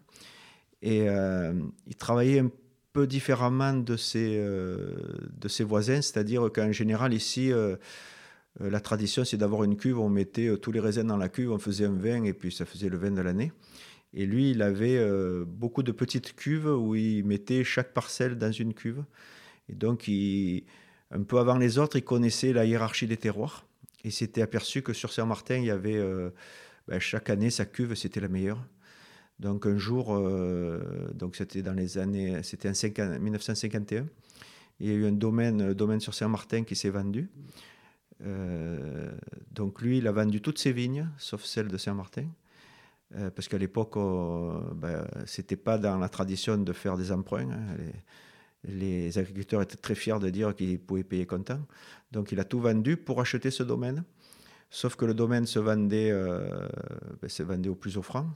Et 0.83 1.07
il 1.07 1.97
travaillait 1.97 2.41
un 2.41 2.51
peu 2.97 3.07
différemment 3.07 3.75
de 3.75 3.95
ses, 3.99 4.39
euh, 4.39 4.95
de 5.39 5.49
ses 5.49 5.65
voisins, 5.65 6.01
c'est-à-dire 6.01 6.49
qu'en 6.51 6.73
général 6.73 7.13
ici, 7.13 7.53
euh, 7.53 7.57
euh, 7.57 7.77
la 8.61 8.81
tradition 8.81 9.25
c'est 9.25 9.37
d'avoir 9.37 9.65
une 9.65 9.77
cuve, 9.77 9.99
on 9.99 10.09
mettait 10.09 10.57
tous 10.59 10.73
les 10.73 10.81
raisins 10.81 11.07
dans 11.07 11.17
la 11.17 11.29
cuve, 11.29 11.53
on 11.53 11.59
faisait 11.59 11.87
un 11.87 11.97
vin 11.97 12.25
et 12.25 12.33
puis 12.33 12.53
ça 12.53 12.65
faisait 12.65 12.89
le 12.89 12.97
vin 12.97 13.11
de 13.11 13.21
l'année. 13.21 13.53
Et 14.15 14.25
lui, 14.25 14.53
il 14.53 14.63
avait 14.63 14.99
beaucoup 15.45 15.83
de 15.83 15.93
petites 15.93 16.35
cuves 16.35 16.67
où 16.67 16.95
il 16.95 17.23
mettait 17.25 17.65
chaque 17.65 17.93
parcelle 17.93 18.39
dans 18.39 18.53
une 18.53 18.73
cuve. 18.73 19.05
Et 19.69 19.75
donc, 19.75 20.09
il, 20.09 20.65
un 21.11 21.23
peu 21.23 21.39
avant 21.39 21.59
les 21.59 21.77
autres, 21.77 21.97
il 21.97 22.05
connaissait 22.05 22.55
la 22.55 22.65
hiérarchie 22.65 23.07
des 23.07 23.19
terroirs. 23.19 23.67
Et 24.05 24.11
s'était 24.11 24.41
aperçu 24.41 24.81
que 24.81 24.95
sur 24.95 25.13
Saint-Martin, 25.13 25.57
il 25.57 25.67
y 25.67 25.71
avait 25.71 26.01
ben, 26.89 27.01
chaque 27.01 27.31
année 27.31 27.51
sa 27.51 27.67
cuve, 27.67 27.95
c'était 27.95 28.21
la 28.21 28.29
meilleure. 28.29 28.65
Donc 29.41 29.67
un 29.67 29.77
jour, 29.77 30.17
euh, 30.17 30.81
donc 31.13 31.37
c'était 31.37 31.63
dans 31.63 31.75
les 31.75 31.99
années, 31.99 32.43
c'était 32.43 32.69
en 32.69 33.19
1951, 33.19 34.07
il 34.81 34.87
y 34.87 34.91
a 34.91 34.95
eu 34.95 35.07
un 35.07 35.13
domaine, 35.13 35.75
domaine 35.75 36.01
sur 36.01 36.15
Saint-Martin 36.15 36.65
qui 36.65 36.77
s'est 36.77 36.91
vendu. 36.91 37.29
Euh, 38.25 39.11
donc 39.51 39.83
lui, 39.83 39.99
il 39.99 40.07
a 40.07 40.13
vendu 40.13 40.41
toutes 40.41 40.59
ses 40.59 40.73
vignes, 40.73 41.09
sauf 41.19 41.45
celle 41.45 41.69
de 41.69 41.77
Saint-Martin, 41.77 42.27
euh, 43.15 43.31
parce 43.31 43.49
qu'à 43.49 43.59
l'époque, 43.59 43.95
ben, 44.75 45.07
c'était 45.27 45.57
pas 45.57 45.79
dans 45.79 45.99
la 45.99 46.09
tradition 46.09 46.59
de 46.59 46.73
faire 46.73 46.97
des 46.97 47.13
emprunts. 47.13 47.51
Hein. 47.51 47.77
Les, 48.65 49.17
agriculteurs 49.19 49.63
étaient 49.63 49.77
très 49.77 49.95
fiers 49.95 50.19
de 50.19 50.31
dire 50.31 50.55
qu'ils 50.55 50.81
pouvaient 50.81 51.05
payer 51.05 51.27
comptant. 51.27 51.61
Donc 52.11 52.33
il 52.33 52.41
a 52.41 52.45
tout 52.45 52.61
vendu 52.61 52.97
pour 52.97 53.21
acheter 53.21 53.51
ce 53.51 53.63
domaine. 53.63 54.05
Sauf 54.71 54.97
que 54.97 55.05
le 55.05 55.15
domaine 55.15 55.47
se 55.47 55.61
vendait, 55.61 56.11
ben, 56.11 57.29
se 57.29 57.43
vendait 57.45 57.69
au 57.69 57.77
plus 57.77 57.97
offrant. 57.97 58.29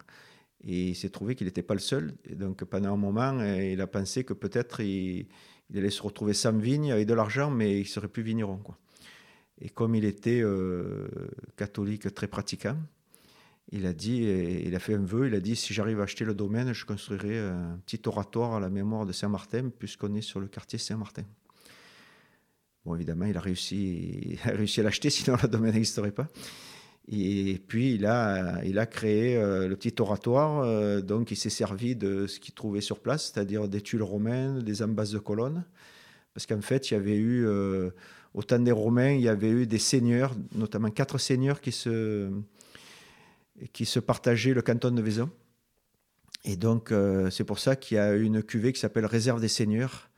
Et 0.63 0.91
il 0.91 0.95
s'est 0.95 1.09
trouvé 1.09 1.35
qu'il 1.35 1.47
n'était 1.47 1.63
pas 1.63 1.75
le 1.75 1.81
seul. 1.81 2.15
Donc 2.31 2.63
pendant 2.65 2.93
un 2.93 2.97
moment, 2.97 3.43
il 3.43 3.81
a 3.81 3.87
pensé 3.89 4.23
que 4.23 4.35
peut-être 4.35 4.81
il, 4.81 5.27
il, 5.71 5.79
allait 5.79 5.91
se 5.91 6.03
retrouver 6.03 6.35
sans 6.35 6.57
vigne 6.57 6.93
avec 6.93 7.09
de 7.09 7.15
l'argent, 7.15 7.51
mais 7.51 7.81
il 7.81 7.87
serait 7.87 8.09
plus 8.09 8.23
vigneron. 8.23 8.59
Quoi. 8.59 8.79
Et 9.61 9.69
comme 9.69 9.95
il 9.95 10.05
était 10.05 10.43
catholique 11.57 12.15
très 12.15 12.27
pratiquant, 12.27 12.77
il 13.73 13.87
a 13.87 13.93
dit, 13.93 14.23
il 14.23 14.75
a 14.75 14.79
fait 14.79 14.95
un 14.95 15.05
vœu, 15.05 15.29
il 15.29 15.35
a 15.35 15.41
dit 15.41 15.55
si 15.55 15.75
j'arrive 15.75 16.01
à 16.01 16.05
acheter 16.05 16.25
le 16.25 16.35
domaine, 16.35 16.73
je 16.73 16.87
construirai 16.87 17.39
un 17.39 17.79
petit 17.85 18.01
oratoire 18.07 18.55
à 18.55 18.61
la 18.61 18.71
mémoire 18.71 19.07
de 19.07 19.13
Saint-Martin, 19.13 19.71
puisqu'on 19.79 20.15
est 20.15 20.23
sur 20.23 20.41
le 20.41 20.49
quartier 20.49 20.79
Saint-Martin. 20.79 21.25
Bon, 22.85 22.95
évidemment, 22.95 23.27
il 23.27 23.37
a 23.37 23.41
réussi, 23.41 24.39
a 24.45 24.51
réussi 24.51 24.81
à 24.81 24.83
l'acheter, 24.83 25.11
sinon 25.11 25.37
le 25.43 25.49
domaine 25.49 25.75
n'existerait 25.75 26.13
pas. 26.13 26.29
Et 27.09 27.61
puis, 27.67 27.95
il 27.95 28.07
a, 28.07 28.65
il 28.65 28.79
a 28.79 28.87
créé 28.87 29.37
euh, 29.37 29.69
le 29.69 29.77
petit 29.77 29.95
oratoire. 30.01 30.61
Euh, 30.61 31.01
donc, 31.01 31.31
il 31.31 31.37
s'est 31.37 31.51
servi 31.51 31.97
de 31.97 32.27
ce 32.27 32.39
qu'il 32.39 32.55
trouvait 32.55 32.81
sur 32.81 33.01
place, 33.01 33.33
c'est-à-dire 33.33 33.69
des 33.69 33.81
tuiles 33.81 34.03
romaines, 34.03 34.61
des 34.61 34.83
embasses 34.83 35.11
de 35.11 35.19
colonnes. 35.19 35.65
Parce 36.35 36.47
qu'en 36.47 36.61
fait, 36.61 36.91
il 36.91 36.95
y 36.95 36.97
avait 36.97 37.17
eu, 37.17 37.45
euh, 37.47 37.91
au 38.35 38.43
temps 38.43 38.59
des 38.59 38.73
Romains, 38.73 39.13
il 39.13 39.23
y 39.23 39.29
avait 39.29 39.51
eu 39.51 39.67
des 39.67 39.79
seigneurs, 39.79 40.35
notamment 40.55 40.91
quatre 40.91 41.19
seigneurs 41.19 41.61
qui 41.61 41.73
se, 41.73 42.31
qui 43.73 43.85
se 43.85 43.99
partageaient 43.99 44.55
le 44.55 44.63
canton 44.63 44.91
de 44.91 45.03
Vaison. 45.03 45.31
Et 46.45 46.57
donc, 46.57 46.91
euh, 46.91 47.29
c'est 47.31 47.45
pour 47.45 47.59
ça 47.59 47.77
qu'il 47.77 47.97
y 47.97 47.99
a 47.99 48.15
une 48.15 48.43
cuvée 48.43 48.73
qui 48.73 48.81
s'appelle 48.81 49.05
Réserve 49.05 49.41
des 49.41 49.49
Seigneurs, 49.49 50.09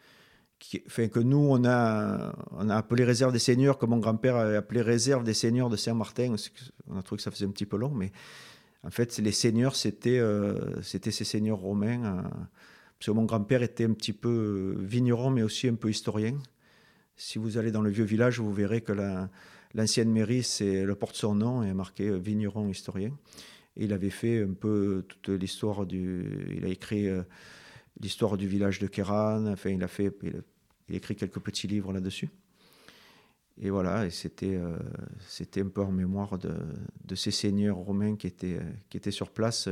qui, 0.59 0.81
que 0.81 1.19
nous, 1.19 1.39
on 1.51 1.65
a, 1.65 2.33
on 2.53 2.69
a 2.69 2.77
appelé 2.77 3.03
Réserve 3.05 3.33
des 3.33 3.41
Seigneurs, 3.41 3.79
comme 3.79 3.91
mon 3.91 3.99
grand-père 3.99 4.37
a 4.37 4.45
appelé 4.57 4.83
Réserve 4.83 5.25
des 5.25 5.35
Seigneurs 5.35 5.69
de 5.69 5.77
Saint-Martin. 5.77 6.37
On 6.89 6.97
a 6.97 7.03
trouvé 7.03 7.17
que 7.17 7.23
ça 7.23 7.33
faisait 7.33 7.47
un 7.47 7.51
petit 7.51 7.67
peu 7.67 7.77
long, 7.77 7.91
mais 7.91 8.13
en 8.85 8.91
fait, 8.91 9.17
les 9.19 9.33
seigneurs, 9.33 9.77
c'était 9.77 10.19
euh, 10.19 10.81
ces 10.83 11.11
seigneurs 11.13 11.59
romains. 11.59 12.05
Euh, 12.05 12.23
parce 12.99 13.07
que 13.07 13.11
mon 13.11 13.25
grand-père 13.25 13.63
était 13.63 13.85
un 13.85 13.95
petit 13.95 14.13
peu 14.13 14.77
vigneron, 14.79 15.31
mais 15.31 15.43
aussi 15.43 15.67
un 15.67 15.75
peu 15.75 15.91
historien. 15.91 16.37
Si 17.25 17.39
vous 17.39 17.57
allez 17.57 17.71
dans 17.71 17.83
le 17.83 17.91
vieux 17.91 18.05
village, 18.05 18.41
vous 18.41 18.53
verrez 18.53 18.81
que 18.81 18.93
la, 18.93 19.31
L'ancienne 19.75 20.11
mairie, 20.11 20.43
c'est 20.43 20.85
le 20.85 20.95
porte 20.97 21.15
son 21.15 21.37
nom 21.37 21.63
et 21.63 21.73
marqué 21.73 22.09
euh, 22.09 22.19
vigneron 22.19 22.69
historien. 22.69 23.17
Il 23.77 23.93
avait 23.93 24.11
fait 24.11 24.43
un 24.43 24.53
peu 24.53 25.05
toute 25.07 25.29
l'histoire 25.29 25.87
du. 25.87 26.51
Il 26.55 26.65
a 26.65 26.69
écrit 26.69 27.09
euh, 27.09 27.23
l'histoire 28.01 28.37
du 28.37 28.49
village 28.49 28.81
de 28.81 28.89
Kéran. 28.89 29.47
Enfin, 29.47 29.71
il 29.71 29.83
a 29.85 29.89
fait. 29.89 30.13
Il 30.89 30.97
écrit 30.97 31.15
quelques 31.15 31.39
petits 31.39 31.69
livres 31.69 31.93
là-dessus. 31.93 32.29
Et 33.61 33.71
voilà, 33.71 34.05
et 34.05 34.11
c'était 34.11 34.57
euh, 34.57 34.77
c'était 35.21 35.63
un 35.63 35.69
peu 35.69 35.83
en 35.83 35.93
mémoire 35.93 36.39
de, 36.39 36.55
de, 37.05 37.15
ces 37.15 37.31
seigneurs 37.31 37.77
romains 37.77 38.17
qui 38.17 38.27
étaient, 38.27 38.59
qui 38.91 38.97
étaient 38.97 39.13
sur 39.13 39.31
place. 39.31 39.69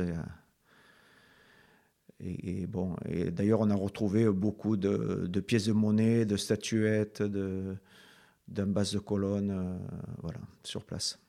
Bon, 2.67 2.95
et 3.05 3.31
d'ailleurs, 3.31 3.61
on 3.61 3.69
a 3.69 3.75
retrouvé 3.75 4.29
beaucoup 4.29 4.77
de, 4.77 5.39
pièces 5.39 5.65
de 5.65 5.73
monnaie, 5.73 6.25
de 6.25 6.37
statuettes, 6.37 7.23
d'un 8.47 8.67
base 8.67 8.93
de 8.93 8.99
colonne 8.99 9.51
euh, 9.51 9.77
voilà, 10.21 10.39
sur 10.63 10.83
place. 10.83 11.19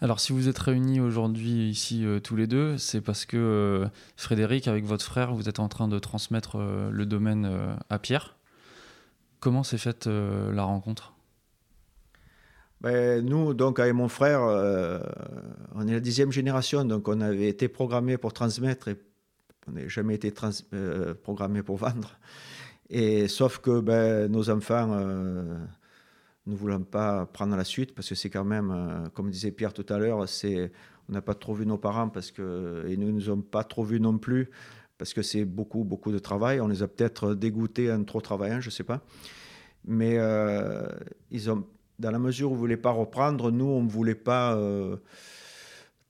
Alors, 0.00 0.18
si 0.18 0.32
vous 0.32 0.48
êtes 0.48 0.58
réunis 0.58 0.98
aujourd'hui 1.00 1.68
ici 1.68 2.04
euh, 2.04 2.18
tous 2.18 2.34
les 2.34 2.48
deux, 2.48 2.76
c'est 2.76 3.00
parce 3.00 3.24
que 3.24 3.36
euh, 3.36 3.88
Frédéric, 4.16 4.66
avec 4.66 4.84
votre 4.84 5.04
frère, 5.04 5.32
vous 5.32 5.48
êtes 5.48 5.60
en 5.60 5.68
train 5.68 5.86
de 5.86 5.98
transmettre 5.98 6.58
le 6.58 7.06
domaine 7.06 7.76
à 7.88 7.98
Pierre. 7.98 8.36
Comment 9.38 9.62
s'est 9.62 9.78
faite 9.78 10.06
la 10.06 10.64
rencontre? 10.64 11.11
Ben, 12.82 13.24
Nous, 13.24 13.54
donc, 13.54 13.78
avec 13.78 13.94
mon 13.94 14.08
frère, 14.08 14.42
on 15.74 15.88
est 15.88 15.92
la 15.92 16.00
dixième 16.00 16.32
génération, 16.32 16.84
donc 16.84 17.08
on 17.08 17.20
avait 17.20 17.48
été 17.48 17.68
programmé 17.68 18.18
pour 18.18 18.32
transmettre 18.32 18.88
et 18.88 18.96
on 19.66 19.72
n'a 19.72 19.88
jamais 19.88 20.14
été 20.14 20.32
programmé 21.22 21.62
pour 21.62 21.76
vendre. 21.76 22.18
Et 22.94 23.26
sauf 23.26 23.58
que 23.58 23.80
ben, 23.80 24.30
nos 24.30 24.50
enfants 24.50 24.90
euh, 24.92 25.56
ne 26.46 26.54
voulons 26.54 26.82
pas 26.82 27.24
prendre 27.24 27.56
la 27.56 27.64
suite 27.64 27.94
parce 27.94 28.06
que 28.06 28.14
c'est 28.14 28.28
quand 28.28 28.44
même, 28.44 28.70
euh, 28.70 29.08
comme 29.14 29.30
disait 29.30 29.50
Pierre 29.50 29.72
tout 29.72 29.86
à 29.88 29.98
l'heure, 29.98 30.28
c'est 30.28 30.70
on 31.08 31.12
n'a 31.14 31.22
pas 31.22 31.34
trop 31.34 31.54
vu 31.54 31.64
nos 31.64 31.78
parents 31.78 32.10
parce 32.10 32.30
que 32.30 32.84
et 32.86 32.98
nous 32.98 33.06
ne 33.06 33.12
nous 33.12 33.30
ont 33.30 33.40
pas 33.40 33.64
trop 33.64 33.82
vus 33.82 33.98
non 33.98 34.18
plus 34.18 34.50
parce 34.98 35.14
que 35.14 35.22
c'est 35.22 35.46
beaucoup 35.46 35.84
beaucoup 35.84 36.12
de 36.12 36.18
travail. 36.18 36.60
On 36.60 36.68
les 36.68 36.82
a 36.82 36.88
peut-être 36.88 37.34
dégoûtés 37.34 37.90
en 37.90 38.04
trop 38.04 38.20
travaillant, 38.20 38.60
je 38.60 38.68
sais 38.68 38.84
pas. 38.84 39.00
Mais 39.86 40.18
euh, 40.18 40.86
ils 41.30 41.50
ont, 41.50 41.66
dans 42.02 42.10
la 42.10 42.18
mesure 42.18 42.50
où 42.50 42.54
ils 42.54 42.56
ne 42.56 42.60
voulaient 42.60 42.76
pas 42.76 42.90
reprendre, 42.90 43.50
nous 43.50 43.64
on 43.64 43.82
ne 43.82 43.88
voulait 43.88 44.14
pas 44.14 44.58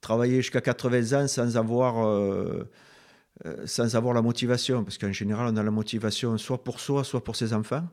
travailler 0.01 0.37
jusqu'à 0.37 0.61
80 0.61 1.23
ans 1.23 1.29
sans 1.29 1.57
avoir 1.57 1.95
euh, 3.47 3.67
sans 3.67 3.97
avoir 3.97 4.15
la 4.15 4.23
motivation, 4.23 4.85
parce 4.85 4.99
qu'en 4.99 5.11
général, 5.11 5.53
on 5.53 5.57
a 5.57 5.63
la 5.63 5.71
motivation 5.73 6.39
soit 6.39 6.63
pour 6.63 6.79
soi, 6.79 7.03
soit 7.03 7.25
pour 7.25 7.35
ses 7.35 7.53
enfants. 7.55 7.89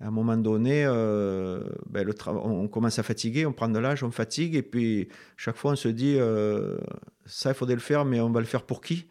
À 0.00 0.06
un 0.06 0.10
moment 0.10 0.38
donné, 0.38 0.84
euh, 0.86 1.62
ben, 1.90 2.10
on 2.26 2.66
commence 2.68 2.98
à 2.98 3.02
fatiguer, 3.02 3.44
on 3.44 3.52
prend 3.52 3.68
de 3.68 3.78
l'âge, 3.78 4.02
on 4.02 4.10
fatigue, 4.10 4.54
et 4.54 4.62
puis 4.62 5.08
chaque 5.36 5.56
fois, 5.56 5.72
on 5.72 5.76
se 5.76 5.88
dit, 5.88 6.16
euh, 6.18 6.78
ça, 7.26 7.50
il 7.50 7.54
faudrait 7.54 7.74
le 7.74 7.82
faire, 7.82 8.06
mais 8.06 8.20
on 8.20 8.30
va 8.30 8.40
le 8.40 8.46
faire 8.46 8.62
pour 8.62 8.80
qui? 8.80 9.06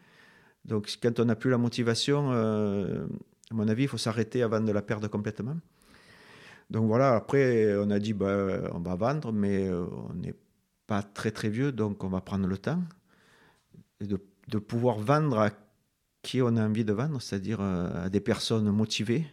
Donc, 0.66 0.90
quand 1.04 1.20
on 1.20 1.26
n'a 1.26 1.36
plus 1.36 1.52
la 1.52 1.60
motivation, 1.60 2.32
à 2.32 3.54
mon 3.54 3.68
avis, 3.68 3.84
il 3.84 3.88
faut 3.88 3.98
s'arrêter 3.98 4.42
avant 4.42 4.62
de 4.62 4.72
la 4.72 4.82
perdre 4.82 5.08
complètement. 5.08 5.58
Donc 6.70 6.88
voilà, 6.88 7.16
après, 7.16 7.76
on 7.78 7.90
a 7.90 8.00
dit, 8.00 8.14
ben, 8.14 8.70
on 8.74 8.80
va 8.80 8.96
vendre, 8.96 9.32
mais 9.32 9.70
on 9.72 10.14
n'est 10.14 10.36
pas 10.88 11.02
très 11.04 11.32
très 11.32 11.50
vieux, 11.50 11.72
donc 11.72 12.04
on 12.04 12.10
va 12.10 12.22
prendre 12.22 12.48
le 12.48 12.58
temps 12.58 12.82
de 14.50 14.58
pouvoir 14.58 14.98
vendre 15.00 15.40
à 15.40 15.52
qui 16.22 16.42
on 16.42 16.56
a 16.58 16.66
envie 16.66 16.84
de 16.84 16.94
vendre, 16.94 17.22
c'est-à-dire 17.22 17.62
euh, 17.62 18.06
à 18.06 18.10
des 18.10 18.20
personnes 18.20 18.70
motivées, 18.72 19.26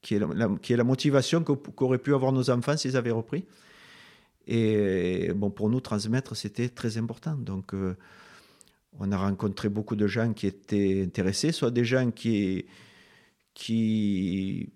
qui 0.00 0.14
est 0.14 0.18
la, 0.18 0.48
qui 0.62 0.72
est 0.72 0.76
la 0.76 0.84
motivation 0.84 1.42
qu'auraient 1.42 1.98
pu 1.98 2.14
avoir 2.14 2.32
nos 2.32 2.50
enfants 2.50 2.76
s'ils 2.76 2.96
avaient 2.96 3.10
repris. 3.10 3.44
Et 4.46 5.32
bon, 5.34 5.50
pour 5.50 5.68
nous, 5.68 5.80
transmettre, 5.80 6.36
c'était 6.36 6.68
très 6.68 6.96
important. 6.96 7.34
Donc, 7.34 7.74
euh, 7.74 7.96
on 8.98 9.12
a 9.12 9.16
rencontré 9.16 9.68
beaucoup 9.68 9.96
de 9.96 10.06
gens 10.06 10.32
qui 10.32 10.46
étaient 10.46 11.02
intéressés, 11.04 11.52
soit 11.52 11.70
des 11.70 11.84
gens 11.84 12.10
qui, 12.10 12.64
qui, 13.52 14.72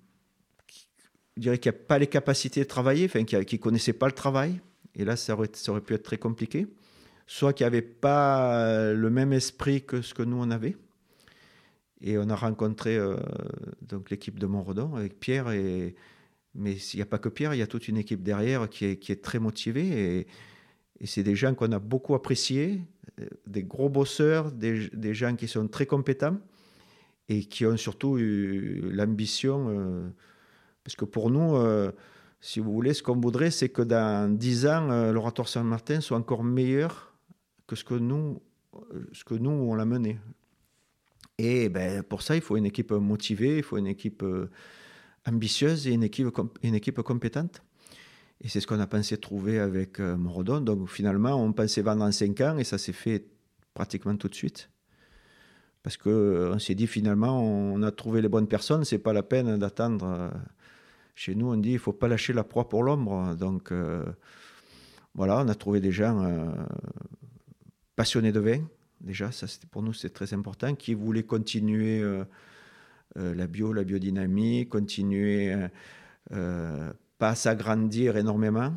je 1.37 1.43
dirais 1.43 1.59
qu'il 1.59 1.73
n'y 1.73 1.79
a 1.79 1.81
pas 1.81 1.99
les 1.99 2.07
capacités 2.07 2.61
de 2.61 2.69
travailler, 2.69 3.07
enfin, 3.07 3.21
ne 3.21 3.57
connaissaient 3.57 3.93
pas 3.93 4.07
le 4.07 4.13
travail. 4.13 4.61
Et 4.95 5.05
là, 5.05 5.17
ça 5.17 5.35
aurait, 5.35 5.81
pu 5.81 5.95
être 5.95 6.03
très 6.03 6.19
compliqué 6.19 6.67
soit 7.27 7.53
qui 7.55 7.63
n'avaient 7.63 7.81
pas 7.83 8.93
le 8.93 9.09
même 9.09 9.33
esprit 9.33 9.83
que 9.83 10.03
ce 10.03 10.13
que 10.13 10.23
nous 10.23 10.37
on 10.37 10.51
avait. 10.51 10.77
Et 12.03 12.19
on 12.19 12.29
a 12.29 12.35
rencontré 12.35 12.97
euh, 12.97 13.17
l'équipe 14.11 14.39
de 14.39 14.47
Montredon 14.47 14.95
avec 14.97 15.19
Pierre. 15.21 15.51
Et, 15.51 15.95
mais 16.55 16.75
il 16.75 16.97
n'y 16.97 17.03
a 17.03 17.07
pas 17.07 17.19
que 17.19 17.29
Pierre, 17.29 17.55
il 17.55 17.59
y 17.59 17.63
a 17.63 17.67
toute 17.67 17.89
une 17.89 17.97
équipe 17.97 18.23
derrière 18.23 18.69
qui 18.69 18.85
est, 18.87 19.23
très 19.23 19.39
motivée. 19.39 20.19
Et, 20.19 21.07
c'est 21.07 21.23
des 21.23 21.35
gens 21.35 21.55
qu'on 21.55 21.73
a 21.73 21.81
beaucoup 21.81 22.15
appréciés, 22.15 22.81
euh, 23.21 23.27
des 23.47 23.65
gros 23.65 23.89
bosseurs, 23.89 24.53
des, 24.53 25.15
gens 25.15 25.35
qui 25.35 25.49
sont 25.49 25.67
très 25.67 25.87
compétents 25.87 26.39
et 27.29 27.45
qui 27.45 27.67
ont 27.67 27.77
surtout 27.77 28.19
eu 28.19 28.81
l'ambition. 28.93 29.67
Euh, 29.69 30.09
parce 30.85 30.97
que 30.97 31.05
pour 31.05 31.31
nous, 31.31 31.57
si 32.41 32.61
vous 32.61 32.73
voulez, 32.73 32.95
ce 32.95 33.03
qu'on 33.03 33.21
voudrait, 33.21 33.51
c'est 33.51 33.69
que 33.69 33.83
dans 33.83 34.35
10 34.37 34.67
ans, 34.67 35.13
l'oratoire 35.13 35.49
Saint-Martin 35.49 36.01
soit 36.01 36.17
encore 36.17 36.45
meilleur 36.45 37.15
que 37.67 37.77
ce 37.77 37.85
que 37.85 37.95
nous, 37.95 38.43
ce 39.13 39.25
que 39.25 39.35
nous 39.35 39.51
on 39.51 39.75
l'a 39.75 39.85
mené. 39.85 40.19
Et 41.39 41.69
ben, 41.69 42.03
pour 42.03 42.23
ça, 42.23 42.37
il 42.37 42.43
faut 42.43 42.57
une 42.57 42.67
équipe 42.67 42.93
motivée, 42.93 43.59
il 43.59 43.63
faut 43.63 43.79
une 43.79 43.87
équipe 43.87 44.23
euh, 44.23 44.51
ambitieuse 45.27 45.89
et 45.89 45.93
une 45.93 46.05
équipe, 46.05 47.01
compétente. 47.03 47.63
Et 48.41 48.49
c'est 48.49 48.61
ce 48.61 48.67
qu'on 48.67 48.81
a 48.81 48.87
pensé 48.87 49.17
trouver 49.17 49.59
avec 49.59 49.99
euh, 49.99 50.17
Morodon. 50.17 50.61
Donc 50.61 50.89
finalement, 50.89 51.35
on 51.35 51.53
pensait 51.53 51.83
vendre 51.83 52.05
en 52.05 52.13
5 52.13 52.41
ans 52.43 52.59
et 52.59 52.65
ça 52.65 52.79
s'est 52.79 52.93
fait 52.93 53.27
pratiquement 53.75 54.17
tout 54.17 54.29
de 54.29 54.35
suite. 54.35 54.71
Parce 55.83 55.97
qu'on 55.97 56.11
euh, 56.11 56.59
s'est 56.59 56.75
dit 56.75 56.87
finalement, 56.87 57.43
on 57.43 57.83
a 57.83 57.91
trouvé 57.91 58.21
les 58.21 58.29
bonnes 58.29 58.47
personnes, 58.49 58.85
c'est 58.85 58.99
pas 58.99 59.13
la 59.13 59.23
peine 59.23 59.59
d'attendre. 59.59 60.31
Chez 61.15 61.35
nous, 61.35 61.53
on 61.53 61.57
dit 61.57 61.73
il 61.73 61.79
faut 61.79 61.93
pas 61.93 62.09
lâcher 62.09 62.33
la 62.33 62.45
proie 62.45 62.69
pour 62.69 62.83
l'ombre. 62.83 63.37
Donc 63.37 63.73
voilà, 65.15 65.43
on 65.45 65.49
a 65.49 65.55
trouvé 65.55 65.81
des 65.81 65.93
gens 65.93 66.55
passionnés 67.97 68.33
de 68.33 68.41
vin, 68.41 68.65
déjà, 69.01 69.31
ça 69.33 69.47
pour 69.71 69.83
nous 69.83 69.93
c'est 69.93 70.11
très 70.11 70.33
important, 70.35 70.75
qui 70.75 70.95
voulaient 70.95 71.25
continuer 71.25 72.01
euh, 72.01 72.25
euh, 73.19 73.35
la 73.35 73.47
bio, 73.47 73.73
la 73.73 73.85
biodynamie, 73.85 74.69
continuer, 74.69 75.55
euh, 76.33 76.93
pas 77.19 77.35
s'agrandir 77.35 78.17
énormément, 78.17 78.75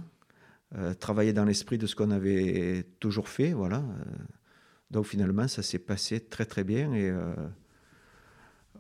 travailler 1.00 1.32
dans 1.32 1.46
l'esprit 1.46 1.78
de 1.78 1.88
ce 1.88 1.96
qu'on 1.96 2.12
avait 2.12 2.86
toujours 3.00 3.30
fait, 3.30 3.54
voilà. 3.54 3.82
Donc 4.92 5.06
finalement, 5.06 5.48
ça 5.48 5.64
s'est 5.64 5.80
passé 5.80 6.20
très 6.20 6.46
très 6.46 6.64
bien 6.64 6.92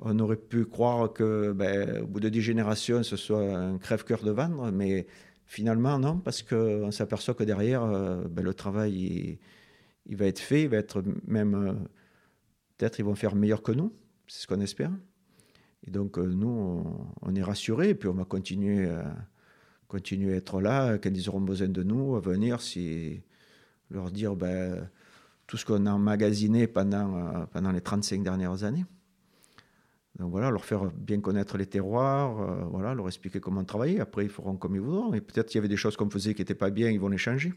on 0.01 0.17
aurait 0.19 0.35
pu 0.35 0.65
croire 0.65 1.13
que, 1.13 1.51
ben, 1.53 2.01
au 2.03 2.07
bout 2.07 2.19
de 2.19 2.29
dix 2.29 2.41
générations, 2.41 3.03
ce 3.03 3.15
soit 3.15 3.41
un 3.41 3.77
crève-cœur 3.77 4.23
de 4.23 4.31
vendre, 4.31 4.71
mais 4.71 5.07
Finalement, 5.47 5.99
non, 5.99 6.17
parce 6.17 6.41
qu'on 6.41 6.89
s'aperçoit 6.89 7.35
que 7.35 7.43
derrière, 7.43 7.85
ben, 8.29 8.43
le 8.43 8.53
travail, 8.55 9.39
il, 10.07 10.15
va 10.15 10.25
être 10.25 10.39
fait, 10.39 10.63
il 10.63 10.69
va 10.69 10.77
être 10.77 11.03
même, 11.27 11.85
peut-être 12.77 12.99
ils 12.99 13.05
vont 13.05 13.13
faire 13.13 13.35
meilleur 13.35 13.61
que 13.61 13.71
nous, 13.71 13.93
c'est 14.27 14.41
ce 14.41 14.47
qu'on 14.47 14.59
espère. 14.59 14.91
Et 15.85 15.91
donc, 15.91 16.17
nous, 16.17 16.83
on, 17.21 17.35
est 17.35 17.43
rassurés, 17.43 17.89
et 17.89 17.95
puis 17.95 18.09
on 18.09 18.15
va 18.15 18.25
continuer 18.25 18.89
continuer 19.87 20.33
à 20.33 20.37
être 20.37 20.61
là 20.61 20.97
quand 20.97 21.11
ils 21.13 21.29
auront 21.29 21.41
besoin 21.41 21.67
de 21.67 21.83
nous, 21.83 22.15
à 22.15 22.19
venir, 22.19 22.59
si, 22.59 23.21
leur 23.91 24.11
dire 24.11 24.35
ben, 24.35 24.89
tout 25.47 25.57
ce 25.57 25.65
qu'on 25.65 25.85
a 25.85 25.91
emmagasiné 25.91 26.67
pendant, 26.67 27.17
euh, 27.17 27.45
pendant 27.45 27.71
les 27.71 27.81
35 27.81 28.23
dernières 28.23 28.63
années. 28.63 28.85
Donc 30.19 30.31
voilà, 30.31 30.49
leur 30.49 30.63
faire 30.63 30.85
bien 30.85 31.19
connaître 31.19 31.57
les 31.57 31.65
terroirs, 31.65 32.41
euh, 32.41 32.63
voilà, 32.69 32.93
leur 32.93 33.07
expliquer 33.07 33.39
comment 33.39 33.63
travailler. 33.65 33.99
Après, 33.99 34.23
ils 34.23 34.29
feront 34.29 34.55
comme 34.55 34.75
ils 34.75 34.81
voudront. 34.81 35.13
Et 35.13 35.19
peut-être 35.19 35.47
qu'il 35.47 35.57
y 35.57 35.59
avait 35.59 35.67
des 35.67 35.77
choses 35.77 35.97
qu'on 35.97 36.09
faisait 36.09 36.33
qui 36.33 36.41
n'étaient 36.41 36.55
pas 36.55 36.69
bien, 36.69 36.89
ils 36.89 36.99
vont 36.99 37.09
les 37.09 37.17
changer. 37.17 37.53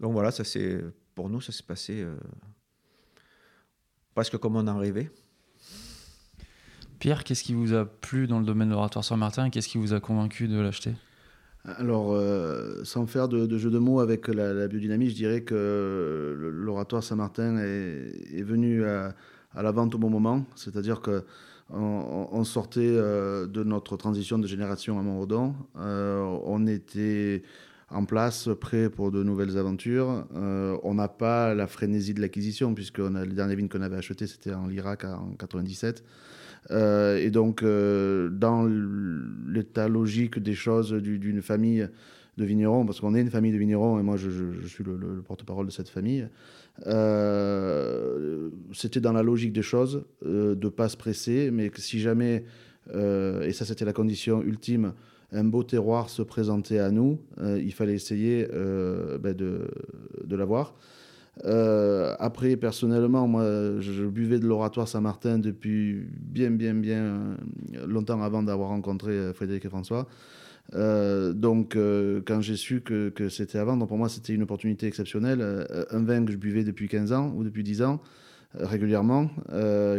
Donc 0.00 0.12
voilà, 0.12 0.32
ça 0.32 0.42
c'est 0.42 0.80
pour 1.14 1.30
nous, 1.30 1.40
ça 1.40 1.52
s'est 1.52 1.62
passé 1.62 2.00
euh, 2.00 2.16
presque 4.14 4.36
comme 4.38 4.56
on 4.56 4.66
en 4.66 4.78
rêvait. 4.78 5.10
Pierre, 6.98 7.22
qu'est-ce 7.22 7.44
qui 7.44 7.54
vous 7.54 7.74
a 7.74 7.84
plu 7.84 8.26
dans 8.26 8.40
le 8.40 8.46
domaine 8.46 8.68
de 8.68 8.74
l'oratoire 8.74 9.04
Saint-Martin 9.04 9.46
et 9.46 9.50
qu'est-ce 9.50 9.68
qui 9.68 9.78
vous 9.78 9.92
a 9.92 10.00
convaincu 10.00 10.48
de 10.48 10.58
l'acheter? 10.58 10.94
Alors, 11.64 12.12
euh, 12.12 12.84
sans 12.84 13.06
faire 13.06 13.28
de, 13.28 13.56
jeu 13.56 13.70
de 13.70 13.78
mots 13.78 14.00
avec 14.00 14.28
la, 14.28 14.68
biodynamie, 14.68 15.08
je 15.08 15.14
dirais 15.14 15.42
que 15.42 16.36
l'oratoire 16.52 17.02
Saint-Martin 17.02 17.56
est, 17.58 18.42
venu 18.42 18.84
à, 18.84 19.14
la 19.62 19.72
vente 19.72 19.94
au 19.94 19.98
bon 19.98 20.10
moment. 20.10 20.44
C'est-à-dire 20.54 21.00
qu'on 21.00 21.22
on 21.70 22.44
sortait 22.44 22.80
euh, 22.82 23.46
de 23.46 23.62
notre 23.64 23.96
transition 23.96 24.38
de 24.38 24.46
génération 24.46 24.98
à 24.98 25.02
Montredon. 25.02 25.54
Euh, 25.78 26.22
on 26.44 26.66
était 26.66 27.42
en 27.90 28.04
place, 28.04 28.48
prêt 28.60 28.90
pour 28.90 29.12
de 29.12 29.22
nouvelles 29.22 29.56
aventures. 29.56 30.26
on 30.32 30.94
n'a 30.94 31.08
pas 31.08 31.54
la 31.54 31.66
frénésie 31.66 32.14
de 32.14 32.20
l'acquisition, 32.20 32.74
puisque 32.74 32.98
on 32.98 33.14
a, 33.14 33.24
les 33.24 33.34
dernières 33.34 33.56
vignes 33.56 33.68
qu'on 33.68 33.82
avait 33.82 33.96
achetées, 33.96 34.26
c'était 34.26 34.54
en 34.54 34.66
Lirac 34.66 35.04
en 35.04 35.34
97. 35.38 36.02
Euh, 36.70 37.18
et 37.18 37.30
donc, 37.30 37.62
euh, 37.62 38.28
dans 38.30 38.66
l'état 39.46 39.88
logique 39.88 40.38
des 40.38 40.54
choses 40.54 40.92
d'une 40.92 41.42
famille 41.42 41.88
de 42.36 42.44
vignerons, 42.44 42.84
parce 42.84 43.00
qu'on 43.00 43.14
est 43.14 43.20
une 43.20 43.30
famille 43.30 43.52
de 43.52 43.58
vignerons 43.58 43.98
et 43.98 44.02
moi 44.02 44.16
je, 44.16 44.28
suis 44.66 44.84
le, 44.84 45.22
porte-parole 45.26 45.66
de 45.66 45.70
cette 45.70 45.88
famille, 45.88 46.28
euh, 46.86 48.50
c'était 48.72 49.00
dans 49.00 49.12
la 49.12 49.22
logique 49.22 49.52
des 49.52 49.62
choses 49.62 50.04
de 50.22 50.58
ne 50.60 50.68
pas 50.68 50.88
se 50.88 50.96
presser, 50.96 51.50
mais 51.52 51.70
que 51.70 51.80
si 51.80 52.00
jamais, 52.00 52.44
et 52.92 53.52
ça 53.52 53.64
c'était 53.64 53.84
la 53.84 53.92
condition 53.92 54.42
ultime, 54.42 54.94
un 55.32 55.44
beau 55.44 55.62
terroir 55.62 56.10
se 56.10 56.22
présentait 56.22 56.78
à 56.78 56.90
nous, 56.90 57.20
il 57.40 57.72
fallait 57.72 57.94
essayer 57.94 58.46
ben 58.48 59.34
de, 59.34 60.36
l'avoir. 60.36 60.74
Euh, 61.44 62.14
après, 62.18 62.56
personnellement, 62.56 63.26
moi, 63.26 63.44
je 63.80 64.04
buvais 64.04 64.38
de 64.38 64.46
l'oratoire 64.46 64.88
Saint-Martin 64.88 65.38
depuis 65.38 66.06
bien, 66.10 66.50
bien, 66.50 66.74
bien 66.74 67.02
euh, 67.02 67.36
longtemps 67.86 68.22
avant 68.22 68.42
d'avoir 68.42 68.68
rencontré 68.68 69.12
euh, 69.12 69.32
Frédéric 69.32 69.64
et 69.64 69.68
François. 69.68 70.06
Donc, 70.72 71.76
quand 72.26 72.40
j'ai 72.40 72.56
su 72.56 72.80
que, 72.80 73.10
que 73.10 73.28
c'était 73.28 73.58
à 73.58 73.64
vendre, 73.64 73.86
pour 73.86 73.98
moi, 73.98 74.08
c'était 74.08 74.32
une 74.32 74.42
opportunité 74.42 74.86
exceptionnelle. 74.86 75.66
un 75.90 76.02
vin 76.02 76.24
que 76.24 76.32
je 76.32 76.36
buvais 76.36 76.64
depuis 76.64 76.88
15 76.88 77.12
ans 77.12 77.32
ou 77.36 77.44
depuis 77.44 77.62
10 77.62 77.82
ans, 77.82 78.00
régulièrement, 78.54 79.28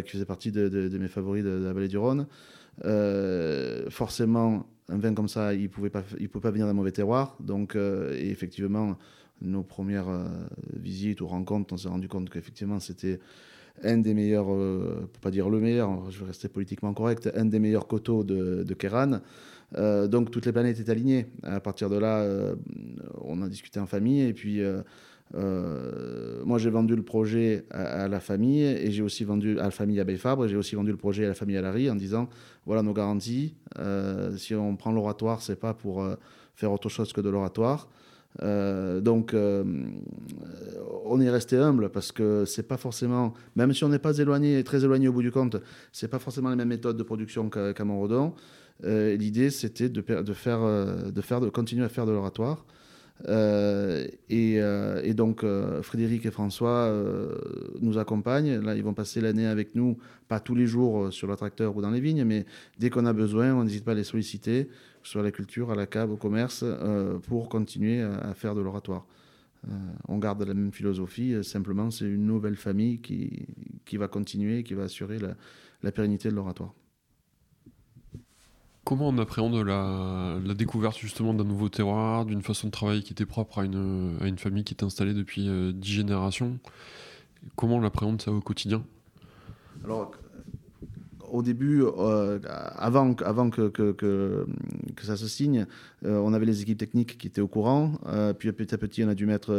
qui 0.04 0.12
faisait 0.12 0.26
partie 0.26 0.52
de, 0.52 0.98
mes 0.98 1.08
favoris 1.08 1.44
de, 1.44 1.50
la 1.50 1.72
vallée 1.72 1.88
du 1.88 1.98
Rhône. 1.98 2.28
forcément, 3.90 4.68
un 4.90 4.98
vin 4.98 5.14
comme 5.14 5.30
ça, 5.30 5.54
il 5.54 5.64
ne 5.64 5.68
pouvait, 5.68 5.90
pas, 5.90 6.02
venir 6.02 6.66
d'un 6.66 6.74
mauvais 6.74 6.92
terroir. 6.92 7.38
Donc, 7.40 7.78
effectivement, 8.12 8.98
nos 9.42 9.64
premières 9.64 10.10
euh, 10.10 10.28
visites 10.74 11.22
ou 11.22 11.28
rencontres, 11.28 11.74
on 11.74 11.78
s'est 11.78 11.90
rendu 11.90 12.08
compte 12.08 12.30
qu'effectivement, 12.30 12.80
c'était 12.80 13.20
un 13.84 13.98
des 13.98 14.14
meilleurs, 14.14 14.54
euh, 14.54 15.10
pour 15.12 15.22
pas 15.22 15.32
dire 15.32 15.50
le 15.50 15.60
meilleur, 15.60 16.10
je 16.10 16.20
vais 16.20 16.28
rester 16.28 16.48
politiquement 16.48 16.94
correct, 16.94 17.30
un 17.36 17.46
des 17.46 17.60
meilleurs 17.60 17.88
coteaux 17.88 18.24
de, 18.24 18.64
de 18.64 18.74
Kéran. 18.74 19.20
Euh, 19.78 20.08
donc 20.08 20.32
toutes 20.32 20.46
les 20.46 20.52
planètes 20.52 20.80
étaient 20.80 20.92
alignées. 20.92 21.28
À 21.44 21.60
partir 21.60 21.90
de 21.90 21.98
là, 21.98 22.26
on 23.22 23.42
a 23.42 23.50
discuté 23.50 23.80
en 23.80 23.86
famille 23.86 24.22
et 24.22 24.34
puis 24.34 24.62
moi 25.34 26.58
j'ai 26.58 26.70
vendu 26.70 26.96
le 26.96 27.04
projet 27.04 27.66
à, 27.72 28.08
la 28.08 28.20
famille 28.20 28.64
et 28.64 28.92
j'ai 28.92 29.02
aussi 29.02 29.24
vendu 29.24 29.60
à 29.60 29.64
la 29.64 29.72
famille 29.72 30.00
Abbé 30.00 30.18
Fabre 30.18 30.46
et 30.46 30.50
j'ai 30.50 30.56
aussi 30.58 30.76
vendu 30.76 30.92
le 30.92 30.98
projet 30.98 31.26
à 31.26 31.30
la 31.30 31.34
famille 31.34 31.58
Alary 31.58 31.90
en 31.90 31.96
disant 31.96 32.30
voilà 32.66 32.84
nos 32.84 32.94
garanties. 32.94 33.56
si 34.38 34.56
on 34.56 34.76
prend 34.76 34.92
l'oratoire, 34.92 35.42
c'est 35.42 35.60
pas 35.60 35.74
pour 35.74 36.06
faire 36.56 36.72
autre 36.72 36.90
chose 36.90 37.12
que 37.14 37.22
de 37.22 37.30
l'oratoire. 37.30 37.90
Euh, 38.42 39.00
donc, 39.00 39.34
euh, 39.34 39.64
on 41.06 41.22
est 41.22 41.30
resté 41.30 41.58
humble 41.58 41.90
parce 41.90 42.12
que 42.12 42.46
c'est 42.46 42.68
pas 42.68 42.78
forcément, 42.78 43.34
même 43.56 43.74
si 43.74 43.84
on 43.84 43.90
n'est 43.90 44.00
pas 44.00 44.18
éloigné, 44.18 44.64
très 44.64 44.84
éloigné 44.84 45.08
au 45.08 45.14
bout 45.14 45.22
du 45.22 45.32
compte, 45.32 45.58
c'est 45.92 46.08
pas 46.08 46.20
forcément 46.20 46.50
les 46.50 46.56
mêmes 46.56 46.68
méthodes 46.68 46.98
de 46.98 47.04
production 47.04 47.50
qu'à 47.50 47.86
Montredon. 47.86 48.34
Euh, 48.84 49.16
l'idée, 49.16 49.50
c'était 49.50 49.90
de, 49.90 50.02
faire, 50.02 50.24
de 50.24 50.34
faire, 51.22 51.42
de 51.42 51.50
continuer 51.50 51.86
à 51.86 51.90
faire 51.90 52.06
de 52.06 52.12
l'oratoire. 52.12 52.66
Et, 54.30 54.56
et, 54.56 55.14
donc, 55.14 55.46
Frédéric 55.82 56.26
et 56.26 56.32
François 56.32 56.94
nous 57.80 57.98
accompagnent. 57.98 58.60
Là, 58.60 58.76
ils 58.76 58.84
vont 58.84 58.94
passer 58.94 59.22
l'année 59.22 59.48
avec 59.48 59.74
nous, 59.74 59.98
pas 60.28 60.42
tous 60.42 60.54
les 60.54 60.68
jours 60.68 61.14
sur 61.14 61.28
le 61.28 61.36
tracteur 61.38 61.78
ou 61.78 61.82
dans 61.82 61.92
les 61.92 62.02
vignes, 62.02 62.26
mais 62.26 62.46
dès 62.78 62.90
qu'on 62.90 63.06
a 63.06 63.14
besoin, 63.14 63.54
on 63.54 63.64
n'hésite 63.64 63.86
pas 63.86 63.94
à 63.94 63.96
les 63.96 64.04
solliciter 64.04 64.68
sur 65.06 65.22
la 65.22 65.32
culture, 65.32 65.72
à 65.72 65.76
la 65.76 65.86
cave, 65.86 66.12
au 66.12 66.18
commerce, 66.18 66.64
euh, 66.64 67.20
pour 67.20 67.48
continuer 67.48 68.02
à, 68.02 68.34
faire 68.34 68.56
de 68.56 68.62
l'oratoire. 68.62 69.06
Euh, 69.68 69.72
on 70.08 70.18
garde 70.18 70.44
la 70.44 70.54
même 70.54 70.72
philosophie, 70.72 71.34
euh, 71.34 71.44
simplement 71.44 71.90
c'est 71.90 72.06
une 72.06 72.26
nouvelle 72.26 72.56
famille 72.56 73.00
qui, 73.00 73.46
qui 73.86 73.98
va 73.98 74.08
continuer, 74.08 74.64
qui 74.64 74.74
va 74.74 74.84
assurer 74.84 75.18
la, 75.20 75.36
la 75.82 75.92
pérennité 75.92 76.30
de 76.30 76.36
l'oratoire. 76.36 76.74
Comment 78.86 79.10
on 79.10 79.18
appréhende 79.18 79.56
la, 79.56 80.54
découverte 80.54 80.98
justement 81.00 81.34
d'un 81.34 81.44
nouveau 81.44 81.70
terroir, 81.70 82.24
d'une 82.24 82.44
façon 82.44 82.68
de 82.68 82.72
travailler 82.72 83.02
qui 83.02 83.14
était 83.14 83.26
propre 83.26 83.60
à 83.60 83.66
une, 83.66 84.38
famille 84.38 84.64
qui 84.64 84.76
est 84.76 84.84
installée 84.84 85.14
depuis 85.14 85.50
dix 85.74 85.92
générations? 85.92 86.60
Comment 87.56 87.78
on 87.78 87.84
appréhende 87.84 88.22
ça 88.22 88.32
au 88.32 88.42
quotidien? 88.42 88.84
Au 91.32 91.42
début, 91.42 91.84
euh, 91.84 92.40
avant, 92.76 93.14
que, 93.14 94.46
ça 95.02 95.16
se 95.16 95.28
signe, 95.28 95.66
euh, 96.06 96.18
on 96.18 96.34
avait 96.34 96.46
les 96.46 96.62
équipes 96.62 96.78
techniques 96.78 97.18
qui 97.18 97.28
étaient 97.28 97.42
au 97.42 97.48
courant. 97.48 97.94
Euh, 98.08 98.34
puis 98.34 98.52
petit 98.52 98.74
à 98.74 98.78
petit, 98.78 99.04
on 99.04 99.10
a 99.10 99.16
dû 99.16 99.26
mettre 99.26 99.52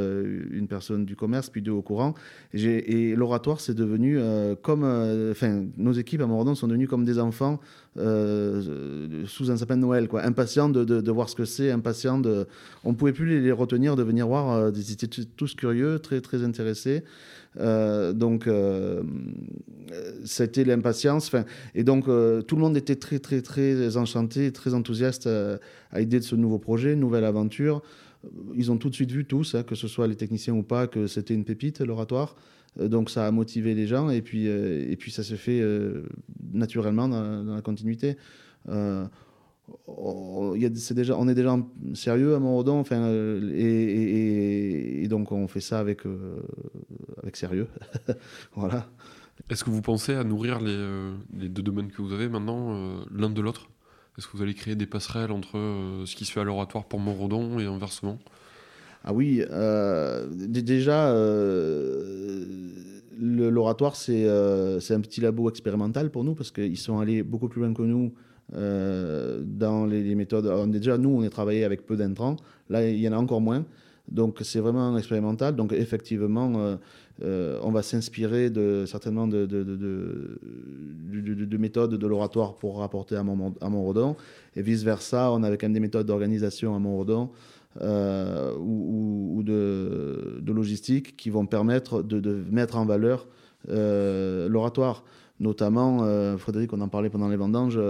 une 0.50 0.68
personne 0.68 1.04
du 1.04 1.16
commerce, 1.16 1.50
puis 1.50 1.62
deux 1.62 1.72
au 1.72 1.82
courant. 1.82 2.14
Et, 2.54 3.14
l'oratoire, 3.16 3.60
c'est 3.60 3.74
devenu 3.74 4.18
comme. 4.62 4.84
Enfin, 5.30 5.64
nos 5.76 5.92
équipes 5.92 6.20
à 6.22 6.26
Morodon 6.26 6.54
sont 6.54 6.68
devenues 6.68 6.88
comme 6.88 7.04
des 7.04 7.18
enfants 7.18 7.60
sous 7.96 9.50
un 9.50 9.56
sapin 9.56 9.76
de 9.76 9.82
Noël, 9.82 10.08
quoi. 10.08 10.24
Impatients 10.24 10.68
de, 10.68 10.84
de, 10.84 11.10
voir 11.10 11.28
ce 11.28 11.36
que 11.36 11.44
c'est, 11.44 11.70
impatients 11.70 12.18
de. 12.18 12.46
On 12.84 12.90
ne 12.90 12.96
pouvait 12.96 13.12
plus 13.12 13.40
les, 13.40 13.52
retenir, 13.52 13.96
de 13.96 14.02
venir 14.02 14.26
voir. 14.26 14.70
ils 14.74 14.92
étaient 14.92 15.08
tous 15.08 15.54
curieux, 15.54 15.98
très, 15.98 16.20
très 16.20 16.42
intéressés. 16.42 17.04
Euh, 17.58 18.12
donc, 18.12 18.46
euh, 18.46 19.02
c'était 20.24 20.64
l'impatience. 20.64 21.30
Et 21.74 21.84
donc, 21.84 22.08
euh, 22.08 22.42
tout 22.42 22.56
le 22.56 22.62
monde 22.62 22.76
était 22.76 22.96
très, 22.96 23.18
très, 23.18 23.42
très 23.42 23.96
enchanté, 23.96 24.52
très 24.52 24.74
enthousiaste 24.74 25.26
à 25.26 25.98
l'idée 25.98 26.18
de 26.18 26.24
ce 26.24 26.36
nouveau 26.36 26.58
projet, 26.58 26.96
nouvelle 26.96 27.24
aventure. 27.24 27.82
Ils 28.54 28.72
ont 28.72 28.76
tout 28.76 28.90
de 28.90 28.94
suite 28.94 29.12
vu 29.12 29.24
tous, 29.24 29.54
hein, 29.54 29.62
que 29.62 29.74
ce 29.74 29.88
soit 29.88 30.06
les 30.06 30.16
techniciens 30.16 30.54
ou 30.54 30.62
pas, 30.62 30.86
que 30.86 31.06
c'était 31.06 31.34
une 31.34 31.44
pépite, 31.44 31.80
l'oratoire. 31.80 32.36
Donc 32.78 33.08
ça 33.08 33.26
a 33.26 33.30
motivé 33.30 33.74
les 33.74 33.86
gens 33.86 34.10
et 34.10 34.20
puis, 34.20 34.46
et 34.46 34.96
puis 34.98 35.10
ça 35.10 35.22
se 35.22 35.34
fait 35.34 35.62
naturellement 36.52 37.08
dans, 37.08 37.54
la 37.54 37.62
continuité 37.62 38.16
on, 39.86 40.54
y 40.54 40.64
a, 40.64 40.68
est 40.68 40.92
déjà, 40.92 41.16
on 41.16 41.28
est 41.28 41.34
déjà 41.34 41.58
sérieux 41.94 42.34
à 42.34 42.38
Montredon, 42.38 42.80
enfin, 42.80 43.00
euh, 43.02 43.52
et, 43.54 45.06
donc 45.08 45.32
on 45.32 45.48
fait 45.48 45.60
ça 45.60 45.78
avec, 45.78 46.06
euh, 46.06 46.40
avec 47.22 47.36
sérieux. 47.36 47.68
voilà. 48.54 48.86
Est-ce 49.50 49.64
que 49.64 49.70
vous 49.70 49.82
pensez 49.82 50.14
à 50.14 50.24
nourrir 50.24 50.60
les, 50.60 50.72
euh, 50.72 51.14
les 51.36 51.48
deux 51.48 51.62
domaines 51.62 51.90
que 51.90 52.02
vous 52.02 52.12
avez 52.12 52.28
maintenant, 52.28 53.04
l'un 53.10 53.30
de 53.30 53.40
l'autre? 53.40 53.68
Est-ce 54.18 54.26
que 54.26 54.36
vous 54.36 54.42
allez 54.42 54.54
créer 54.54 54.76
des 54.76 54.86
passerelles 54.86 55.30
entre 55.30 55.52
ce 56.06 56.16
qui 56.16 56.24
se 56.24 56.32
fait 56.32 56.40
à 56.40 56.44
l'oratoire 56.44 56.84
pour 56.86 57.00
Montredon 57.00 57.58
et 57.58 57.66
inversement? 57.66 58.18
Ah 59.04 59.12
oui, 59.12 59.42
déjà, 60.48 61.12
l'oratoire, 63.20 63.94
c'est 63.94 64.26
un 64.26 65.00
petit 65.00 65.20
labo 65.20 65.50
expérimental 65.50 66.10
pour 66.10 66.24
nous 66.24 66.34
parce 66.34 66.50
qu'ils 66.50 66.78
sont 66.78 66.98
allés 66.98 67.22
beaucoup 67.22 67.48
plus 67.48 67.60
loin 67.60 67.74
que 67.74 67.82
nous 67.82 68.14
euh, 68.54 69.42
dans 69.44 69.86
les, 69.86 70.14
méthodes. 70.14 70.70
déjà, 70.70 70.98
nous, 70.98 71.10
on 71.10 71.22
est 71.22 71.30
travaillé 71.30 71.64
avec 71.64 71.84
peu 71.84 71.96
d'intrants. 71.96 72.36
Là, 72.70 72.88
il 72.88 73.00
y 73.00 73.08
en 73.08 73.12
a 73.12 73.16
encore 73.16 73.40
moins. 73.40 73.64
Donc 74.08 74.38
c'est 74.42 74.60
vraiment 74.60 74.96
expérimental. 74.96 75.56
Donc 75.56 75.72
effectivement, 75.72 76.78
on 77.20 77.70
va 77.72 77.82
s'inspirer 77.82 78.52
certainement 78.86 79.26
de, 79.26 79.46
de, 79.46 79.64
de, 79.64 81.56
méthodes 81.56 81.94
de 81.96 82.06
l'oratoire 82.06 82.54
pour 82.54 82.78
rapporter 82.78 83.16
à, 83.16 83.24
Montredon. 83.24 84.14
Et 84.54 84.62
vice-versa, 84.62 85.32
on 85.32 85.42
a 85.42 85.50
quand 85.56 85.66
même 85.66 85.72
des 85.72 85.80
méthodes 85.80 86.06
d'organisation 86.06 86.76
à 86.76 86.78
Montredon 86.78 87.30
ou, 87.82 89.38
ou, 89.38 89.42
de, 89.42 90.40
logistique 90.46 91.16
qui 91.16 91.30
vont 91.30 91.46
permettre 91.46 92.02
de, 92.02 92.44
mettre 92.48 92.76
en 92.76 92.86
valeur 92.86 93.26
l'oratoire. 93.68 95.02
Notamment, 95.40 96.38
Frédéric, 96.38 96.72
on 96.72 96.80
en 96.80 96.88
parlait 96.88 97.10
pendant 97.10 97.28
les 97.28 97.36
vendanges, 97.36 97.80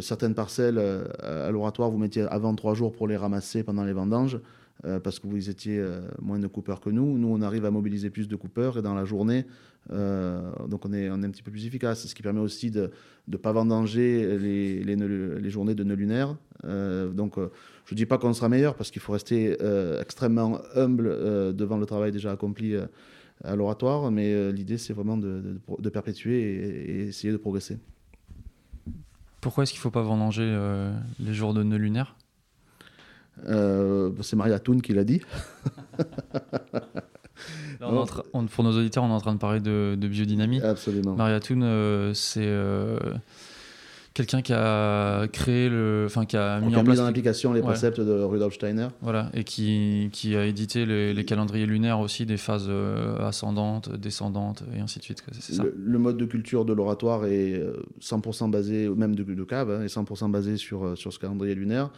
certaines 0.00 0.34
parcelles 0.34 0.78
à 1.20 1.50
l'oratoire, 1.50 1.90
vous 1.90 1.98
mettiez 1.98 2.22
avant 2.22 2.54
trois 2.54 2.74
jours 2.74 2.92
pour 2.92 3.08
les 3.08 3.16
ramasser 3.16 3.62
pendant 3.62 3.84
les 3.84 3.92
vendanges. 3.92 4.40
Euh, 4.84 4.98
parce 4.98 5.20
que 5.20 5.28
vous 5.28 5.48
étiez 5.48 5.78
euh, 5.78 6.00
moins 6.20 6.40
de 6.40 6.46
coupeurs 6.48 6.80
que 6.80 6.90
nous. 6.90 7.16
Nous, 7.16 7.28
on 7.28 7.40
arrive 7.40 7.64
à 7.64 7.70
mobiliser 7.70 8.10
plus 8.10 8.26
de 8.26 8.34
coupeurs 8.34 8.78
et 8.78 8.82
dans 8.82 8.94
la 8.94 9.04
journée, 9.04 9.46
euh, 9.92 10.50
donc 10.66 10.84
on 10.84 10.92
est, 10.92 11.06
un 11.06 11.20
petit 11.30 11.42
peu 11.42 11.52
plus 11.52 11.66
efficace. 11.66 12.04
Ce 12.06 12.14
qui 12.14 12.22
permet 12.22 12.40
aussi 12.40 12.72
de 12.72 12.90
ne 13.28 13.36
pas 13.36 13.52
vendanger 13.52 14.38
les, 14.38 15.50
journées 15.50 15.76
de 15.76 15.84
nœuds 15.84 15.94
lunaires. 15.94 16.36
donc 16.64 17.34
je 17.36 17.94
ne 17.94 17.96
dis 17.96 18.06
pas 18.06 18.18
qu'on 18.18 18.32
sera 18.32 18.48
meilleur 18.48 18.74
parce 18.74 18.90
qu'il 18.90 19.02
faut 19.02 19.12
rester 19.12 19.56
extrêmement 20.00 20.60
humble 20.74 21.54
devant 21.54 21.76
le 21.76 21.86
travail 21.86 22.10
déjà 22.10 22.32
accompli 22.32 22.74
à 23.44 23.56
l'oratoire, 23.56 24.10
mais 24.10 24.52
l'idée 24.52 24.78
c'est 24.78 24.92
vraiment 24.92 25.16
de, 25.16 25.60
perpétuer 25.92 26.40
et, 26.42 27.08
essayer 27.08 27.32
de 27.32 27.38
progresser. 27.38 27.78
Pourquoi 29.42 29.64
est-ce 29.64 29.72
qu'il 29.72 29.80
ne 29.80 29.82
faut 29.82 29.90
pas 29.90 30.02
vendanger 30.02 30.58
les 31.20 31.34
jours 31.34 31.52
de 31.52 31.62
nœuds 31.62 31.76
lunaires? 31.76 32.16
Euh, 33.46 34.10
c'est 34.20 34.36
Maria 34.36 34.58
Toon 34.58 34.78
qui 34.78 34.92
l'a 34.92 35.04
dit. 35.04 35.22
pour 37.78 38.64
nos 38.64 38.78
auditeurs, 38.78 39.04
on 39.04 39.08
est 39.08 39.12
en 39.12 39.20
train 39.20 39.34
de 39.34 39.38
parler 39.38 39.60
de, 39.60 39.96
biodynamie. 39.96 40.60
Absolument. 40.60 41.14
Maria 41.14 41.40
Toon, 41.40 41.62
euh, 41.62 42.14
c'est 42.14 42.46
euh, 42.46 42.98
quelqu'un 44.14 44.42
qui 44.42 44.52
a 44.52 45.26
créé 45.28 45.68
le, 45.68 46.04
enfin 46.06 46.24
qui 46.24 46.36
a 46.36 46.60
mis 46.60 46.76
en 46.76 46.84
place 46.84 47.00
mis 47.00 47.06
application 47.06 47.52
les 47.52 47.62
préceptes 47.62 48.00
de 48.00 48.12
Rudolf 48.22 48.54
Steiner. 48.54 48.88
Voilà, 49.00 49.30
et 49.34 49.44
qui, 49.44 50.10
qui 50.12 50.36
a 50.36 50.44
édité 50.44 50.86
les, 50.86 51.24
calendriers 51.24 51.66
lunaires 51.66 52.00
aussi 52.00 52.26
des 52.26 52.36
phases 52.36 52.70
ascendantes, 53.20 53.94
descendantes 53.94 54.64
et 54.76 54.80
ainsi 54.80 54.98
de 54.98 55.04
suite. 55.04 55.22
Ça. 55.40 55.62
Le, 55.76 55.98
mode 55.98 56.16
de 56.16 56.24
culture 56.24 56.64
de 56.64 56.72
l'oratoire 56.72 57.26
est 57.26 57.62
100% 58.00 58.50
basé, 58.50 58.88
même 58.88 59.14
de, 59.14 59.22
de 59.22 59.44
cave, 59.44 59.70
hein, 59.70 59.82
est 59.82 59.94
100% 59.94 60.30
basé 60.30 60.56
sur, 60.56 60.96
sur 60.98 61.12
ce 61.12 61.18
calendrier 61.18 61.54
lunaire. 61.54 61.90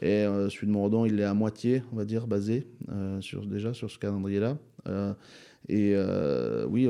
Et 0.00 0.24
euh, 0.24 0.48
celui 0.48 0.68
de 0.68 0.72
Morodon, 0.72 1.06
il 1.06 1.18
est 1.18 1.24
à 1.24 1.34
moitié, 1.34 1.82
on 1.92 1.96
va 1.96 2.04
dire, 2.04 2.26
basé 2.26 2.66
euh, 2.90 3.20
sur, 3.20 3.44
déjà 3.46 3.74
sur 3.74 3.90
ce 3.90 3.98
calendrier-là. 3.98 4.56
Euh, 4.86 5.12
et 5.68 5.94
oui, 6.68 6.88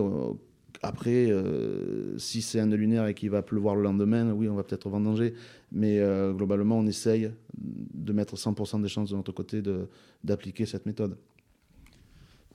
après, 0.83 1.33
si 2.19 2.43
c'est 2.43 2.61
un 2.61 2.67
lunaire 2.67 3.07
et 3.07 3.15
qu'il 3.15 3.31
va 3.31 3.43
pleuvoir 3.43 3.75
le 3.75 3.83
lendemain, 3.83 4.31
oui, 4.33 4.49
on 4.49 4.55
va 4.55 4.63
peut-être 4.63 4.89
vendanger. 4.89 5.35
Mais 5.73 6.01
globalement, 6.33 6.79
on 6.79 6.87
essaye 6.87 7.31
de 7.57 8.13
mettre 8.13 8.37
100% 8.37 8.81
des 8.83 8.89
chances 8.89 9.11
de 9.11 9.17
notre 9.17 9.33
côté 9.33 9.63
d'appliquer 10.25 10.67
cette 10.67 10.87
méthode. 10.87 11.17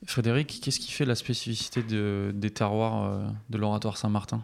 Frédéric, 0.05 0.59
qu'est-ce 0.61 0.79
qui 0.79 0.91
fait 0.91 1.05
la 1.05 1.15
spécificité 1.15 1.83
de, 1.83 2.31
des 2.35 2.49
terroirs 2.49 3.33
de 3.49 3.57
l'oratoire 3.57 3.97
Saint-Martin? 3.97 4.43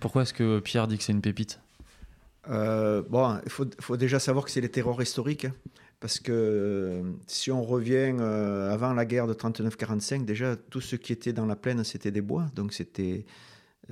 Pourquoi 0.00 0.22
est-ce 0.22 0.34
que 0.34 0.60
Pierre 0.60 0.86
dit 0.86 0.98
que 0.98 1.02
c'est 1.02 1.12
une 1.12 1.22
pépite? 1.22 1.60
Euh, 2.50 3.02
bon, 3.08 3.38
il 3.44 3.50
faut, 3.50 3.96
déjà 3.96 4.18
savoir 4.18 4.44
que 4.44 4.50
c'est 4.50 4.60
les 4.60 4.70
terreurs 4.70 5.00
historiques. 5.00 5.46
Parce 6.04 6.20
que 6.20 6.32
euh, 6.32 7.02
si 7.26 7.50
on 7.50 7.62
revient 7.62 8.14
euh, 8.20 8.70
avant 8.70 8.92
la 8.92 9.06
guerre 9.06 9.26
de 9.26 9.32
39-45, 9.32 10.26
déjà 10.26 10.54
tout 10.54 10.82
ce 10.82 10.96
qui 10.96 11.14
était 11.14 11.32
dans 11.32 11.46
la 11.46 11.56
plaine, 11.56 11.82
c'était 11.82 12.10
des 12.10 12.20
bois, 12.20 12.44
donc 12.54 12.74
c'était 12.74 13.24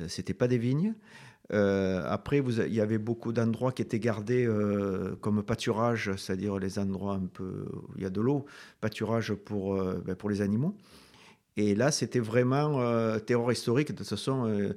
c'était 0.08 0.34
pas 0.34 0.46
des 0.46 0.58
vignes. 0.58 0.94
après, 1.50 2.40
vous, 2.40 2.60
il 2.60 2.74
y 2.74 2.82
avait 2.82 2.98
beaucoup 2.98 3.32
d'endroits 3.32 3.72
qui 3.72 3.80
étaient 3.80 3.98
gardés 3.98 4.46
comme 5.22 5.42
pâturage, 5.42 6.10
c'est-à-dire 6.16 6.58
les 6.58 6.78
endroits 6.78 7.14
un 7.14 7.26
peu 7.26 7.66
où 7.72 7.92
il 7.96 8.02
y 8.02 8.06
a 8.06 8.10
de 8.10 8.20
l'eau, 8.20 8.44
pâturage 8.82 9.32
pour, 9.34 9.82
ben, 10.04 10.14
pour 10.14 10.28
les 10.28 10.42
animaux. 10.42 10.74
Et 11.58 11.74
là, 11.74 11.90
c'était 11.90 12.20
vraiment 12.20 12.78
terreur 13.20 13.52
historique. 13.52 13.88
De 13.88 13.96
toute 13.96 14.08
façon, 14.08 14.74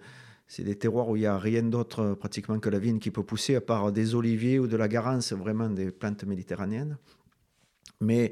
c'est 0.48 0.64
des 0.64 0.76
terroirs 0.76 1.10
où 1.10 1.16
il 1.16 1.22
n'y 1.22 1.26
a 1.26 1.38
rien 1.38 1.64
d'autre 1.64 2.02
euh, 2.02 2.16
pratiquement 2.16 2.60
que 2.60 2.70
la 2.70 2.80
vigne 2.80 3.00
qui 3.00 3.12
peut 3.12 3.24
pousser, 3.24 3.56
à 3.56 3.62
part 3.62 3.92
des 3.92 4.16
oliviers 4.16 4.60
ou 4.60 4.68
de 4.68 4.78
la 4.78 4.88
garance, 4.88 5.34
vraiment 5.34 5.70
des 5.70 5.92
plantes 5.92 6.24
méditerranéennes. 6.24 6.98
Mais 8.02 8.32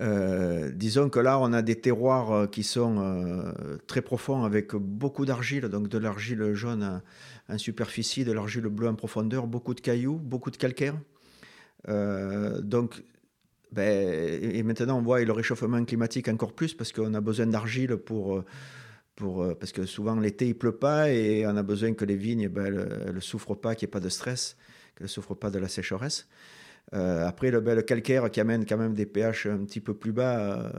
euh, 0.00 0.70
disons 0.72 1.08
que 1.08 1.20
là, 1.20 1.38
on 1.38 1.52
a 1.52 1.62
des 1.62 1.80
terroirs 1.80 2.32
euh, 2.32 2.46
qui 2.46 2.62
sont 2.62 3.52
très 3.86 4.02
profonds 4.02 4.44
avec 4.44 4.74
beaucoup 4.74 5.24
d'argile, 5.24 5.68
donc 5.68 5.88
de 5.88 5.98
l'argile 5.98 6.54
jaune 6.54 7.02
en 7.48 7.58
superficie, 7.58 8.24
de 8.24 8.32
l'argile 8.32 8.66
bleue 8.66 8.88
en 8.88 8.94
profondeur, 8.94 9.46
beaucoup 9.46 9.74
de 9.74 9.80
cailloux, 9.80 10.16
beaucoup 10.16 10.50
de 10.50 10.56
calcaire. 10.56 10.96
donc, 11.86 13.02
ben, 13.72 14.40
et 14.42 14.62
maintenant, 14.62 14.98
on 14.98 15.02
voit 15.02 15.24
le 15.24 15.32
réchauffement 15.32 15.84
climatique 15.84 16.28
encore 16.28 16.52
plus 16.52 16.74
parce 16.74 16.92
qu'on 16.92 17.12
a 17.14 17.20
besoin 17.20 17.46
d'argile 17.46 17.96
pour 17.96 18.44
pour, 19.16 19.42
euh, 19.42 19.54
parce 19.54 19.72
que 19.72 19.86
souvent 19.86 20.16
l'été 20.16 20.48
il 20.48 20.54
pleut 20.54 20.76
pas 20.76 21.10
et 21.10 21.46
on 21.46 21.56
a 21.56 21.62
besoin 21.62 21.94
que 21.94 22.04
les 22.04 22.16
vignes 22.16 22.48
ben, 22.48 22.72
ne 23.12 23.20
souffrent 23.20 23.54
pas, 23.54 23.74
qu'il 23.74 23.86
n'y 23.86 23.90
ait 23.90 23.92
pas 23.92 24.00
de 24.00 24.08
stress, 24.08 24.56
qu'elles 24.96 25.04
ne 25.04 25.08
souffrent 25.08 25.34
pas 25.36 25.50
de 25.50 25.58
la 25.58 25.68
sécheresse. 25.68 26.26
Euh, 26.94 27.26
après 27.26 27.50
le, 27.50 27.60
ben, 27.60 27.82
calcaire 27.82 28.30
qui 28.30 28.40
amène 28.40 28.64
quand 28.64 28.76
même 28.76 28.94
des 28.94 29.06
pH 29.06 29.46
un 29.46 29.64
petit 29.64 29.80
peu 29.80 29.94
plus 29.94 30.12
bas, 30.12 30.70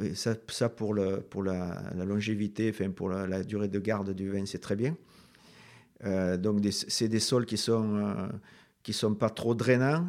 euh, 0.00 0.14
ça, 0.14 0.68
pour, 0.68 0.96
pour 1.30 1.42
la, 1.42 1.82
longévité, 2.06 2.70
enfin 2.70 2.90
pour 2.90 3.08
la, 3.08 3.42
durée 3.42 3.68
de 3.68 3.78
garde 3.78 4.10
du 4.14 4.30
vin, 4.30 4.46
c'est 4.46 4.60
très 4.60 4.76
bien. 4.76 4.96
donc 6.38 6.64
c'est 6.70 7.08
des 7.08 7.20
sols 7.20 7.44
qui 7.44 7.56
sont 7.56 8.30
qui 8.82 8.94
sont 8.94 9.14
pas 9.14 9.28
trop 9.28 9.54
drainants 9.54 10.06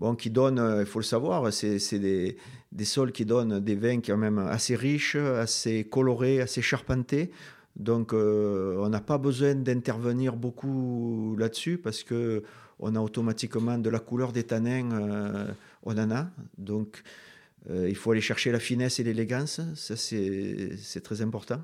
bon, 0.00 0.16
qui 0.16 0.30
donnent, 0.30 0.58
euh, 0.58 0.80
il 0.80 0.86
faut 0.86 0.98
le 0.98 1.04
savoir, 1.04 1.52
c'est 1.52 1.98
des, 1.98 2.36
sols 2.84 3.12
qui 3.12 3.24
donnent 3.24 3.60
des 3.60 3.76
vins 3.76 4.00
quand 4.00 4.16
même 4.16 4.38
assez 4.38 4.74
riches, 4.74 5.14
assez 5.16 5.84
colorés, 5.84 6.40
assez 6.40 6.62
charpentés. 6.62 7.30
Donc, 7.76 8.12
euh, 8.12 8.76
on 8.78 8.88
n'a 8.88 9.00
pas 9.00 9.18
besoin 9.18 9.54
d'intervenir 9.54 10.36
beaucoup 10.36 11.36
là-dessus 11.38 11.78
parce 11.78 12.02
que 12.02 12.42
on 12.80 12.96
a 12.96 13.00
automatiquement 13.00 13.78
de 13.78 13.88
la 13.88 14.00
couleur 14.00 14.32
des 14.32 14.44
tanins, 14.44 14.90
euh, 14.92 15.46
on 15.82 15.96
en 15.96 16.10
a. 16.10 16.28
Donc, 16.58 17.02
il 17.68 17.94
faut 17.94 18.12
aller 18.12 18.22
chercher 18.22 18.50
la 18.52 18.58
finesse 18.58 19.00
et 19.00 19.04
l'élégance, 19.04 19.60
ça 19.74 19.94
c'est 19.94 21.00
très 21.04 21.20
important. 21.20 21.62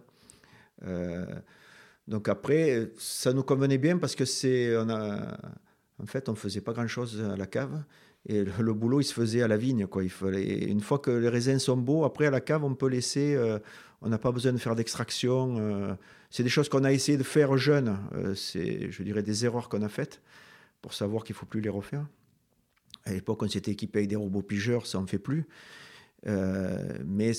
donc 2.06 2.28
après, 2.28 2.90
ça 2.98 3.32
nous 3.32 3.42
convenait 3.42 3.78
bien 3.78 3.96
parce 3.96 4.14
que 4.14 4.26
c'est, 4.26 4.76
on 4.76 4.90
en 6.02 6.06
fait, 6.06 6.28
on 6.28 6.34
faisait 6.34 6.60
pas 6.60 6.72
grand-chose 6.72 7.22
à 7.22 7.36
la 7.36 7.46
cave. 7.46 7.82
Et 8.28 8.44
le, 8.44 8.74
boulot, 8.74 9.00
il 9.00 9.04
se 9.04 9.14
faisait 9.14 9.42
à 9.42 9.48
la 9.48 9.56
vigne. 9.56 9.86
Quoi. 9.86 10.02
Il 10.02 10.10
fallait, 10.10 10.64
une 10.64 10.80
fois 10.80 10.98
que 10.98 11.10
les 11.10 11.28
raisins 11.28 11.58
sont 11.58 11.76
beaux, 11.76 12.04
après 12.04 12.26
à 12.26 12.30
la 12.30 12.40
cave, 12.40 12.64
on 12.64 12.74
peut 12.74 12.88
laisser. 12.88 13.34
Euh, 13.34 13.58
on 14.02 14.08
n'a 14.08 14.18
pas 14.18 14.32
besoin 14.32 14.52
de 14.52 14.58
faire 14.58 14.74
d'extraction. 14.74 15.56
Euh. 15.58 15.94
c'est 16.28 16.42
des 16.42 16.48
choses 16.48 16.68
qu'on 16.68 16.84
a 16.84 16.92
essayé 16.92 17.16
de 17.16 17.22
faire 17.22 17.56
jeune. 17.56 17.96
Euh, 18.14 18.34
c'est, 18.34 18.90
je 18.90 19.02
dirais, 19.02 19.22
des 19.22 19.44
erreurs 19.44 19.68
qu'on 19.68 19.82
a 19.82 19.88
faites 19.88 20.20
pour 20.86 20.94
savoir 20.94 21.24
qu'il 21.24 21.34
ne 21.34 21.38
faut 21.38 21.46
plus 21.46 21.60
les 21.60 21.68
refaire. 21.68 22.06
À 23.06 23.12
l'époque, 23.12 23.42
on 23.42 23.48
s'était 23.48 23.72
équipé 23.72 23.98
avec 23.98 24.08
des 24.08 24.14
robots 24.14 24.42
pigeurs, 24.42 24.86
ça 24.86 25.00
ne 25.00 25.06
fait 25.06 25.18
plus. 25.18 25.48
mais 26.24 27.32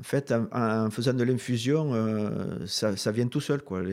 en 0.00 0.02
fait, 0.02 0.34
en, 0.50 0.90
faisant 0.90 1.14
de 1.14 1.22
l'infusion, 1.22 2.66
ça, 2.66 2.96
ça, 2.96 3.12
vient 3.12 3.28
tout 3.28 3.40
seul. 3.40 3.62
Quoi. 3.62 3.84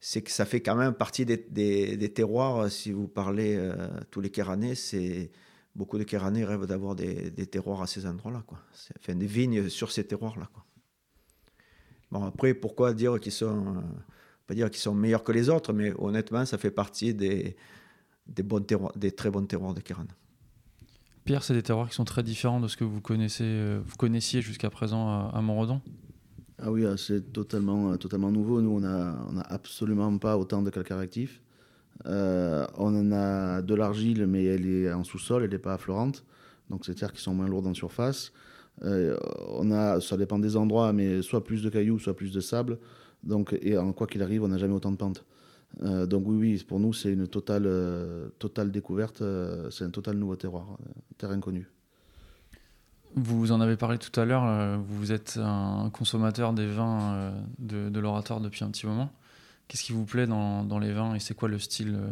C'est 0.00 0.20
que 0.20 0.30
ça 0.30 0.44
fait 0.44 0.60
quand 0.60 0.76
même 0.76 0.92
partie 0.92 1.24
des, 1.24 2.12
terroirs. 2.14 2.58
Euh, 2.58 2.68
si 2.68 2.92
vous 2.92 3.08
parlez 3.08 3.56
euh, 3.56 3.88
tous 4.10 4.20
les 4.20 4.28
Kéranais, 4.28 4.74
c'est 4.74 5.30
beaucoup 5.74 5.96
de 5.96 6.04
Kéranais 6.04 6.44
rêvent 6.44 6.66
d'avoir 6.66 6.94
des, 6.94 7.30
des, 7.30 7.46
terroirs 7.46 7.80
à 7.80 7.86
ces 7.86 8.04
endroits-là, 8.04 8.44
quoi. 8.46 8.58
Enfin, 8.98 9.14
des 9.14 9.26
vignes 9.26 9.70
sur 9.70 9.92
ces 9.92 10.04
terroirs-là, 10.04 10.50
quoi. 10.52 10.66
Bon, 12.10 12.26
après, 12.26 12.52
pourquoi 12.52 12.92
dire 12.92 13.18
qu'ils 13.18 13.32
sont, 13.32 13.76
euh, 13.76 13.80
pas 14.48 14.54
dire 14.54 14.68
qu'ils 14.70 14.80
sont 14.80 14.94
meilleurs 14.94 15.22
que 15.22 15.30
les 15.30 15.48
autres, 15.48 15.72
mais 15.72 15.92
honnêtement, 15.98 16.44
ça 16.44 16.58
fait 16.58 16.72
partie 16.72 17.14
des, 17.14 17.56
des, 18.26 18.42
bons 18.42 18.64
terroirs, 18.64 18.92
des 18.96 19.12
très 19.12 19.30
bons 19.30 19.46
terroirs 19.46 19.74
de 19.74 19.80
Kéran. 19.80 20.06
Pierre, 21.24 21.44
c'est 21.44 21.54
des 21.54 21.62
terroirs 21.62 21.88
qui 21.88 21.94
sont 21.94 22.04
très 22.04 22.24
différents 22.24 22.58
de 22.58 22.66
ce 22.66 22.76
que 22.76 22.84
vous 22.84 23.00
connaissez, 23.00 23.78
vous 23.84 23.96
connaissiez 23.96 24.40
jusqu'à 24.40 24.70
présent 24.70 25.08
à, 25.08 25.30
à 25.34 25.40
Montredon? 25.42 25.80
Ah 26.60 26.72
oui, 26.72 26.84
ah, 26.86 26.96
c'est 26.96 27.32
totalement, 27.32 27.92
euh, 27.92 27.96
totalement 27.96 28.32
nouveau. 28.32 28.60
Nous, 28.60 28.70
on 28.70 28.80
n'a 28.80 29.16
on 29.30 29.36
a 29.36 29.42
absolument 29.42 30.16
pas 30.18 30.36
autant 30.36 30.60
de 30.62 30.70
calcaire 30.70 30.98
actif. 30.98 31.40
Euh, 32.06 32.66
on 32.76 32.94
en 32.94 33.12
a 33.12 33.62
de 33.62 33.74
l'argile, 33.74 34.26
mais 34.26 34.44
elle 34.44 34.66
est 34.66 34.92
en 34.92 35.04
sous-sol, 35.04 35.44
elle 35.44 35.50
n'est 35.50 35.58
pas 35.58 35.74
affleurante. 35.74 36.24
Donc, 36.68 36.84
c'est 36.84 36.94
terres 36.94 37.12
qui 37.12 37.22
sont 37.22 37.34
moins 37.34 37.48
lourdes 37.48 37.68
en 37.68 37.74
surface. 37.74 38.32
Euh, 38.82 39.16
on 39.48 39.70
a, 39.70 40.00
ça 40.00 40.16
dépend 40.16 40.38
des 40.38 40.56
endroits, 40.56 40.92
mais 40.92 41.22
soit 41.22 41.44
plus 41.44 41.62
de 41.62 41.70
cailloux, 41.70 41.98
soit 41.98 42.16
plus 42.16 42.32
de 42.32 42.40
sable. 42.40 42.78
Donc, 43.22 43.56
et 43.60 43.76
en 43.76 43.92
quoi 43.92 44.06
qu'il 44.06 44.22
arrive, 44.22 44.42
on 44.42 44.48
n'a 44.48 44.58
jamais 44.58 44.74
autant 44.74 44.92
de 44.92 44.96
pente. 44.96 45.24
donc 45.80 46.24
oui, 46.26 46.36
oui, 46.36 46.64
pour 46.66 46.80
nous, 46.80 46.92
c'est 46.92 47.12
une 47.12 47.26
totale, 47.26 47.68
totale 48.38 48.70
découverte. 48.70 49.22
c'est 49.70 49.84
un 49.84 49.90
total 49.90 50.16
nouveau 50.16 50.36
terroir, 50.36 50.78
terre 51.18 51.30
inconnue. 51.30 51.68
Vous 53.14 53.52
en 53.52 53.60
avez 53.60 53.76
parlé 53.76 53.98
tout 53.98 54.18
à 54.20 54.24
l'heure, 54.24 54.44
euh, 54.44 54.76
vous 54.86 55.12
êtes 55.12 55.38
un 55.42 55.90
consommateur 55.92 56.52
des 56.52 56.66
vins 56.66 57.14
euh, 57.14 57.40
de, 57.58 57.88
de 57.88 58.00
l'oratoire 58.00 58.40
depuis 58.40 58.64
un 58.64 58.70
petit 58.70 58.86
moment. 58.86 59.10
Qu'est-ce 59.66 59.82
qui 59.82 59.92
vous 59.92 60.04
plaît 60.04 60.26
dans, 60.26 60.62
dans 60.62 60.78
les 60.78 60.92
vins 60.92 61.14
et 61.14 61.20
c'est 61.20 61.34
quoi 61.34 61.48
le 61.48 61.58
style, 61.58 61.96
euh, 61.96 62.08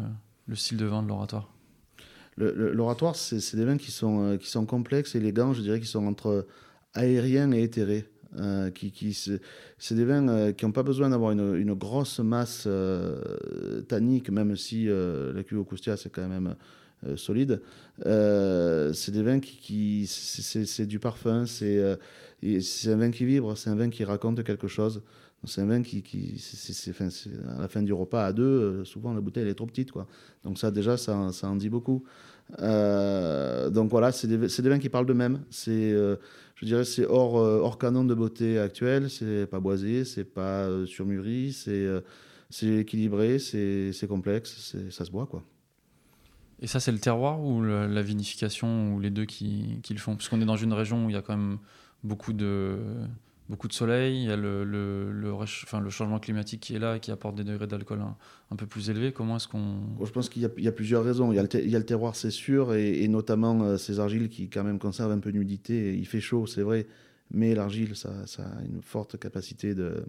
le 0.46 0.56
style 0.56 0.78
de 0.78 0.86
vin 0.86 1.02
de 1.02 1.08
l'oratoire? 1.08 1.50
L'oratoire, 2.38 3.16
c'est 3.16 3.56
des 3.56 3.64
vins 3.64 3.78
qui 3.78 3.90
sont, 3.90 4.20
euh, 4.22 4.36
qui 4.36 4.50
sont 4.50 4.66
complexes, 4.66 5.14
élégants, 5.14 5.54
je 5.54 5.62
dirais, 5.62 5.80
qui 5.80 5.86
sont 5.86 6.06
entre 6.06 6.46
aériens 6.92 7.50
et 7.52 7.62
éthérés. 7.62 8.10
Euh, 8.38 8.70
qui, 8.70 8.90
qui, 8.90 9.14
c'est 9.14 9.94
des 9.94 10.04
vins 10.04 10.52
qui 10.52 10.64
n'ont 10.64 10.72
pas 10.72 10.82
besoin 10.82 11.10
d'avoir 11.10 11.30
une, 11.30 11.54
une 11.54 11.74
grosse 11.74 12.18
masse 12.18 12.64
euh, 12.66 13.80
tannique, 13.82 14.30
même 14.30 14.56
si 14.56 14.88
euh, 14.88 15.32
la 15.32 15.42
cuve 15.44 15.60
au 15.60 15.64
Coustia, 15.64 15.96
c'est 15.96 16.10
quand 16.10 16.26
même 16.28 16.56
euh, 17.06 17.16
solide. 17.16 17.62
C'est 18.04 19.12
des 19.12 19.22
vins 19.22 19.40
qui. 19.40 19.56
qui 19.58 20.06
c'est- 20.06 20.86
du 20.86 20.98
parfum, 20.98 21.46
c'est 21.46 21.80
un 21.82 22.96
vin 22.96 23.10
qui 23.10 23.24
vibre, 23.24 23.56
c'est 23.56 23.70
un 23.70 23.76
vin 23.76 23.88
qui 23.90 24.04
raconte 24.04 24.42
quelque 24.42 24.68
chose. 24.68 25.02
C'est 25.44 25.60
un 25.60 25.66
vin 25.66 25.82
qui. 25.82 26.02
qui 26.02 26.38
c'est- 26.38 26.92
à 27.56 27.60
la 27.60 27.68
fin 27.68 27.82
du 27.82 27.92
repas, 27.92 28.26
à 28.26 28.32
deux, 28.32 28.84
souvent 28.84 29.14
la 29.14 29.20
bouteille 29.20 29.44
elle 29.44 29.50
est 29.50 29.54
trop 29.54 29.66
petite. 29.66 29.92
Quoi. 29.92 30.06
Donc, 30.44 30.58
ça, 30.58 30.70
déjà, 30.70 30.96
ça, 30.96 31.30
ça 31.32 31.48
en 31.48 31.56
dit 31.56 31.70
beaucoup. 31.70 32.02
Donc 32.58 33.88
voilà, 33.90 34.12
c'est 34.12 34.26
des, 34.26 34.36
des 34.36 34.68
vins 34.68 34.78
qui 34.78 34.88
parlent 34.88 35.06
d'eux-mêmes. 35.06 35.40
C'est, 35.50 35.94
je 36.56 36.64
dirais, 36.64 36.84
c'est 36.84 37.06
hors, 37.06 37.38
euh, 37.38 37.60
hors 37.60 37.78
canon 37.78 38.04
de 38.04 38.14
beauté 38.14 38.58
actuel. 38.58 39.10
C'est 39.10 39.46
pas 39.46 39.60
boisé, 39.60 40.04
c'est 40.04 40.24
pas 40.24 40.64
euh, 40.64 40.86
surmûri, 40.86 41.52
c'est, 41.52 41.70
euh, 41.70 42.00
c'est 42.50 42.78
équilibré, 42.78 43.38
c'est, 43.38 44.08
complexe, 44.08 44.74
ça 44.90 45.04
se 45.04 45.10
boit 45.10 45.26
quoi. 45.26 45.42
Et 46.60 46.66
ça, 46.66 46.80
c'est 46.80 46.92
le 46.92 46.98
terroir 46.98 47.42
ou 47.44 47.62
la 47.62 48.00
vinification 48.00 48.94
ou 48.94 49.00
les 49.00 49.10
deux 49.10 49.26
qui, 49.26 49.78
qui 49.82 49.92
le 49.92 49.98
font? 49.98 50.16
Parce 50.16 50.30
qu'on 50.30 50.40
est 50.40 50.46
dans 50.46 50.56
une 50.56 50.72
région 50.72 51.04
où 51.04 51.10
il 51.10 51.12
y 51.12 51.16
a 51.16 51.20
quand 51.20 51.36
même 51.36 51.58
beaucoup 52.02 52.32
de, 52.32 52.78
beaucoup 53.48 53.68
de 53.68 53.72
soleil, 53.72 54.22
il 54.22 54.28
y 54.28 54.32
a 54.32 54.36
le, 54.36 55.90
changement 55.90 56.18
climatique 56.18 56.60
qui 56.60 56.74
est 56.74 56.78
là 56.78 56.96
et 56.96 57.00
qui 57.00 57.10
apporte 57.10 57.36
des 57.36 57.44
degrés 57.44 57.66
d'alcool 57.66 58.00
un, 58.50 58.56
peu 58.56 58.66
plus 58.66 58.90
élevés. 58.90 59.12
Comment 59.12 59.36
est-ce 59.36 59.48
qu'on. 59.48 59.80
Je 60.04 60.10
pense 60.10 60.28
qu'il 60.28 60.42
y 60.42 60.68
a, 60.68 60.72
plusieurs 60.72 61.04
raisons. 61.04 61.32
Il 61.32 61.36
y 61.36 61.38
a 61.38 61.42
le, 61.78 61.84
terroir, 61.84 62.16
c'est 62.16 62.30
sûr, 62.30 62.74
et, 62.74 63.06
notamment 63.08 63.62
euh, 63.62 63.76
ces 63.76 64.00
argiles 64.00 64.28
qui 64.28 64.48
quand 64.48 64.64
même 64.64 64.78
conservent 64.78 65.12
un 65.12 65.18
peu 65.18 65.32
d'humidité. 65.32 65.96
Il 65.96 66.06
fait 66.06 66.20
chaud, 66.20 66.46
c'est 66.46 66.62
vrai, 66.62 66.86
mais 67.30 67.54
l'argile, 67.54 67.94
ça, 67.94 68.10
a 68.10 68.62
une 68.64 68.82
forte 68.82 69.18
capacité 69.18 69.74
de, 69.74 70.04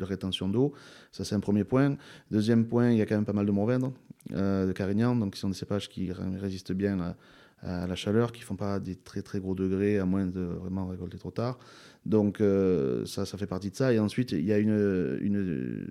rétention 0.00 0.48
d'eau. 0.48 0.72
Ça, 1.12 1.24
c'est 1.24 1.34
un 1.34 1.40
premier 1.40 1.64
point. 1.64 1.96
Deuxième 2.30 2.64
point, 2.66 2.90
il 2.90 2.96
y 2.96 3.02
a 3.02 3.06
quand 3.06 3.16
même 3.16 3.26
pas 3.26 3.34
mal 3.34 3.44
de 3.44 3.52
Mourvèdre, 3.52 3.92
euh, 4.32 4.66
de 4.66 4.72
Carignan, 4.72 5.14
donc 5.14 5.34
qui 5.34 5.40
sont 5.40 5.50
des 5.50 5.56
cépages 5.56 5.90
qui 5.90 6.10
ré- 6.10 6.38
résistent 6.38 6.72
bien 6.72 7.00
à, 7.00 7.16
à 7.62 7.86
la 7.86 7.94
chaleur, 7.94 8.32
qui 8.32 8.42
font 8.42 8.56
pas 8.56 8.80
des 8.80 8.96
très 8.96 9.22
très 9.22 9.40
gros 9.40 9.54
degrés, 9.54 9.98
à 9.98 10.06
moins 10.06 10.26
de 10.26 10.40
vraiment 10.40 10.86
récolter 10.86 11.18
trop 11.18 11.30
tard. 11.30 11.58
Donc 12.06 12.40
euh, 12.40 13.04
ça, 13.04 13.26
ça 13.26 13.36
fait 13.36 13.46
partie 13.46 13.70
de 13.70 13.76
ça. 13.76 13.92
Et 13.92 13.98
ensuite, 13.98 14.32
il 14.32 14.44
y 14.44 14.52
a 14.52 14.58
une, 14.58 15.18
une 15.20 15.86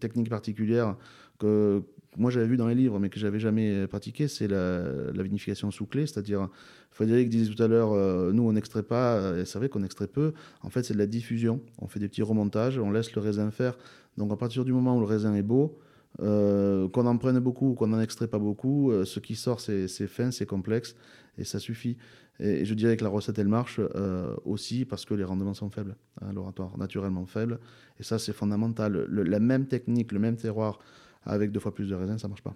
technique 0.00 0.30
particulière 0.30 0.96
que 1.38 1.82
moi 2.16 2.30
j'avais 2.30 2.46
vu 2.46 2.56
dans 2.56 2.66
les 2.66 2.74
livres, 2.74 2.98
mais 2.98 3.10
que 3.10 3.20
j'avais 3.20 3.38
jamais 3.38 3.86
pratiqué, 3.86 4.26
c'est 4.26 4.48
la, 4.48 5.12
la 5.12 5.22
vinification 5.22 5.70
sous 5.70 5.86
clé. 5.86 6.06
C'est-à-dire, 6.06 6.48
Frédéric 6.90 7.28
disait 7.28 7.52
tout 7.54 7.62
à 7.62 7.68
l'heure, 7.68 7.92
euh, 7.92 8.32
nous 8.32 8.42
on 8.42 8.52
n'extrait 8.52 8.82
pas, 8.82 9.36
et 9.36 9.44
c'est 9.44 9.58
vrai 9.58 9.68
qu'on 9.68 9.84
extrait 9.84 10.08
peu. 10.08 10.32
En 10.62 10.70
fait, 10.70 10.82
c'est 10.82 10.94
de 10.94 10.98
la 10.98 11.06
diffusion. 11.06 11.60
On 11.78 11.86
fait 11.86 12.00
des 12.00 12.08
petits 12.08 12.22
remontages, 12.22 12.78
on 12.78 12.90
laisse 12.90 13.14
le 13.14 13.20
raisin 13.20 13.50
faire. 13.50 13.76
Donc 14.16 14.32
à 14.32 14.36
partir 14.36 14.64
du 14.64 14.72
moment 14.72 14.96
où 14.96 15.00
le 15.00 15.06
raisin 15.06 15.34
est 15.34 15.42
beau, 15.42 15.78
euh, 16.20 16.88
qu'on 16.88 17.06
en 17.06 17.16
prenne 17.18 17.38
beaucoup 17.40 17.70
ou 17.70 17.74
qu'on 17.74 17.88
n'en 17.88 18.00
extrait 18.00 18.28
pas 18.28 18.38
beaucoup, 18.38 18.90
euh, 18.92 19.04
ce 19.04 19.20
qui 19.20 19.36
sort 19.36 19.60
c'est 19.60 19.88
c'est 19.88 20.06
fin, 20.08 20.30
c'est 20.30 20.46
complexe 20.46 20.94
et 21.38 21.44
ça 21.44 21.58
suffit. 21.60 21.96
Et, 22.40 22.60
et 22.62 22.64
je 22.64 22.74
dirais 22.74 22.96
que 22.96 23.04
la 23.04 23.10
recette 23.10 23.38
elle 23.38 23.48
marche 23.48 23.80
euh, 23.96 24.34
aussi 24.44 24.84
parce 24.84 25.04
que 25.04 25.14
les 25.14 25.24
rendements 25.24 25.54
sont 25.54 25.70
faibles, 25.70 25.96
hein, 26.20 26.32
l'oratoire 26.32 26.76
naturellement 26.78 27.26
faible. 27.26 27.60
Et 28.00 28.02
ça 28.02 28.18
c'est 28.18 28.32
fondamental. 28.32 28.92
Le- 29.08 29.22
la 29.24 29.40
même 29.40 29.66
technique, 29.66 30.12
le 30.12 30.18
même 30.18 30.36
terroir 30.36 30.78
avec 31.24 31.52
deux 31.52 31.60
fois 31.60 31.74
plus 31.74 31.88
de 31.88 31.94
raisin, 31.94 32.18
ça 32.18 32.28
marche 32.28 32.42
pas. 32.42 32.54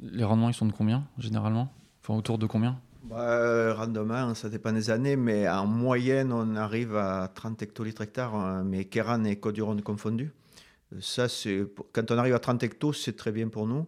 Les 0.00 0.24
rendements, 0.24 0.48
ils 0.50 0.54
sont 0.54 0.66
de 0.66 0.72
combien, 0.72 1.06
généralement? 1.18 1.72
Enfin, 2.02 2.14
autour 2.16 2.38
de 2.38 2.46
combien? 2.46 2.80
Bah, 3.02 3.74
rendement, 3.74 4.34
ça 4.34 4.48
dépend 4.50 4.72
des 4.72 4.90
années, 4.90 5.16
mais 5.16 5.48
en 5.48 5.66
moyenne, 5.66 6.32
on 6.32 6.54
arrive 6.56 6.96
à 6.96 7.28
30 7.28 7.60
hectolitres 7.62 8.02
hectares, 8.02 8.34
hein, 8.34 8.62
mais 8.64 8.84
Kéran 8.86 9.24
et 9.24 9.38
Côte-du-Rhône 9.38 9.82
confondus. 9.82 10.32
Ça, 10.98 11.26
quand 11.92 12.10
on 12.10 12.18
arrive 12.18 12.34
à 12.34 12.40
30 12.40 12.62
hectos, 12.64 12.92
c'est 12.92 13.16
très 13.16 13.30
bien 13.30 13.48
pour 13.48 13.66
nous. 13.66 13.86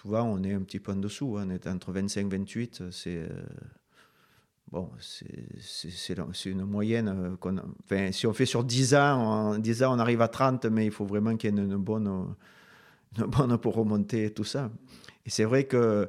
Souvent, 0.00 0.22
on 0.24 0.42
est 0.44 0.54
un 0.54 0.62
petit 0.62 0.80
peu 0.80 0.92
en 0.92 0.96
dessous, 0.96 1.36
hein, 1.38 1.46
on 1.48 1.50
est 1.50 1.66
entre 1.66 1.92
25 1.92 2.20
et 2.20 2.36
28. 2.38 2.82
C'est 2.90 3.16
euh, 3.18 3.28
bon, 4.70 4.90
une 6.46 6.64
moyenne. 6.64 7.36
euh, 7.92 8.12
si 8.12 8.26
on 8.26 8.32
fait 8.32 8.46
sur 8.46 8.64
10 8.64 8.94
ans, 8.94 9.58
10 9.58 9.82
ans, 9.82 9.94
on 9.94 9.98
arrive 9.98 10.22
à 10.22 10.28
30, 10.28 10.66
mais 10.66 10.86
il 10.86 10.90
faut 10.92 11.04
vraiment 11.06 11.36
qu'il 11.36 11.54
y 11.54 11.58
ait 11.58 11.62
une, 11.62 11.76
bonne, 11.76 12.34
une 13.18 13.24
bonne 13.26 13.58
pour 13.58 13.74
remonter 13.74 14.30
tout 14.32 14.44
ça. 14.44 14.70
Et 15.24 15.30
c'est 15.30 15.44
vrai 15.44 15.64
que 15.64 16.08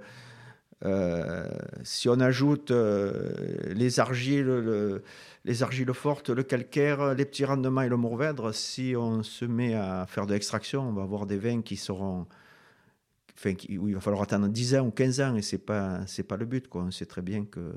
euh, 0.85 1.49
si 1.83 2.07
on 2.09 2.19
ajoute 2.19 2.71
les 2.71 3.99
argiles, 3.99 4.45
le- 4.45 5.03
les 5.47 5.63
argiles 5.63 5.91
fortes, 5.93 6.29
le 6.29 6.43
calcaire, 6.43 7.15
les 7.15 7.25
petits 7.25 7.45
rendements 7.45 7.81
et 7.81 7.87
le 7.89 7.95
mourvèdre, 7.95 8.53
si 8.53 8.95
on 8.97 9.23
se 9.23 9.45
met 9.45 9.73
à 9.73 10.05
faire 10.05 10.27
de 10.27 10.33
l'extraction, 10.33 10.81
on 10.89 10.91
va 10.91 11.03
avoir 11.03 11.25
des 11.25 11.37
vins 11.37 11.61
qui 11.61 11.77
seront. 11.77 12.27
Où 13.45 13.87
il 13.87 13.93
va 13.93 14.01
falloir 14.01 14.23
attendre 14.23 14.47
10 14.47 14.75
ans 14.75 14.87
ou 14.87 14.91
15 14.91 15.21
ans, 15.21 15.35
et 15.35 15.43
ce 15.43 15.55
n'est 15.55 15.61
pas, 15.61 16.01
pas 16.27 16.37
le 16.37 16.45
but. 16.45 16.67
Quoi. 16.67 16.83
On 16.83 16.91
sait 16.91 17.05
très 17.05 17.21
bien 17.21 17.45
que, 17.45 17.71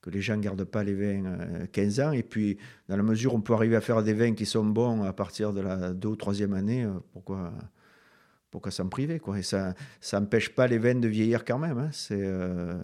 que 0.00 0.10
les 0.10 0.20
gens 0.20 0.36
ne 0.36 0.42
gardent 0.42 0.64
pas 0.64 0.84
les 0.84 0.94
vins 0.94 1.26
euh, 1.26 1.66
15 1.72 2.00
ans. 2.00 2.12
Et 2.12 2.22
puis, 2.22 2.56
dans 2.88 2.96
la 2.96 3.02
mesure 3.02 3.34
où 3.34 3.38
on 3.38 3.40
peut 3.40 3.52
arriver 3.52 3.74
à 3.76 3.80
faire 3.80 4.02
des 4.02 4.14
vins 4.14 4.32
qui 4.32 4.46
sont 4.46 4.64
bons 4.64 5.02
à 5.02 5.12
partir 5.12 5.52
de 5.52 5.60
la 5.60 5.92
deux 5.92 6.08
ou 6.10 6.16
troisième 6.16 6.54
année, 6.54 6.84
euh, 6.84 6.92
pourquoi, 7.12 7.52
pourquoi 8.50 8.70
s'en 8.70 8.88
priver 8.88 9.18
quoi 9.18 9.38
Et 9.38 9.42
ça 9.42 9.74
ça 10.00 10.20
n'empêche 10.20 10.54
pas 10.54 10.68
les 10.68 10.78
vins 10.78 10.94
de 10.94 11.08
vieillir 11.08 11.44
quand 11.44 11.58
même. 11.58 11.78
hein. 11.78 11.90
C'est, 11.92 12.22
euh, 12.22 12.78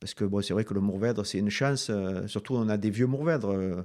Parce 0.00 0.14
que 0.14 0.24
bon, 0.24 0.40
c'est 0.42 0.52
vrai 0.52 0.64
que 0.64 0.74
le 0.74 0.80
Mourvèdre, 0.80 1.26
c'est 1.26 1.38
une 1.38 1.50
chance. 1.50 1.88
euh, 1.90 2.26
surtout, 2.26 2.54
on 2.54 2.68
a 2.68 2.76
des 2.76 2.90
vieux 2.90 3.06
Mourvèdres. 3.06 3.50
euh, 3.52 3.82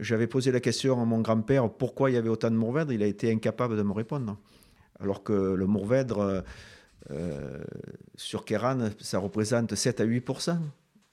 J'avais 0.00 0.26
posé 0.26 0.50
la 0.52 0.60
question 0.60 1.00
à 1.00 1.04
mon 1.04 1.20
grand-père 1.20 1.68
pourquoi 1.70 2.10
il 2.10 2.14
y 2.14 2.16
avait 2.16 2.30
autant 2.30 2.50
de 2.50 2.56
Mourvèdres. 2.56 2.92
Il 2.92 3.02
a 3.02 3.06
été 3.06 3.30
incapable 3.30 3.76
de 3.76 3.82
me 3.82 3.92
répondre. 3.92 4.38
Alors 5.00 5.22
que 5.22 5.32
le 5.32 5.66
Mourvèdre, 5.66 6.42
euh, 7.10 7.62
sur 8.16 8.44
Kéran, 8.44 8.90
ça 9.00 9.18
représente 9.18 9.74
7 9.74 10.00
à 10.00 10.04
8% 10.04 10.58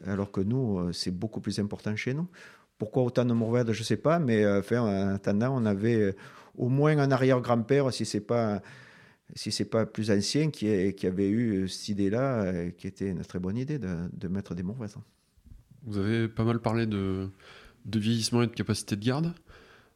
alors 0.08 0.32
que 0.32 0.40
nous, 0.40 0.94
c'est 0.94 1.12
beaucoup 1.12 1.42
plus 1.42 1.60
important 1.60 1.94
chez 1.94 2.14
nous. 2.14 2.26
Pourquoi 2.78 3.04
autant 3.04 3.26
de 3.26 3.34
Mourvèdre, 3.34 3.74
je 3.74 3.82
ne 3.82 3.84
sais 3.84 3.98
pas, 3.98 4.18
mais 4.18 4.48
enfin, 4.48 4.80
en 4.80 5.16
attendant, 5.16 5.54
on 5.54 5.66
avait 5.66 6.16
au 6.58 6.70
moins 6.70 6.98
un 6.98 7.12
arrière-grand-père, 7.12 7.92
si 7.92 8.06
ce 8.06 8.16
n'est 8.16 8.24
pas, 8.24 8.62
si 9.36 9.52
c'est 9.52 9.66
pas 9.66 9.86
plus 9.86 10.12
ancien, 10.12 10.50
qui, 10.50 10.68
avait 10.68 11.30
eu 11.30 11.68
cette 11.68 11.90
idée-là, 11.90 12.44
euh, 12.44 12.72
qui 12.72 12.88
était 12.88 13.10
une 13.10 13.22
très 13.24 13.40
bonne 13.40 13.58
idée 13.58 13.80
de, 13.80 14.28
mettre 14.28 14.56
des 14.56 14.64
Mourvèdres. 14.64 15.04
Vous 15.84 15.98
avez 15.98 16.28
pas 16.28 16.44
mal 16.44 16.60
parlé 16.60 16.86
de, 16.86 17.30
vieillissement 17.86 18.44
et 18.44 18.48
de 18.48 18.54
capacité 18.54 18.96
de 18.96 19.06
garde. 19.06 19.34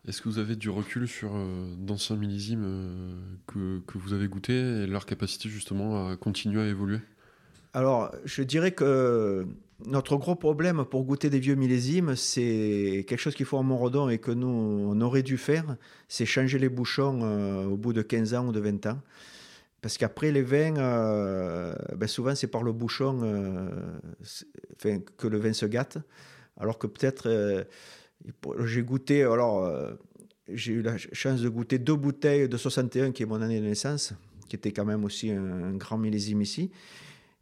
Est-ce 0.08 0.22
que 0.22 0.28
vous 0.28 0.40
avez 0.40 0.56
du 0.56 0.70
recul 0.70 1.08
sur 1.08 1.32
euh, 1.34 1.76
d'anciens 1.78 2.18
millésimes 2.18 2.64
euh, 2.66 3.16
que, 3.48 3.80
que 3.88 3.98
vous 3.98 4.14
avez 4.14 4.28
goûtés 4.28 4.84
et 4.84 4.88
leur 4.88 5.06
capacité 5.06 5.48
justement 5.50 6.10
à 6.10 6.18
continuer 6.18 6.62
à 6.62 6.68
évoluer? 6.68 7.00
Alors, 7.74 8.12
je 8.24 8.44
dirais 8.44 8.72
que 8.72 9.48
notre 9.88 10.16
gros 10.18 10.36
problème 10.36 10.86
pour 10.86 11.04
goûter 11.04 11.32
des 11.32 11.40
vieux 11.40 11.56
millésimes, 11.56 12.16
c'est 12.16 13.04
quelque 13.08 13.20
chose 13.20 13.34
qu'il 13.34 13.48
faut 13.48 13.58
en 13.58 13.64
Montredon 13.64 14.10
et 14.10 14.20
que 14.20 14.30
nous, 14.30 14.48
on 14.48 15.02
aurait 15.02 15.24
dû 15.24 15.38
faire, 15.38 15.76
c'est 16.08 16.28
changer 16.28 16.60
les 16.60 16.70
bouchons 16.70 17.22
euh, 17.24 17.66
au 17.66 17.76
bout 17.76 17.92
de 17.92 18.04
15 18.04 18.36
ans 18.36 18.48
ou 18.48 18.52
de 18.52 18.60
20 18.60 18.86
ans. 18.86 19.00
Parce 19.82 19.98
qu'après, 19.98 20.32
les 20.32 20.44
vins, 20.44 20.78
euh, 20.78 21.74
ben 21.98 22.08
souvent, 22.08 22.36
c'est 22.36 22.48
par 22.48 22.62
le 22.62 22.72
bouchon 22.72 23.20
euh, 23.24 23.70
que 25.18 25.28
le 25.28 25.40
vin 25.40 25.52
se 25.52 25.66
gâte. 25.66 25.98
Alors 26.58 26.78
que 26.78 26.86
peut-être, 26.86 27.66
j'ai 28.66 28.84
goûté, 28.84 29.24
alors, 29.24 29.68
j'ai 30.48 30.74
eu 30.74 30.82
la 30.84 30.98
chance 30.98 31.42
de 31.42 31.50
goûter 31.50 31.80
deux 31.80 31.96
bouteilles 31.96 32.48
de 32.48 32.56
61, 32.56 33.12
qui 33.12 33.24
est 33.24 33.26
mon 33.26 33.42
année 33.42 33.60
de 33.60 33.66
naissance, 33.66 34.14
qui 34.48 34.56
était 34.56 34.72
quand 34.72 34.86
même 34.86 35.04
aussi 35.04 35.32
un 35.32 35.74
grand 35.74 35.98
millésime 35.98 36.44
ici 36.44 36.72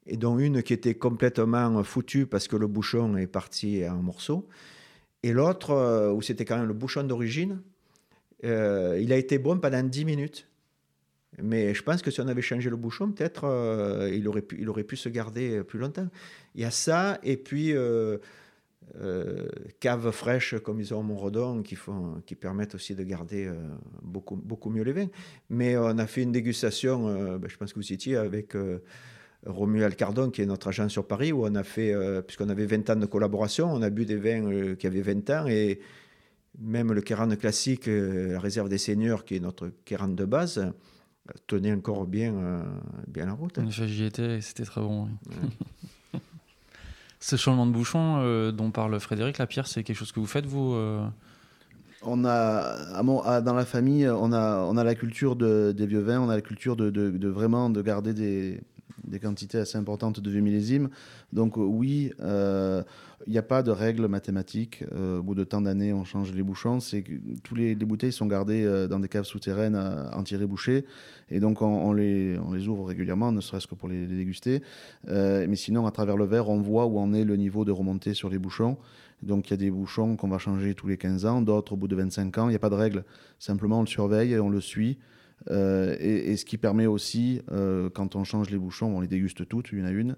et 0.08 0.18
dont 0.18 0.40
une 0.40 0.64
qui 0.64 0.74
était 0.74 0.96
complètement 0.96 1.84
foutue 1.84 2.26
parce 2.26 2.48
que 2.48 2.56
le 2.56 2.68
bouchon 2.68 3.18
est 3.18 3.28
parti 3.28 3.88
en 3.88 3.98
morceaux, 3.98 4.48
et 5.24 5.34
l'autre 5.34 5.72
euh, 5.72 6.12
où 6.12 6.22
c'était 6.22 6.46
quand 6.46 6.58
même 6.58 6.68
le 6.68 6.74
bouchon 6.74 7.04
d'origine, 7.04 7.62
euh, 8.44 9.00
il 9.02 9.14
a 9.14 9.18
été 9.18 9.38
bon 9.38 9.60
pendant 9.60 9.84
10 9.84 10.06
minutes. 10.06 10.48
Mais 11.42 11.74
je 11.74 11.84
pense 11.84 12.02
que 12.02 12.12
si 12.12 12.20
on 12.20 12.28
avait 12.28 12.42
changé 12.42 12.70
le 12.70 12.76
bouchon, 12.76 13.12
peut-être 13.12 13.46
euh, 13.46 14.12
il, 14.14 14.28
aurait 14.28 14.42
pu, 14.42 14.58
il 14.60 14.70
aurait 14.70 14.84
pu 14.84 14.98
se 14.98 15.10
garder 15.10 15.64
plus 15.64 15.80
longtemps. 15.80 16.08
Il 16.56 16.62
y 16.62 16.66
a 16.66 16.72
ça, 16.72 17.20
et 17.24 17.38
puis 17.38 17.72
euh, 17.74 18.18
euh, 19.00 19.48
caves 19.80 20.12
fraîches 20.12 20.56
comme 20.60 20.82
ils 20.82 20.94
ont 20.94 21.00
au 21.00 21.04
Montredon 21.04 21.62
qui, 21.62 21.76
font, 21.76 22.22
qui 22.26 22.36
permettent 22.36 22.76
aussi 22.76 22.96
de 22.96 23.04
garder 23.04 23.50
beaucoup, 24.02 24.36
beaucoup 24.36 24.70
mieux 24.70 24.84
les 24.84 24.92
vins. 24.92 25.10
Mais 25.50 25.78
on 25.78 25.98
a 25.98 26.08
fait 26.08 26.24
une 26.24 26.34
dégustation, 26.34 27.38
ben, 27.38 27.48
je 27.48 27.56
pense 27.56 27.72
que 27.72 27.80
vous 27.80 27.94
étiez, 27.94 28.18
avec 28.18 28.56
Romuald 29.46 29.96
Cardon, 29.96 30.30
qui 30.30 30.42
est 30.42 30.46
notre 30.46 30.68
agent 30.68 30.90
sur 30.90 31.08
Paris, 31.08 31.32
où 31.32 31.46
on 31.46 31.56
a 31.56 31.64
fait, 31.64 31.94
puisqu'on 32.28 32.50
avait 32.50 32.66
20 32.66 32.90
ans 32.92 32.96
de 32.96 33.06
collaboration, 33.06 33.72
on 33.72 33.82
a 33.82 33.90
bu 33.90 34.06
des 34.06 34.18
vins 34.18 34.76
qui 34.76 34.86
avaient 34.88 35.02
20 35.02 35.30
ans 35.32 35.48
et 35.48 35.80
même 36.60 36.92
le 36.92 37.02
Kéran 37.02 37.30
classique, 37.36 37.88
la 37.88 38.40
réserve 38.40 38.70
des 38.70 38.78
seigneurs, 38.78 39.26
qui 39.26 39.36
est 39.36 39.40
notre 39.40 39.72
Kéran 39.84 40.10
de 40.10 40.26
base, 40.26 40.72
tenait 41.48 41.74
encore 41.74 42.06
bien, 42.06 42.64
bien 43.08 43.26
la 43.26 43.34
route. 43.34 43.58
En 43.58 43.66
effet, 43.66 43.88
j'y 43.88 44.04
étais 44.04 44.42
c'était 44.42 44.66
très 44.66 44.82
bon. 44.82 45.10
Ce 47.20 47.36
changement 47.36 47.66
de 47.66 47.72
bouchon 47.72 48.52
dont 48.52 48.70
parle 48.72 49.00
Frédéric 49.00 49.38
Lapierre, 49.40 49.68
c'est 49.68 49.84
quelque 49.84 49.98
chose 49.98 50.12
que 50.12 50.20
vous 50.20 50.28
faites, 50.28 50.46
vous 50.46 50.76
on 52.04 52.26
a, 52.26 53.42
dans 53.42 53.54
la 53.54 53.66
famille, 53.66 54.10
on 54.10 54.32
a, 54.32 54.66
on 54.68 54.78
a 54.78 54.84
la 54.84 54.96
culture 54.96 55.36
des 55.36 55.86
vieux 55.86 56.00
vins, 56.00 56.20
on 56.20 56.30
a 56.30 56.36
la 56.36 56.42
culture 56.42 56.76
de, 56.76 57.28
vraiment 57.28 57.70
de 57.70 57.82
garder 57.82 58.14
des, 58.14 58.62
quantités 59.20 59.58
assez 59.58 59.78
importantes 59.78 60.20
de 60.20 60.30
vieux 60.30 60.42
millésimes. 60.42 60.90
Donc 61.34 61.58
oui, 61.58 62.12
euh, 62.20 62.84
il 63.28 63.32
n'y 63.32 63.38
a 63.38 63.44
pas 63.44 63.64
de 63.64 63.72
règles 63.72 64.08
mathématiques. 64.08 64.84
Euh, 64.94 65.20
au 65.20 65.24
bout 65.24 65.36
de 65.36 65.44
tant 65.44 65.62
d'années, 65.62 65.94
on 65.94 66.04
change 66.04 66.32
les 66.34 66.44
bouchons. 66.44 66.80
C'est 66.80 67.04
tous 67.44 67.56
les, 67.56 67.76
bouteilles 67.76 68.12
sont 68.12 68.26
gardées 68.26 68.64
euh, 68.64 68.88
dans 68.88 69.00
des 69.00 69.08
caves 69.08 69.26
souterraines 69.26 69.76
entières 70.14 70.48
bouchées. 70.48 70.86
Et 71.30 71.40
donc 71.40 71.62
on, 71.62 71.94
les, 71.94 72.38
on 72.46 72.54
les 72.54 72.68
ouvre 72.68 72.86
régulièrement, 72.86 73.32
ne 73.32 73.42
serait-ce 73.42 73.68
que 73.68 73.76
pour 73.76 73.88
les, 73.88 74.06
les 74.06 74.18
déguster. 74.18 74.62
mais 75.08 75.56
sinon, 75.56 75.86
à 75.86 75.92
travers 75.92 76.18
le 76.18 76.26
verre, 76.26 76.50
on 76.50 76.62
voit 76.62 76.86
où 76.86 77.00
en 77.00 77.14
est 77.14 77.24
le 77.24 77.36
niveau 77.36 77.66
de 77.66 77.72
remontée 77.72 78.14
sur 78.14 78.30
les 78.30 78.40
bouchons. 78.40 78.78
Donc 79.22 79.48
il 79.48 79.52
y 79.52 79.54
a 79.54 79.58
des 79.58 79.72
bouchons 79.72 80.16
qu'on 80.16 80.28
va 80.28 80.40
changer 80.40 80.74
tous 80.74 80.88
les 80.88 80.98
15 80.98 81.26
ans, 81.26 81.42
d'autres 81.42 81.74
au 81.74 81.76
bout 81.76 81.88
de 81.88 81.96
25 81.96 82.38
ans. 82.38 82.48
Il 82.48 82.50
n'y 82.50 82.56
a 82.56 82.60
pas 82.60 82.70
de 82.70 82.76
règle. 82.76 83.04
Simplement, 83.40 83.80
on 83.80 83.82
le 83.82 83.88
surveille 83.88 84.34
et 84.34 84.40
on 84.40 84.50
le 84.50 84.62
suit. 84.62 84.98
Euh, 85.50 85.96
et, 86.00 86.38
ce 86.38 86.46
qui 86.46 86.58
permet 86.58 86.86
aussi, 86.86 87.42
euh, 87.52 87.90
quand 87.90 88.16
on 88.16 88.24
change 88.24 88.50
les 88.50 88.58
bouchons, 88.58 88.96
on 88.96 89.02
les 89.02 89.08
déguste 89.08 89.48
toutes, 89.48 89.72
une 89.72 89.86
à 89.86 89.92
une, 89.92 90.16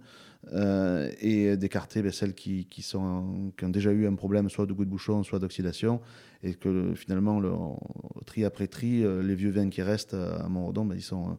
euh, 0.52 1.10
et 1.22 1.56
d'écarter 1.56 2.02
ben, 2.02 2.12
celles 2.12 2.34
qui, 2.34 2.68
ont 2.94 3.54
déjà 3.70 3.92
eu 3.92 4.06
un 4.06 4.16
problème, 4.16 4.50
soit 4.50 4.66
de 4.66 4.74
goût 4.74 4.86
de 4.86 4.90
bouchon, 4.90 5.24
soit 5.24 5.40
d'oxydation, 5.40 6.02
et 6.44 6.56
que 6.56 6.94
finalement, 6.96 7.40
le, 7.40 7.52
tri 8.26 8.44
après 8.44 8.68
tri, 8.68 9.04
les 9.24 9.36
vieux 9.36 9.52
vins 9.52 9.70
qui 9.70 9.82
restent 9.82 10.16
à 10.16 10.48
Montredon, 10.50 10.86
ben, 10.86 10.96
ils, 10.96 11.02
sont, 11.02 11.38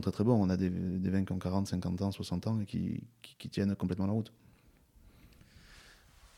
très 0.00 0.10
très 0.10 0.24
bons. 0.24 0.34
On 0.34 0.50
a 0.50 0.56
des, 0.56 0.68
vins 0.68 1.24
qui 1.24 1.32
ont 1.32 1.38
40, 1.38 1.68
50 1.68 2.02
ans, 2.02 2.10
60 2.10 2.46
ans 2.48 2.60
et 2.60 2.66
qui, 2.66 3.48
tiennent 3.50 3.74
complètement 3.76 4.06
la 4.06 4.12
route. 4.12 4.32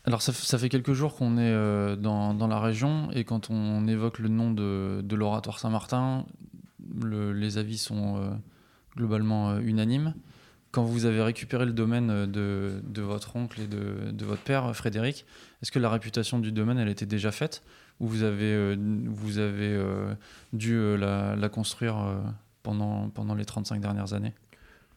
Alors 0.07 0.21
ça, 0.21 0.33
fait 0.59 0.69
quelques 0.69 0.93
jours 0.93 1.15
qu'on 1.15 1.39
est 1.39 1.97
dans, 1.97 2.47
la 2.47 2.59
région 2.59 3.09
et 3.11 3.23
quand 3.23 3.49
on 3.49 3.87
évoque 3.87 4.19
le 4.19 4.29
nom 4.29 4.51
de, 4.51 5.15
l'oratoire 5.15 5.57
Saint-Martin, 5.57 6.27
les 7.03 7.57
avis 7.57 7.77
sont 7.77 8.17
euh, 8.17 8.29
globalement 8.95 9.51
euh, 9.51 9.59
unanimes. 9.59 10.13
Quand 10.71 10.83
vous 10.83 11.05
avez 11.05 11.21
récupéré 11.21 11.65
le 11.65 11.71
domaine 11.71 12.25
de, 12.25 13.01
votre 13.01 13.37
oncle 13.37 13.61
et 13.61 13.67
de, 13.67 14.25
votre 14.25 14.41
père, 14.41 14.75
Frédéric, 14.75 15.25
est-ce 15.61 15.71
que 15.71 15.79
la 15.79 15.89
réputation 15.89 16.39
du 16.39 16.51
domaine, 16.51 16.77
elle 16.77 16.89
était 16.89 17.05
déjà 17.05 17.31
faite 17.31 17.63
ou 18.01 18.07
vous 18.07 18.23
avez, 18.23 18.75
vous 18.75 19.37
avez 19.37 19.79
dû 20.51 20.97
la, 20.97 21.47
construire 21.47 21.95
pendant, 22.61 23.07
pendant 23.07 23.35
les 23.35 23.45
35 23.45 23.79
dernières 23.79 24.11
années? 24.11 24.33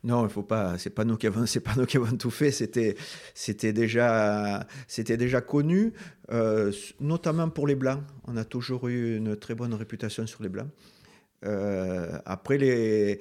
Non, 0.05 0.25
il 0.25 0.31
faut 0.31 0.43
pas. 0.43 0.79
C'est 0.79 0.91
pas 0.91 1.05
nous 1.05 1.17
qui 1.17 1.27
avons, 1.27 1.47
c'est 1.47 1.61
pas 1.61 1.75
nous 1.77 1.87
qui 1.87 1.97
avons 1.97 2.17
tout 2.17 2.31
fait. 2.31 2.51
C'était, 2.51 2.97
c'était 3.35 3.73
déjà, 3.73 4.67
c'était 4.87 5.17
déjà 5.17 5.41
connu, 5.41 5.93
euh, 6.31 6.73
notamment 7.01 7.49
pour 7.49 7.67
les 7.67 7.75
blancs. 7.75 8.03
On 8.27 8.37
a 8.37 8.45
toujours 8.45 8.89
eu 8.89 9.17
une 9.17 9.37
très 9.37 9.55
bonne 9.55 9.75
réputation 9.75 10.27
sur 10.27 10.43
les 10.43 10.49
blancs. 10.49 10.69
Euh, 11.45 12.19
après 12.25 12.59
les, 12.59 13.21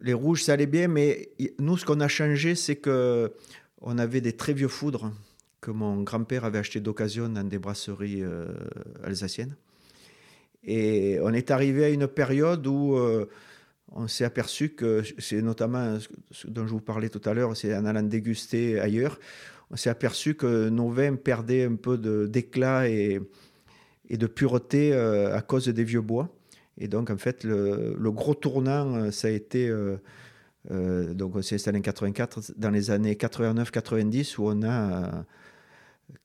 les 0.00 0.12
rouges, 0.14 0.44
ça 0.44 0.54
allait 0.54 0.66
bien, 0.66 0.88
mais 0.88 1.30
nous, 1.58 1.76
ce 1.76 1.84
qu'on 1.84 2.00
a 2.00 2.08
changé, 2.08 2.54
c'est 2.54 2.76
que 2.76 3.32
on 3.80 3.98
avait 3.98 4.20
des 4.20 4.34
très 4.34 4.52
vieux 4.52 4.68
foudres 4.68 5.12
que 5.60 5.70
mon 5.70 6.02
grand-père 6.02 6.44
avait 6.44 6.58
acheté 6.58 6.80
d'occasion 6.80 7.28
dans 7.28 7.44
des 7.44 7.58
brasseries 7.58 8.22
euh, 8.22 8.48
alsaciennes. 9.04 9.56
Et 10.62 11.18
on 11.22 11.32
est 11.32 11.50
arrivé 11.50 11.84
à 11.84 11.88
une 11.88 12.06
période 12.06 12.66
où 12.66 12.98
on 13.92 14.06
s'est 14.06 14.24
aperçu 14.24 14.70
que 14.70 15.02
c'est 15.18 15.40
notamment 15.42 15.98
ce 16.30 16.46
dont 16.46 16.66
je 16.66 16.72
vous 16.72 16.80
parlais 16.80 17.08
tout 17.08 17.22
à 17.24 17.34
l'heure, 17.34 17.56
c'est 17.56 17.74
en 17.74 17.86
allant 17.86 18.02
déguster 18.02 18.78
ailleurs, 18.78 19.18
on 19.70 19.76
s'est 19.76 19.90
aperçu 19.90 20.34
que 20.34 20.68
nos 20.68 20.90
vins 20.90 21.14
perdaient 21.14 21.64
un 21.64 21.76
peu 21.76 21.96
d'éclat 22.26 22.88
et, 22.88 23.20
et, 24.08 24.16
de 24.16 24.26
pureté 24.26 24.92
euh, 24.92 25.36
à 25.36 25.42
cause 25.42 25.68
des 25.68 25.84
vieux 25.84 26.00
bois. 26.00 26.28
Et 26.80 26.88
donc, 26.88 27.10
en 27.10 27.16
fait, 27.16 27.44
le, 27.44 28.10
gros 28.10 28.34
tournant, 28.34 28.96
euh, 28.96 29.10
ça 29.10 29.28
a 29.28 29.30
été. 29.30 29.68
Euh, 29.68 31.14
donc, 31.14 31.36
on 31.36 31.42
s'est 31.42 31.54
installé 31.54 31.78
en 31.78 31.82
84, 31.82 32.52
dans 32.56 32.70
les 32.70 32.90
années 32.90 33.14
89-90, 33.14 34.38
où 34.38 34.48
on 34.48 34.62
a 34.62 35.24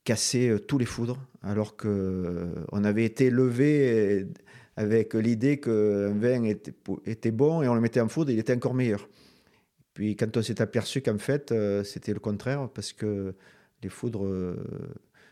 cassé 0.03 0.55
tous 0.67 0.77
les 0.77 0.85
foudres, 0.85 1.19
alors 1.43 1.77
qu'on 1.77 2.83
avait 2.83 3.05
été 3.05 3.29
levé 3.29 4.25
avec 4.77 5.13
l'idée 5.13 5.59
qu'un 5.59 6.09
vin 6.09 6.43
était, 6.43 7.31
bon 7.31 7.61
et 7.61 7.67
on 7.67 7.75
le 7.75 7.81
mettait 7.81 8.01
en 8.01 8.09
foudre, 8.09 8.31
il 8.31 8.39
était 8.39 8.53
encore 8.53 8.73
meilleur. 8.73 9.07
Puis 9.93 10.15
quand 10.15 10.35
on 10.35 10.41
s'est 10.41 10.61
aperçu 10.61 11.01
qu'en 11.01 11.17
fait, 11.17 11.51
euh, 11.51 11.83
c'était 11.83 12.13
le 12.13 12.19
contraire, 12.19 12.69
parce 12.73 12.91
que 12.91 13.33
les 13.81 13.89
foudres 13.89 14.25
euh, 14.25 14.55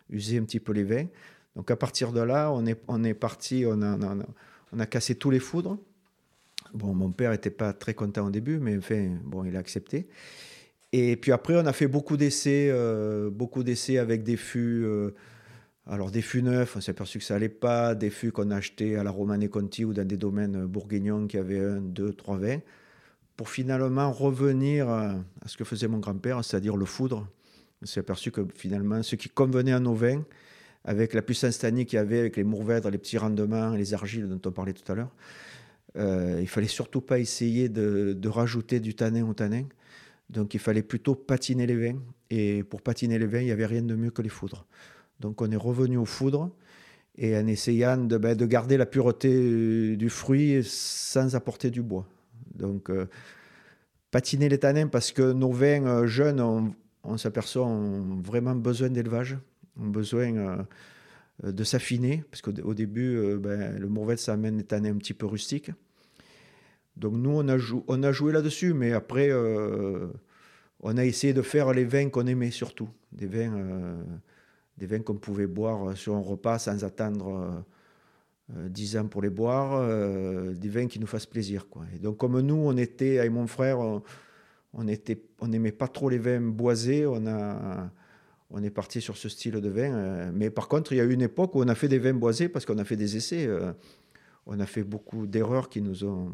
usaient 0.10 0.40
un 0.40 0.44
petit 0.44 0.62
peu 0.62 0.72
les 0.72 0.84
vins. 0.84 1.08
Donc 1.56 1.70
à 1.70 1.76
partir 1.76 2.14
de 2.14 2.22
là, 2.22 2.52
on 2.52 2.66
est, 2.66 2.82
on 2.88 3.04
est 3.04 3.14
parti, 3.14 3.66
on 3.68 3.82
a, 3.82 4.16
cassé 4.86 5.16
tous 5.16 5.30
les 5.30 5.40
foudres. 5.40 5.78
Bon, 6.74 6.94
mon 6.94 7.12
père 7.12 7.32
n'était 7.32 7.50
pas 7.50 7.74
très 7.74 7.94
content 7.94 8.28
au 8.28 8.32
début, 8.32 8.58
mais 8.58 8.78
enfin, 8.78 9.18
bon, 9.24 9.44
il 9.44 9.56
a 9.56 9.60
accepté. 9.60 10.08
Et 10.92 11.16
puis 11.18 11.32
après, 11.32 11.56
on 11.56 11.66
a 11.66 11.74
fait 11.74 11.88
beaucoup 11.88 12.18
d'essais, 12.18 12.70
euh, 12.72 13.30
beaucoup 13.30 13.64
d'essais 13.64 13.98
avec 13.98 14.24
des 14.24 14.38
fûts 14.38 14.86
alors 15.88 16.12
des 16.12 16.22
fûts 16.22 16.44
neufs, 16.44 16.76
on 16.78 16.82
s'est 16.82 16.92
aperçu 16.92 17.20
que 17.20 17.26
ça 17.26 17.36
allait 17.36 17.50
pas, 17.50 17.94
des 17.94 18.10
fûts 18.10 18.32
qu'on 18.32 18.52
achetait 18.52 18.96
à 18.96 19.04
la 19.04 19.12
Romane 19.12 19.48
Conti 19.50 19.84
ou 19.84 19.94
dans 19.94 20.08
des 20.08 20.18
domaines 20.18 20.66
bourguignons 20.66 21.28
qui 21.28 21.38
avaient 21.38 21.60
un, 21.60 21.82
deux, 21.82 22.14
trois 22.14 22.38
vins, 22.38 22.60
pour 23.36 23.50
finalement 23.50 24.12
revenir 24.12 24.88
à 24.90 25.16
ce 25.46 25.58
que 25.58 25.64
faisait 25.64 25.88
mon 25.88 26.00
grand-père, 26.00 26.44
c'est-à-dire 26.44 26.78
le 26.78 26.86
foudre. 26.86 27.28
On 27.82 27.86
s'est 27.86 28.00
aperçu 28.00 28.32
que 28.32 28.42
finalement, 28.56 29.04
ce 29.04 29.16
qui 29.18 29.28
convenait 29.28 29.74
à 29.74 29.80
nos 29.80 29.94
vins, 29.94 30.24
avec 30.86 31.14
la 31.14 31.22
puissance 31.22 31.58
tannique 31.60 31.90
qu'il 31.90 31.98
y 31.98 32.00
avait, 32.00 32.20
avec 32.20 32.38
les 32.38 32.44
mourvèdres, 32.44 32.90
les 32.90 32.98
petits 32.98 33.18
rendements, 33.18 33.72
les 33.72 33.94
argiles 33.94 34.28
dont 34.28 34.42
on 34.46 34.52
parlait 34.52 34.74
tout 34.74 34.90
à 34.92 34.96
l'heure, 34.96 35.16
euh, 35.98 36.40
il 36.42 36.48
fallait 36.48 36.68
surtout 36.68 37.02
pas 37.02 37.20
essayer 37.20 37.70
de, 37.70 38.28
rajouter 38.28 38.80
du 38.80 38.96
tanin 38.96 39.28
au 39.28 39.34
tanin. 39.34 39.66
Donc 40.30 40.54
il 40.54 40.60
fallait 40.60 40.84
plutôt 40.84 41.16
patiner 41.16 41.68
les 41.68 41.76
vins. 41.76 42.00
Et 42.30 42.64
pour 42.64 42.82
patiner 42.82 43.20
les 43.20 43.28
vins, 43.28 43.40
il 43.40 43.46
n'y 43.46 43.52
avait 43.52 43.66
rien 43.66 43.84
de 43.84 43.96
mieux 43.96 44.12
que 44.12 44.22
les 44.22 44.30
foudres. 44.30 44.66
Donc 45.20 45.42
on 45.42 45.52
est 45.52 45.56
revenu 45.56 45.98
aux 45.98 46.06
foudres 46.06 46.50
et 47.18 47.38
en 47.38 47.48
essayant 47.48 47.98
de, 47.98 48.18
ben, 48.18 48.36
garder 48.36 48.78
la 48.78 48.86
pureté 48.86 49.30
euh, 49.32 49.96
du 49.96 50.10
fruit 50.10 50.64
sans 50.64 51.36
apporter 51.36 51.70
du 51.70 51.82
bois. 51.82 52.08
Donc 52.56 52.90
euh, 52.90 53.06
patiner 54.12 54.50
les 54.50 54.58
tanins 54.58 54.88
parce 54.88 55.12
que 55.12 55.34
nos 55.34 55.52
vins 55.52 55.86
euh, 55.86 56.08
jeunes, 56.08 56.40
on, 57.04 57.18
s'aperçoit, 57.18 57.66
ont 57.66 58.22
vraiment 58.22 58.56
besoin 58.56 58.90
d'élevage, 58.90 59.38
ont 59.80 59.88
besoin 59.88 60.66
de 61.44 61.64
s'affiner 61.64 62.24
parce 62.30 62.42
qu'au 62.42 62.74
début, 62.74 63.38
ben, 63.38 63.78
le 63.78 63.88
Mourvèdre, 63.88 64.20
ça 64.20 64.34
amène 64.34 64.58
des 64.58 64.64
tanins 64.64 64.92
un 64.92 64.98
petit 64.98 65.14
peu 65.14 65.26
rustiques. 65.26 65.72
Donc 66.96 67.14
nous, 67.14 67.32
on 67.32 67.48
a, 68.04 68.12
joué 68.12 68.34
là-dessus, 68.34 68.74
mais 68.74 68.94
après, 68.94 69.32
on 69.34 70.98
a 70.98 71.06
essayé 71.06 71.34
de 71.34 71.42
faire 71.42 71.74
les 71.74 71.86
vins 71.86 72.10
qu'on 72.10 72.28
aimait 72.28 72.52
surtout, 72.52 72.90
des 73.12 73.28
vins 73.28 73.96
vins 74.86 75.00
qu'on 75.00 75.16
pouvait 75.16 75.48
boire 75.48 75.90
euh, 75.90 75.96
sur 75.96 76.16
un 76.16 76.22
repas 76.22 76.60
sans 76.60 76.84
attendre 76.84 77.64
euh, 78.56 78.70
10 78.70 78.96
euh, 78.96 79.02
ans 79.02 79.08
pour 79.08 79.22
les 79.22 79.30
boire, 79.30 79.74
euh, 79.76 80.54
des 80.54 80.70
vins 80.70 80.88
qui 80.88 81.00
nous 81.00 81.08
fassent 81.08 81.26
plaisir. 81.26 81.68
Quoi. 81.70 81.84
Et 81.96 82.00
donc 82.00 82.18
comme 82.18 82.40
nous, 82.42 82.56
on 82.56 82.78
était, 82.78 83.20
avec 83.20 83.32
mon 83.32 83.48
frère, 83.48 83.80
on 84.74 84.88
était, 84.88 85.22
on 85.40 85.48
n'aimait 85.48 85.72
pas 85.72 85.88
trop 85.88 86.10
les 86.10 86.18
vins 86.20 86.42
boisés, 86.42 87.06
on, 87.06 87.26
a, 87.28 87.92
on 88.54 88.64
est 88.64 88.70
parti 88.70 89.02
sur 89.02 89.18
ce 89.18 89.28
style 89.30 89.54
de 89.54 89.70
vin. 89.70 90.32
mais 90.32 90.50
par 90.50 90.68
contre, 90.68 90.94
il 90.94 90.98
y 90.98 91.02
a 91.02 91.04
eu 91.04 91.14
une 91.14 91.22
époque 91.22 91.56
où 91.56 91.62
on 91.62 91.68
a 91.68 91.76
fait 91.76 91.88
des 91.88 92.00
vins 92.00 92.14
boisés 92.14 92.48
parce 92.48 92.66
qu'on 92.66 92.78
a 92.78 92.86
fait 92.86 92.96
des 92.96 93.18
essais. 93.18 93.50
on 94.46 94.60
a 94.60 94.66
fait 94.66 94.84
beaucoup 94.84 95.28
d'erreurs 95.28 95.70
qui 95.70 95.82
nous 95.82 96.06
ont 96.06 96.32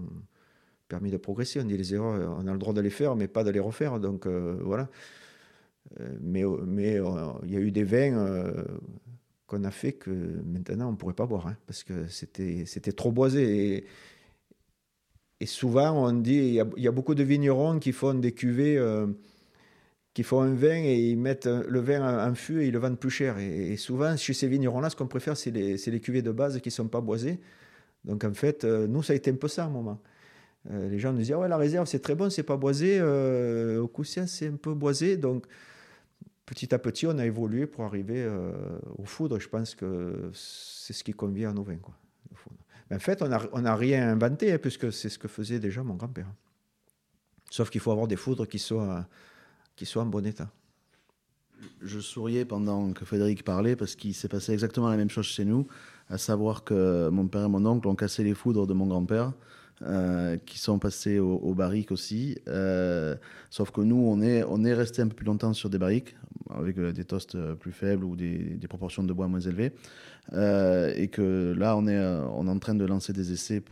permis 0.87 1.11
de 1.11 1.17
progresser. 1.17 1.61
On 1.61 1.65
dit 1.65 1.77
les 1.77 1.93
erreurs, 1.93 2.37
on 2.39 2.45
a 2.45 2.51
le 2.51 2.59
droit 2.59 2.73
de 2.73 2.81
les 2.81 2.89
faire, 2.89 3.15
mais 3.15 3.27
pas 3.27 3.43
de 3.43 3.49
les 3.49 3.59
refaire. 3.59 3.99
Donc 3.99 4.27
voilà. 4.27 4.89
Euh, 5.99 6.17
mais 6.21 6.43
mais 6.65 6.99
euh, 6.99 7.05
il 7.43 7.51
y 7.51 7.57
a 7.57 7.59
eu 7.59 7.71
des 7.71 7.83
vins 7.83 8.17
euh, 8.17 8.63
qu'on 9.47 9.63
a 9.63 9.71
fait 9.71 9.93
que 9.93 10.11
maintenant 10.45 10.89
on 10.89 10.91
ne 10.91 10.97
pourrait 10.97 11.13
pas 11.13 11.25
boire, 11.25 11.47
hein, 11.47 11.57
parce 11.65 11.83
que 11.83 12.07
c'était 12.07 12.91
trop 12.91 13.11
boisé. 13.11 13.85
Et, 15.39 15.45
souvent, 15.45 15.91
on 15.91 16.11
dit, 16.11 16.35
il 16.35 16.81
y, 16.83 16.87
a, 16.87 16.91
beaucoup 16.91 17.15
de 17.15 17.23
vignerons 17.23 17.79
qui 17.79 17.93
font 17.93 18.13
des 18.13 18.33
cuvées, 18.33 18.77
qui 20.19 20.23
font 20.23 20.41
un 20.41 20.53
vin 20.53 20.83
et 20.83 20.97
ils 20.97 21.17
mettent 21.17 21.45
le 21.45 21.79
vin 21.79 22.27
en, 22.27 22.35
fût 22.35 22.61
et 22.61 22.67
ils 22.67 22.73
le 22.73 22.79
vendent 22.79 22.99
plus 22.99 23.09
cher. 23.09 23.37
Et, 23.37 23.77
souvent, 23.77 24.17
chez 24.17 24.33
ces 24.33 24.49
vignerons-là, 24.49 24.89
ce 24.89 24.97
qu'on 24.97 25.07
préfère, 25.07 25.37
c'est 25.37 25.49
les, 25.49 25.99
cuvées 26.01 26.21
de 26.21 26.31
base 26.31 26.59
qui 26.59 26.67
ne 26.67 26.73
sont 26.73 26.89
pas 26.89 26.99
boisées. 26.99 27.39
Donc 28.03 28.25
en 28.25 28.33
fait, 28.33 28.65
nous, 28.65 29.01
ça 29.01 29.13
a 29.13 29.15
été 29.15 29.31
un 29.31 29.35
peu 29.35 29.47
ça 29.47 29.63
à 29.63 29.67
un 29.67 29.69
moment. 29.69 29.97
les 30.69 30.99
gens 30.99 31.13
nous 31.13 31.19
disaient 31.19 31.35
ouais 31.35 31.47
la 31.47 31.55
réserve 31.55 31.87
c'est 31.87 31.99
très 32.01 32.15
bon, 32.15 32.29
c'est 32.29 32.43
pas 32.43 32.57
boisé. 32.57 33.01
au 33.01 33.87
Coussin 33.87 34.27
c'est 34.27 34.47
un 34.47 34.57
peu 34.57 34.73
boisé, 34.73 35.15
donc 35.15 35.45
petit 36.45 36.75
à 36.75 36.79
petit 36.79 37.07
on 37.07 37.17
a 37.17 37.25
évolué 37.25 37.65
pour 37.65 37.85
arriver 37.85 38.29
au 38.97 39.05
foudre. 39.05 39.39
Je 39.39 39.47
pense 39.47 39.73
que 39.73 40.31
c'est 40.33 40.91
ce 40.91 41.01
qui 41.01 41.13
convient 41.13 41.51
à 41.51 41.53
nos 41.53 41.63
vins 41.63 41.79
en 42.91 42.99
fait 42.99 43.21
on 43.21 43.61
n'a 43.61 43.75
rien 43.77 44.09
inventé 44.09 44.51
hein, 44.51 44.57
puisque 44.57 44.91
c'est 44.91 45.07
ce 45.07 45.17
que 45.17 45.29
faisait 45.29 45.59
déjà 45.59 45.81
mon 45.81 45.93
grand-père. 45.95 46.27
Sauf 47.49 47.69
qu'il 47.69 47.79
faut 47.79 47.91
avoir 47.91 48.07
des 48.07 48.17
foudres 48.17 48.47
qui 48.47 48.59
soient, 48.59 49.07
qui 49.79 49.85
soient 49.85 50.03
en 50.03 50.07
bon 50.07 50.25
état. 50.25 50.49
Je 51.81 52.01
souriais 52.01 52.43
pendant 52.43 52.91
que 52.91 53.05
Frédéric 53.05 53.45
parlait 53.45 53.77
parce 53.77 53.95
qu'il 53.95 54.13
s'est 54.13 54.27
passé 54.27 54.51
exactement 54.51 54.89
la 54.89 54.97
même 54.97 55.09
chose 55.09 55.25
chez 55.25 55.45
nous, 55.45 55.67
à 56.09 56.17
savoir 56.17 56.65
que 56.65 57.07
mon 57.07 57.29
père 57.29 57.45
et 57.45 57.47
mon 57.47 57.65
oncle 57.65 57.87
ont 57.87 57.95
cassé 57.95 58.25
les 58.25 58.33
foudres 58.33 58.67
de 58.67 58.73
mon 58.73 58.87
grand-père. 58.87 59.31
Euh, 59.81 60.35
qui 60.45 60.59
sont 60.59 60.77
passés 60.77 61.19
au, 61.19 61.35
au 61.35 61.53
barrique 61.53 61.93
aussi. 61.93 62.37
Euh, 62.49 63.15
sauf 63.49 63.71
que 63.71 63.79
nous, 63.79 63.95
on 63.95 64.19
est, 64.19 64.73
resté 64.73 65.01
un 65.01 65.07
peu 65.07 65.15
plus 65.15 65.25
longtemps 65.25 65.53
sur 65.53 65.69
des 65.69 65.77
barriques, 65.77 66.17
avec 66.49 66.77
euh, 66.77 66.91
des 66.91 67.05
toasts 67.05 67.37
plus 67.53 67.71
faibles 67.71 68.03
ou 68.03 68.17
des, 68.17 68.59
proportions 68.67 69.03
de 69.03 69.13
bois 69.13 69.29
moins 69.29 69.39
élevées. 69.39 69.71
et 70.33 71.07
que 71.07 71.55
là, 71.57 71.77
on 71.77 71.87
est, 71.87 71.97
en 71.97 72.59
train 72.59 72.75
de 72.75 72.83
lancer 72.83 73.13
des 73.13 73.31
essais 73.31 73.63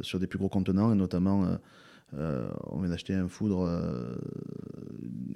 sur 0.00 0.18
des 0.18 0.26
plus 0.26 0.38
gros 0.38 0.48
contenants, 0.48 0.90
et 0.90 0.96
notamment 0.96 1.58
euh, 2.18 2.48
on 2.66 2.80
vient 2.80 2.90
d'acheter 2.90 3.14
un 3.14 3.28
foudre 3.28 3.66
euh, 3.66 4.14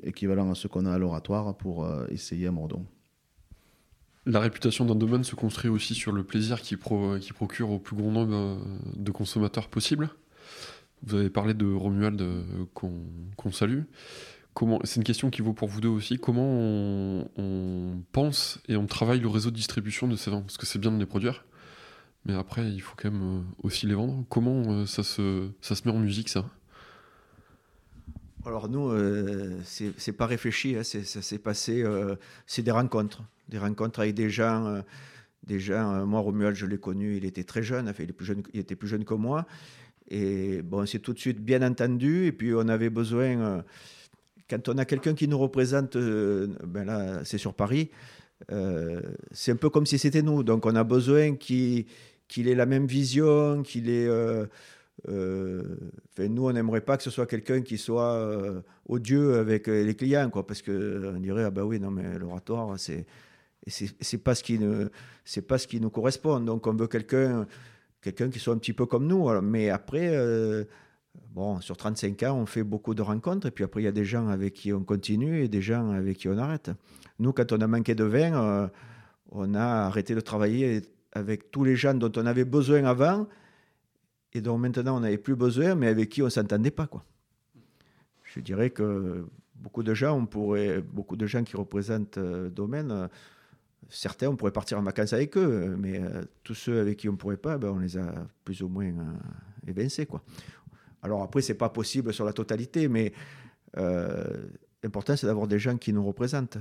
équivalent 0.02 0.50
à 0.50 0.54
ce 0.54 0.68
qu'on 0.68 0.86
a 0.86 0.92
à 0.92 0.98
l'oratoire 0.98 1.56
pour 1.56 1.84
euh, 1.84 2.06
essayer 2.10 2.46
à 2.46 2.52
Mordon. 2.52 2.84
La 4.26 4.40
réputation 4.40 4.84
d'un 4.84 4.94
domaine 4.94 5.24
se 5.24 5.34
construit 5.34 5.70
aussi 5.70 5.94
sur 5.94 6.12
le 6.12 6.22
plaisir 6.22 6.60
qui, 6.60 6.76
procure 6.76 7.70
au 7.70 7.78
plus 7.78 7.96
grand 7.96 8.10
nombre 8.10 8.58
de 8.94 9.10
consommateurs 9.10 9.68
possible. 9.68 10.10
Vous 11.02 11.16
avez 11.16 11.30
parlé 11.30 11.54
de 11.54 11.66
Romuald 11.72 12.22
qu'on 12.74 13.52
salue. 13.52 13.84
C'est 14.84 14.96
une 14.96 15.04
question 15.04 15.30
qui 15.30 15.40
vaut 15.40 15.54
pour 15.54 15.68
vous 15.68 15.80
deux 15.80 15.88
aussi. 15.88 16.18
Comment 16.18 16.44
on, 16.44 18.02
pense 18.12 18.60
et 18.68 18.76
on 18.76 18.86
travaille 18.86 19.20
le 19.20 19.28
réseau 19.28 19.50
de 19.50 19.56
distribution 19.56 20.08
de 20.08 20.16
ces 20.16 20.30
vins? 20.30 20.42
Parce 20.42 20.58
que 20.58 20.66
c'est 20.66 20.78
bien 20.78 20.92
de 20.92 20.98
les 20.98 21.06
produire, 21.06 21.46
mais 22.26 22.34
après, 22.34 22.70
il 22.70 22.80
faut 22.80 22.96
quand 22.98 23.10
même 23.10 23.44
aussi 23.62 23.86
les 23.86 23.94
vendre. 23.94 24.26
Comment 24.28 24.84
ça 24.84 25.04
se, 25.04 25.48
ça 25.62 25.74
se 25.74 25.88
met 25.88 25.94
en 25.94 26.00
musique, 26.00 26.28
ça? 26.28 26.44
Alors 28.48 28.68
nous, 28.68 28.90
euh, 28.90 29.60
c'est 29.64 30.12
pas 30.12 30.26
réfléchi, 30.26 30.74
hein, 30.74 30.82
ça 30.82 31.22
s'est 31.22 31.38
passé, 31.38 31.82
euh, 31.82 32.16
c'est 32.46 32.62
des 32.62 32.70
rencontres, 32.70 33.22
des 33.48 33.58
rencontres 33.58 34.00
avec 34.00 34.14
des 34.14 34.30
gens. 34.30 34.66
Euh, 34.66 34.80
des 35.46 35.60
gens 35.60 36.04
moi, 36.04 36.20
Romuald, 36.20 36.56
je 36.56 36.66
l'ai 36.66 36.76
connu, 36.76 37.16
il 37.16 37.24
était 37.24 37.44
très 37.44 37.62
jeune, 37.62 37.90
il, 37.98 38.12
plus 38.12 38.26
jeune, 38.26 38.42
il 38.52 38.60
était 38.60 38.76
plus 38.76 38.88
jeune 38.88 39.04
que 39.04 39.14
moi. 39.14 39.46
Et 40.10 40.60
bon, 40.60 40.84
c'est 40.84 40.98
tout 40.98 41.14
de 41.14 41.18
suite 41.18 41.40
bien 41.40 41.62
entendu. 41.62 42.26
Et 42.26 42.32
puis 42.32 42.52
on 42.54 42.68
avait 42.68 42.90
besoin, 42.90 43.64
quand 44.50 44.68
on 44.68 44.76
a 44.76 44.84
quelqu'un 44.84 45.14
qui 45.14 45.26
nous 45.26 45.38
représente, 45.38 45.96
ben 45.96 46.84
là, 46.84 47.24
c'est 47.24 47.38
sur 47.38 47.54
Paris, 47.54 47.88
c'est 49.30 49.52
un 49.52 49.56
peu 49.56 49.70
comme 49.70 49.86
si 49.86 49.98
c'était 49.98 50.20
nous. 50.20 50.42
Donc 50.42 50.66
on 50.66 50.74
a 50.74 50.84
besoin 50.84 51.34
qu'il 51.36 51.86
ait 52.36 52.54
la 52.54 52.66
même 52.66 52.86
vision, 52.86 53.62
qu'il 53.62 53.88
ait 53.88 54.08
euh, 55.08 55.62
nous, 56.18 56.46
on 56.46 56.52
n'aimerait 56.52 56.80
pas 56.80 56.96
que 56.96 57.02
ce 57.02 57.10
soit 57.10 57.26
quelqu'un 57.26 57.62
qui 57.62 57.78
soit 57.78 58.14
euh, 58.14 58.60
odieux 58.88 59.36
avec 59.36 59.68
euh, 59.68 59.84
les 59.84 59.94
clients, 59.94 60.28
quoi, 60.30 60.46
parce 60.46 60.62
qu'on 60.62 61.18
dirait 61.20 61.44
ah 61.44 61.50
ben 61.50 61.62
oui, 61.62 61.78
non 61.78 61.90
mais 61.90 62.18
l'oratoire, 62.18 62.78
c'est 62.78 63.06
c'est 63.66 64.18
pas 64.18 64.34
ce 64.34 64.42
qui 64.42 64.58
pas 65.46 65.58
ce 65.58 65.66
qui 65.66 65.80
nous 65.80 65.90
correspond. 65.90 66.40
Donc 66.40 66.66
on 66.66 66.74
veut 66.74 66.86
quelqu'un 66.86 67.46
quelqu'un 68.00 68.30
qui 68.30 68.38
soit 68.38 68.54
un 68.54 68.58
petit 68.58 68.72
peu 68.72 68.86
comme 68.86 69.06
nous. 69.06 69.28
Mais 69.42 69.68
après, 69.68 70.10
bon, 71.32 71.60
sur 71.60 71.76
35 71.76 72.22
ans, 72.24 72.38
on 72.38 72.46
fait 72.46 72.64
beaucoup 72.64 72.94
de 72.94 73.02
rencontres, 73.02 73.46
et 73.46 73.50
puis 73.50 73.64
après 73.64 73.82
il 73.82 73.84
y 73.84 73.88
a 73.88 73.92
des 73.92 74.06
gens 74.06 74.28
avec 74.28 74.54
qui 74.54 74.72
on 74.72 74.82
continue 74.84 75.42
et 75.44 75.48
des 75.48 75.60
gens 75.60 75.90
avec 75.90 76.16
qui 76.18 76.28
on 76.28 76.38
arrête. 76.38 76.70
Nous, 77.18 77.32
quand 77.32 77.52
on 77.52 77.60
a 77.60 77.66
manqué 77.66 77.94
de 77.94 78.04
vin, 78.04 78.70
on 79.32 79.54
a 79.54 79.64
arrêté 79.86 80.14
de 80.14 80.20
travailler 80.20 80.82
avec 81.12 81.50
tous 81.50 81.64
les 81.64 81.76
gens 81.76 81.94
dont 81.94 82.12
on 82.16 82.24
avait 82.24 82.46
besoin 82.46 82.84
avant 82.84 83.26
et 84.32 84.40
dont 84.40 84.58
maintenant 84.58 84.96
on 84.96 85.00
n'avait 85.00 85.18
plus 85.18 85.36
besoin, 85.36 85.74
mais 85.74 85.88
avec 85.88 86.10
qui 86.10 86.22
on 86.22 86.26
ne 86.26 86.30
s'entendait 86.30 86.70
pas. 86.70 86.86
Quoi. 86.86 87.04
Je 88.24 88.40
dirais 88.40 88.70
que 88.70 89.26
beaucoup 89.56 89.82
de 89.82 89.94
gens, 89.94 90.16
on 90.16 90.26
pourrait, 90.26 90.80
beaucoup 90.80 91.16
de 91.16 91.26
gens 91.26 91.44
qui 91.44 91.56
représentent 91.56 92.18
le 92.18 92.50
domaine, 92.50 92.90
euh, 92.90 93.08
certains, 93.88 94.28
on 94.28 94.36
pourrait 94.36 94.52
partir 94.52 94.78
en 94.78 94.82
vacances 94.82 95.12
avec 95.12 95.36
eux, 95.36 95.76
mais 95.78 96.00
euh, 96.00 96.22
tous 96.42 96.54
ceux 96.54 96.80
avec 96.80 96.98
qui 96.98 97.08
on 97.08 97.12
ne 97.12 97.16
pourrait 97.16 97.36
pas, 97.36 97.58
ben, 97.58 97.70
on 97.70 97.78
les 97.78 97.96
a 97.96 98.26
plus 98.44 98.62
ou 98.62 98.68
moins 98.68 98.86
euh, 98.86 99.14
évincés. 99.66 100.06
Quoi. 100.06 100.22
Alors 101.02 101.22
après, 101.22 101.42
ce 101.42 101.52
n'est 101.52 101.58
pas 101.58 101.68
possible 101.68 102.12
sur 102.12 102.24
la 102.24 102.32
totalité, 102.32 102.88
mais 102.88 103.12
l'important, 104.82 105.16
c'est 105.16 105.26
d'avoir 105.26 105.46
des 105.46 105.58
gens 105.58 105.76
qui 105.76 105.92
nous 105.92 106.04
représentent 106.04 106.58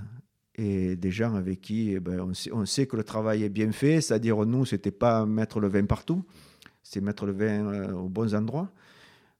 et 0.55 0.95
des 0.95 1.11
gens 1.11 1.35
avec 1.35 1.61
qui 1.61 1.93
eh 1.93 1.99
ben, 1.99 2.19
on, 2.19 2.33
sait, 2.33 2.51
on, 2.51 2.65
sait, 2.65 2.87
que 2.87 2.95
le 2.95 3.03
travail 3.03 3.43
est 3.43 3.49
bien 3.49 3.71
fait, 3.71 4.01
c'est-à-dire 4.01 4.45
nous, 4.45 4.65
ce 4.65 4.75
n'était 4.75 4.91
pas 4.91 5.25
mettre 5.25 5.59
le 5.59 5.67
vin 5.67 5.85
partout, 5.85 6.25
c'est 6.89 7.01
mettre 7.01 7.25
le 7.25 7.33
vin 7.33 7.65
euh, 7.65 7.91
aux 7.91 8.07
bons 8.07 8.33
endroits. 8.33 8.71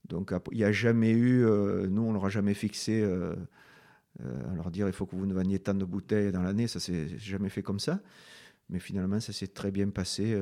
Donc 0.09 0.33
il 0.51 0.57
n'y 0.57 0.63
a 0.63 0.71
jamais 0.71 1.11
eu, 1.11 1.45
euh, 1.45 1.87
nous 1.87 2.01
on 2.01 2.13
n'aura 2.13 2.29
jamais 2.29 2.53
fixé, 2.53 3.01
euh, 3.01 3.35
alors 4.51 4.69
dire 4.69 4.87
il 4.87 4.93
faut 4.93 5.05
que 5.05 5.15
vous 5.15 5.25
ne 5.25 5.33
vendiez 5.33 5.59
tant 5.59 5.73
de 5.73 5.85
bouteilles 5.85 6.31
dans 6.31 6.41
l'année, 6.41 6.67
ça 6.67 6.79
s'est 6.79 7.17
jamais 7.17 7.49
fait 7.49 7.63
comme 7.63 7.79
ça. 7.79 7.99
Mais 8.69 8.79
finalement 8.79 9.19
ça 9.19 9.31
s'est 9.31 9.47
très 9.47 9.71
bien 9.71 9.89
passé. 9.89 10.37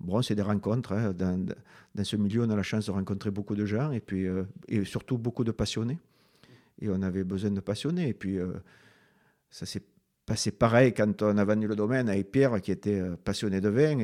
bon, 0.00 0.20
c'est 0.20 0.34
des 0.34 0.42
rencontres. 0.42 0.92
Hein. 0.92 1.14
Dans, 1.14 2.04
ce 2.04 2.16
milieu, 2.16 2.42
on 2.42 2.50
a 2.50 2.56
la 2.56 2.62
chance 2.62 2.86
de 2.86 2.90
rencontrer 2.90 3.30
beaucoup 3.30 3.54
de 3.54 3.64
gens 3.64 3.92
et 3.92 4.00
puis 4.00 4.26
et 4.68 4.84
surtout 4.84 5.16
beaucoup 5.16 5.44
de 5.44 5.52
passionnés. 5.52 5.98
Et 6.80 6.90
on 6.90 7.00
avait 7.00 7.24
besoin 7.24 7.50
de 7.50 7.60
passionnés. 7.60 8.08
Et 8.08 8.14
puis 8.14 8.38
ça 9.50 9.64
s'est 9.64 9.82
passé 10.26 10.50
pareil 10.50 10.92
quand 10.92 11.22
on 11.22 11.38
a 11.38 11.44
vendu 11.44 11.66
le 11.66 11.76
domaine 11.76 12.10
avec 12.10 12.30
Pierre 12.30 12.60
qui 12.60 12.72
était 12.72 13.00
passionné 13.24 13.62
de 13.62 13.70
vin 13.70 13.98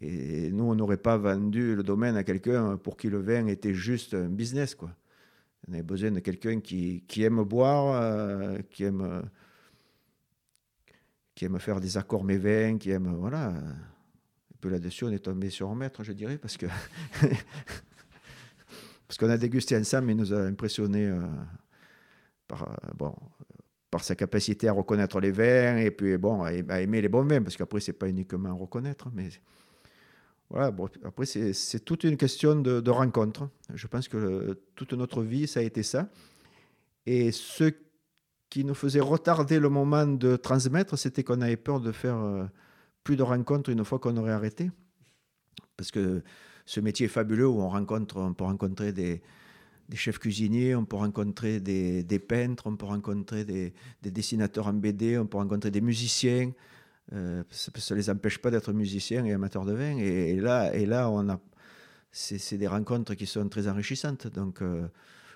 et 0.00 0.50
nous, 0.50 0.64
on 0.64 0.74
n'aurait 0.74 0.96
pas 0.96 1.16
vendu 1.16 1.74
le 1.74 1.82
domaine 1.82 2.16
à 2.16 2.22
quelqu'un 2.22 2.76
pour 2.76 2.96
qui 2.96 3.08
le 3.08 3.18
vin 3.18 3.46
était 3.46 3.74
juste 3.74 4.14
un 4.14 4.28
business. 4.28 4.74
Quoi. 4.74 4.90
On 5.66 5.72
avait 5.72 5.82
besoin 5.82 6.12
de 6.12 6.20
quelqu'un 6.20 6.60
qui, 6.60 7.02
aime 7.18 7.42
boire, 7.42 8.00
euh, 8.00 8.58
qui, 8.70 8.84
aime, 8.84 9.28
qui 11.34 11.44
aime 11.46 11.58
faire 11.58 11.80
des 11.80 11.96
accords 11.96 12.24
vins, 12.24 12.78
qui 12.78 12.90
aime. 12.90 13.12
Voilà. 13.16 13.48
Un 13.48 14.60
peu 14.60 14.68
là-dessus, 14.68 15.04
on 15.04 15.10
est 15.10 15.18
tombé 15.18 15.50
sur 15.50 15.68
un 15.68 15.74
maître, 15.74 16.04
je 16.04 16.12
dirais, 16.12 16.38
parce 16.38 16.56
que. 16.56 16.66
parce 19.08 19.18
qu'on 19.18 19.30
a 19.30 19.36
dégusté 19.36 19.76
ensemble, 19.76 20.12
il 20.12 20.16
nous 20.16 20.32
a 20.32 20.42
impressionné 20.42 21.06
euh, 21.06 21.20
par, 22.46 22.78
bon, 22.96 23.16
par 23.90 24.04
sa 24.04 24.14
capacité 24.14 24.68
à 24.68 24.72
reconnaître 24.72 25.18
les 25.18 25.32
vins 25.32 25.78
et 25.78 25.90
puis 25.90 26.16
bon, 26.18 26.44
à 26.44 26.52
aimer 26.80 27.02
les 27.02 27.08
bons 27.08 27.24
vins, 27.24 27.42
parce 27.42 27.56
qu'après, 27.56 27.80
c'est 27.80 27.94
pas 27.94 28.08
uniquement 28.08 28.56
reconnaître, 28.56 29.08
mais 29.12 29.28
voilà, 30.50 30.70
bon, 30.70 30.88
après, 31.04 31.26
c'est 31.26 31.84
toute 31.84 32.04
une 32.04 32.16
question 32.16 32.56
de, 32.56 32.90
rencontre. 32.90 33.50
Je 33.74 33.86
pense 33.86 34.08
que 34.08 34.58
toute 34.74 34.94
notre 34.94 35.22
vie, 35.22 35.46
ça 35.46 35.60
a 35.60 35.62
été 35.62 35.82
ça. 35.82 36.08
Et 37.04 37.32
ce 37.32 37.72
qui 38.48 38.64
nous 38.64 38.74
faisait 38.74 39.00
retarder 39.00 39.58
le 39.58 39.68
moment 39.68 40.06
de 40.06 40.36
transmettre, 40.36 40.96
c'était 40.96 41.22
qu'on 41.22 41.42
avait 41.42 41.58
peur 41.58 41.80
de 41.80 41.92
faire 41.92 42.16
euh, 42.16 42.44
plus 43.04 43.16
de 43.16 43.22
rencontres 43.22 43.68
une 43.68 43.84
fois 43.84 43.98
qu'on 43.98 44.16
aurait 44.16 44.32
arrêté. 44.32 44.70
Parce 45.76 45.90
que 45.90 46.22
ce 46.64 46.80
métier 46.80 47.06
est 47.06 47.10
fabuleux 47.10 47.46
où 47.46 47.60
on, 47.60 47.68
rencontre, 47.68 48.16
on 48.16 48.32
peut 48.32 48.44
rencontrer 48.44 48.92
des, 48.92 49.20
chefs 49.94 50.18
cuisiniers, 50.18 50.74
on 50.74 50.86
peut 50.86 50.96
rencontrer 50.96 51.60
des, 51.60 52.18
peintres, 52.26 52.66
on 52.66 52.76
peut 52.76 52.86
rencontrer 52.86 53.44
des, 53.44 53.74
des, 54.02 54.10
dessinateurs 54.10 54.66
en 54.66 54.72
BD, 54.72 55.18
on 55.18 55.26
peut 55.26 55.38
rencontrer 55.38 55.70
des 55.70 55.82
musiciens. 55.82 56.52
Euh, 57.12 57.42
ça 57.50 57.94
ne 57.94 57.98
les 57.98 58.10
empêche 58.10 58.38
pas 58.38 58.50
d'être 58.50 58.72
musiciens 58.72 59.24
et 59.24 59.32
amateurs 59.32 59.64
de 59.64 59.72
vin. 59.72 59.96
Et, 59.96 60.36
là, 60.36 60.74
et 60.74 60.86
là 60.86 61.10
on 61.10 61.28
a, 61.28 61.40
c'est 62.10 62.58
des 62.58 62.66
rencontres 62.66 63.14
qui 63.14 63.26
sont 63.26 63.48
très 63.48 63.68
enrichissantes. 63.68 64.26
Donc, 64.26 64.62
euh, 64.62 64.86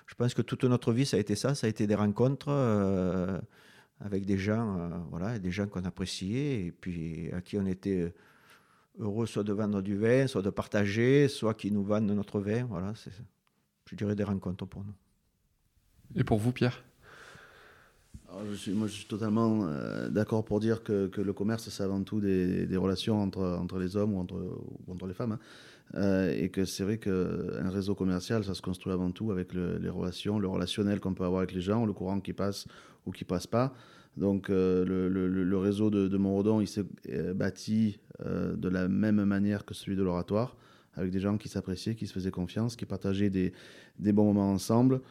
je 0.05 0.15
pense 0.15 0.33
que 0.33 0.41
toute 0.41 0.63
notre 0.65 0.91
vie, 0.93 1.05
ça 1.05 1.17
a 1.17 1.19
été 1.19 1.35
ça. 1.35 1.55
Ça 1.55 1.67
a 1.67 1.69
été 1.69 1.87
des 1.87 1.95
rencontres 1.95 2.49
euh, 2.49 3.39
avec 3.99 4.25
des 4.25 4.37
gens, 4.37 5.05
voilà, 5.09 5.39
des 5.39 5.51
gens 5.51 5.67
qu'on 5.67 5.85
appréciait 5.85 6.65
et 6.65 6.71
puis 6.71 7.31
à 7.31 7.41
qui 7.41 7.57
on 7.57 7.65
était 7.65 8.13
heureux 8.99 9.25
soit 9.25 9.43
de 9.43 9.53
vendre 9.53 9.81
du 9.81 9.95
vin, 9.95 10.27
soit 10.27 10.41
de 10.41 10.49
partager, 10.49 11.27
soit 11.27 11.53
qui 11.53 11.71
nous 11.71 11.83
vendent 11.83 12.11
notre 12.11 12.39
vin. 12.39 12.65
Voilà, 12.65 12.93
c'est, 12.95 13.11
je 13.89 13.95
dirais 13.95 14.15
des 14.15 14.23
rencontres 14.23 14.65
pour 14.65 14.83
nous. 14.83 14.93
Et 16.15 16.23
pour 16.23 16.37
vous, 16.37 16.51
Pierre? 16.51 16.83
Je 18.49 18.55
suis, 18.55 18.71
moi, 18.71 18.87
je 18.87 18.93
suis 18.93 19.05
totalement 19.05 19.65
euh, 19.65 20.09
d'accord 20.09 20.43
pour 20.43 20.59
dire 20.59 20.83
que, 20.83 21.09
le 21.15 21.33
commerce, 21.33 21.69
c'est 21.69 21.83
avant 21.83 22.01
tout 22.03 22.19
des, 22.19 22.77
relations 22.77 23.21
entre, 23.21 23.43
entre 23.43 23.79
les 23.79 23.97
hommes 23.97 24.13
ou 24.13 24.19
entre, 24.19 24.59
entre 24.87 25.07
les 25.07 25.13
femmes. 25.13 25.33
Hein. 25.33 25.39
Euh, 25.95 26.33
et 26.35 26.49
que 26.49 26.65
c'est 26.65 26.83
vrai 26.83 26.97
qu'un 26.97 27.69
réseau 27.69 27.93
commercial, 27.93 28.43
ça 28.43 28.53
se 28.53 28.61
construit 28.61 28.93
avant 28.93 29.11
tout 29.11 29.31
avec 29.31 29.53
les 29.53 29.89
relations, 29.89 30.39
le 30.39 30.47
relationnel 30.47 30.99
qu'on 30.99 31.13
peut 31.13 31.25
avoir 31.25 31.41
avec 31.41 31.53
les 31.53 31.61
gens, 31.61 31.85
le 31.85 31.93
courant 31.93 32.19
qui 32.19 32.33
passe 32.33 32.65
ou 33.05 33.11
qui 33.11 33.25
passe 33.25 33.47
pas. 33.47 33.73
Donc 34.17 34.49
euh, 34.49 34.85
le, 34.85 35.57
réseau 35.57 35.89
de, 35.89 36.07
de 36.07 36.17
Montredon, 36.17 36.61
il 36.61 36.67
s'est 36.67 36.85
bâti 37.35 37.99
de 38.25 38.69
la 38.69 38.87
même 38.87 39.23
manière 39.25 39.65
que 39.65 39.73
celui 39.73 39.95
de 39.95 40.03
l'oratoire. 40.03 40.55
avec 40.95 41.11
des 41.11 41.19
gens 41.19 41.37
qui 41.37 41.49
s'appréciaient, 41.49 41.95
qui 41.95 42.07
se 42.07 42.13
faisaient 42.13 42.31
confiance, 42.31 42.75
qui 42.75 42.85
partageaient 42.85 43.29
des 43.29 44.13
bons 44.13 44.25
moments 44.25 44.51
ensemble. 44.51 45.01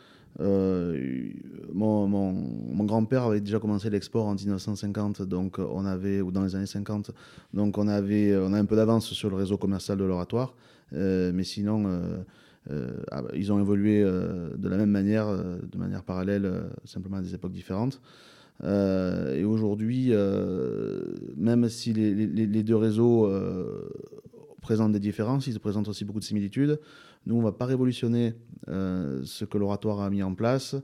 Euh, 0.41 1.29
mon, 1.73 2.85
grand-père 2.85 3.25
avait 3.25 3.41
déjà 3.41 3.59
commencé 3.59 3.91
l'export 3.91 4.27
en 4.27 4.35
1950, 4.35 5.23
donc 5.23 5.59
on 5.59 5.85
avait, 5.85 6.21
ou 6.21 6.31
dans 6.31 6.43
les 6.43 6.57
années 6.57 6.67
50, 6.67 7.11
donc 7.55 7.79
on 7.79 7.89
avait, 7.89 8.37
on 8.37 8.53
a 8.53 8.59
un 8.59 8.65
peu 8.65 8.77
d'avance 8.77 9.13
sur 9.13 9.31
le 9.31 9.37
réseau 9.37 9.57
commercial 9.57 9.99
de 9.99 10.05
l'oratoire, 10.05 10.55
euh, 10.95 11.33
mais 11.35 11.45
sinon, 11.45 11.85
euh, 12.71 12.91
ah, 13.11 13.23
ils 13.35 13.53
ont 13.53 13.61
évolué 13.61 14.03
de 14.03 14.69
la 14.69 14.77
même 14.77 14.91
manière, 14.91 15.27
de 15.29 15.79
manière 15.79 16.03
parallèle, 16.03 16.51
simplement 16.85 17.17
à 17.19 17.23
des 17.23 17.35
époques 17.35 17.53
différentes. 17.53 18.01
Et 18.63 19.45
aujourd'hui, 19.45 20.13
même 21.37 21.69
si 21.69 21.93
les, 21.93 22.15
les- 22.15 22.63
deux 22.63 22.77
réseaux 22.77 23.29
présentent 24.61 24.93
des 24.93 25.01
différences, 25.01 25.49
ils 25.49 25.59
présentent 25.59 25.89
aussi 25.89 26.05
beaucoup 26.05 26.21
de 26.21 26.25
similitudes. 26.25 26.79
Nous, 27.27 27.35
on 27.35 27.39
ne 27.39 27.45
va 27.45 27.53
pas 27.53 27.67
révolutionner 27.67 28.35
euh, 28.69 29.23
ce 29.25 29.45
que 29.45 29.59
l'oratoire 29.59 30.01
a 30.01 30.11
mis 30.11 30.23
en 30.23 30.35
place. 30.35 30.77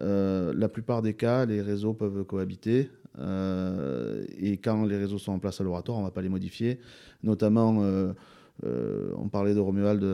Euh, 0.00 0.52
la 0.56 0.68
plupart 0.68 1.02
des 1.02 1.14
cas, 1.14 1.46
les 1.46 1.62
réseaux 1.62 1.94
peuvent 1.94 2.24
cohabiter. 2.24 2.90
Euh, 3.18 4.24
et 4.38 4.56
quand 4.56 4.84
les 4.84 4.96
réseaux 4.96 5.18
sont 5.18 5.32
en 5.32 5.38
place 5.38 5.60
à 5.60 5.64
l'oratoire, 5.64 5.98
on 5.98 6.00
ne 6.02 6.06
va 6.06 6.10
pas 6.10 6.22
les 6.22 6.28
modifier. 6.28 6.78
Notamment, 7.22 7.82
on 8.62 9.28
parlait 9.28 9.54
de 9.54 9.60
Romuald 9.60 10.04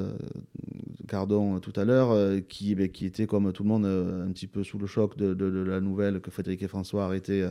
Cardon 1.07 1.59
tout 1.61 1.73
à 1.77 1.85
l'heure, 1.85 2.41
qui, 2.49 2.75
ben, 2.75 2.89
qui 2.89 3.07
était 3.07 3.27
comme 3.27 3.53
tout 3.53 3.62
le 3.62 3.69
monde 3.69 3.87
un 3.87 4.31
petit 4.33 4.47
peu 4.47 4.62
sous 4.62 4.79
le 4.79 4.87
choc 4.87 5.16
de, 5.16 5.47
la 5.62 5.81
nouvelle 5.81 6.21
que 6.21 6.31
Frédéric 6.31 6.62
et 6.62 6.69
François 6.69 7.05
arrêtaient, 7.05 7.47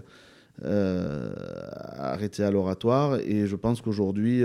arrêtaient 0.63 2.43
à 2.43 2.51
l'oratoire. 2.51 3.19
Et 3.19 3.47
je 3.47 3.55
pense 3.55 3.81
qu'aujourd'hui, 3.81 4.43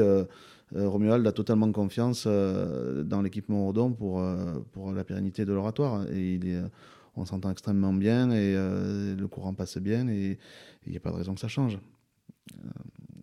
Romuald 0.75 1.27
a 1.27 1.33
totalement 1.33 1.71
confiance 1.73 2.25
euh, 2.27 3.03
dans 3.03 3.23
l'équipement 3.23 3.67
Ordon 3.67 3.93
pour, 3.93 4.21
euh, 4.21 4.61
pour 4.73 4.93
la 4.93 5.05
pérennité 5.05 5.45
de 5.45 5.53
l'oratoire. 5.53 6.09
Et 6.11 6.35
il 6.35 6.47
est, 6.49 6.57
euh, 6.57 6.69
on 7.17 7.25
s'entend 7.27 7.51
extrêmement 7.51 7.93
bien 7.93 8.31
et 8.31 8.55
euh, 8.57 9.15
le 9.15 9.29
courant 9.29 9.53
passe 9.55 9.77
bien 9.79 10.09
et 10.09 10.39
il 10.87 10.91
n'y 10.91 10.97
a 10.97 11.01
pas 11.01 11.11
de 11.11 11.17
raison 11.17 11.35
que 11.35 11.41
ça 11.41 11.49
change. 11.49 11.79
Euh, 12.65 12.69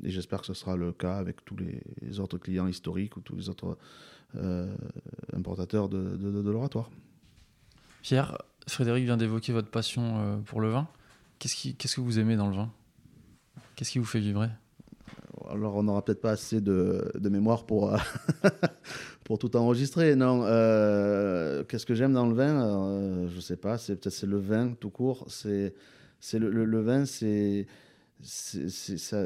et 0.04 0.12
j'espère 0.12 0.42
que 0.42 0.46
ce 0.48 0.54
sera 0.54 0.76
le 0.78 0.92
cas 0.92 1.18
avec 1.18 1.44
tous 1.44 1.58
les 1.58 2.20
autres 2.20 2.38
clients 2.38 2.68
historiques 2.68 3.18
ou 3.18 3.22
tous 3.22 3.36
les 3.36 3.50
autres 3.50 3.78
euh, 4.36 4.74
importateurs 5.34 5.90
de, 5.90 6.16
de- 6.18 6.50
l'oratoire. 6.50 6.90
Pierre, 8.02 8.38
Frédéric 8.68 9.06
vient 9.06 9.18
d'évoquer 9.18 9.52
votre 9.54 9.70
passion 9.70 10.20
euh, 10.20 10.38
pour 10.38 10.62
le 10.62 10.70
vin. 10.70 10.88
Qu'est-ce 11.40 11.56
qui- 11.56 11.76
qu'est-ce 11.76 11.96
que 11.96 12.02
vous 12.02 12.20
aimez 12.20 12.36
dans 12.38 12.48
le 12.48 12.56
vin? 12.56 12.72
Qu'est-ce 13.76 13.92
qui 13.92 14.00
vous 14.00 14.06
fait 14.06 14.20
vibrer? 14.20 14.50
Alors, 15.52 15.76
on 15.76 15.84
n'aura 15.84 16.04
peut-être 16.04 16.22
pas 16.22 16.32
assez 16.32 16.62
de, 16.62 17.12
mémoire 17.30 17.66
pour, 17.66 17.94
euh, 17.94 17.98
pour 19.24 19.40
tout 19.40 19.56
enregistrer. 19.56 20.16
Non, 20.16 20.44
euh, 20.46 21.64
qu'est-ce 21.64 21.86
que 21.86 21.96
j'aime 21.96 22.14
dans 22.14 22.28
le 22.28 22.36
vin 22.36 22.62
Euh, 22.62 23.28
Je 23.34 23.40
sais 23.40 23.58
pas. 23.58 23.78
C'est 23.78 23.96
peut-être 23.96 24.14
c'est 24.14 24.28
le 24.28 24.38
vin 24.38 24.74
tout 24.80 24.90
court. 24.90 25.26
C'est 25.30 25.74
c'est 26.20 26.38
le, 26.38 26.82
vin. 26.82 27.06
C'est 27.06 27.66
ça, 28.22 29.26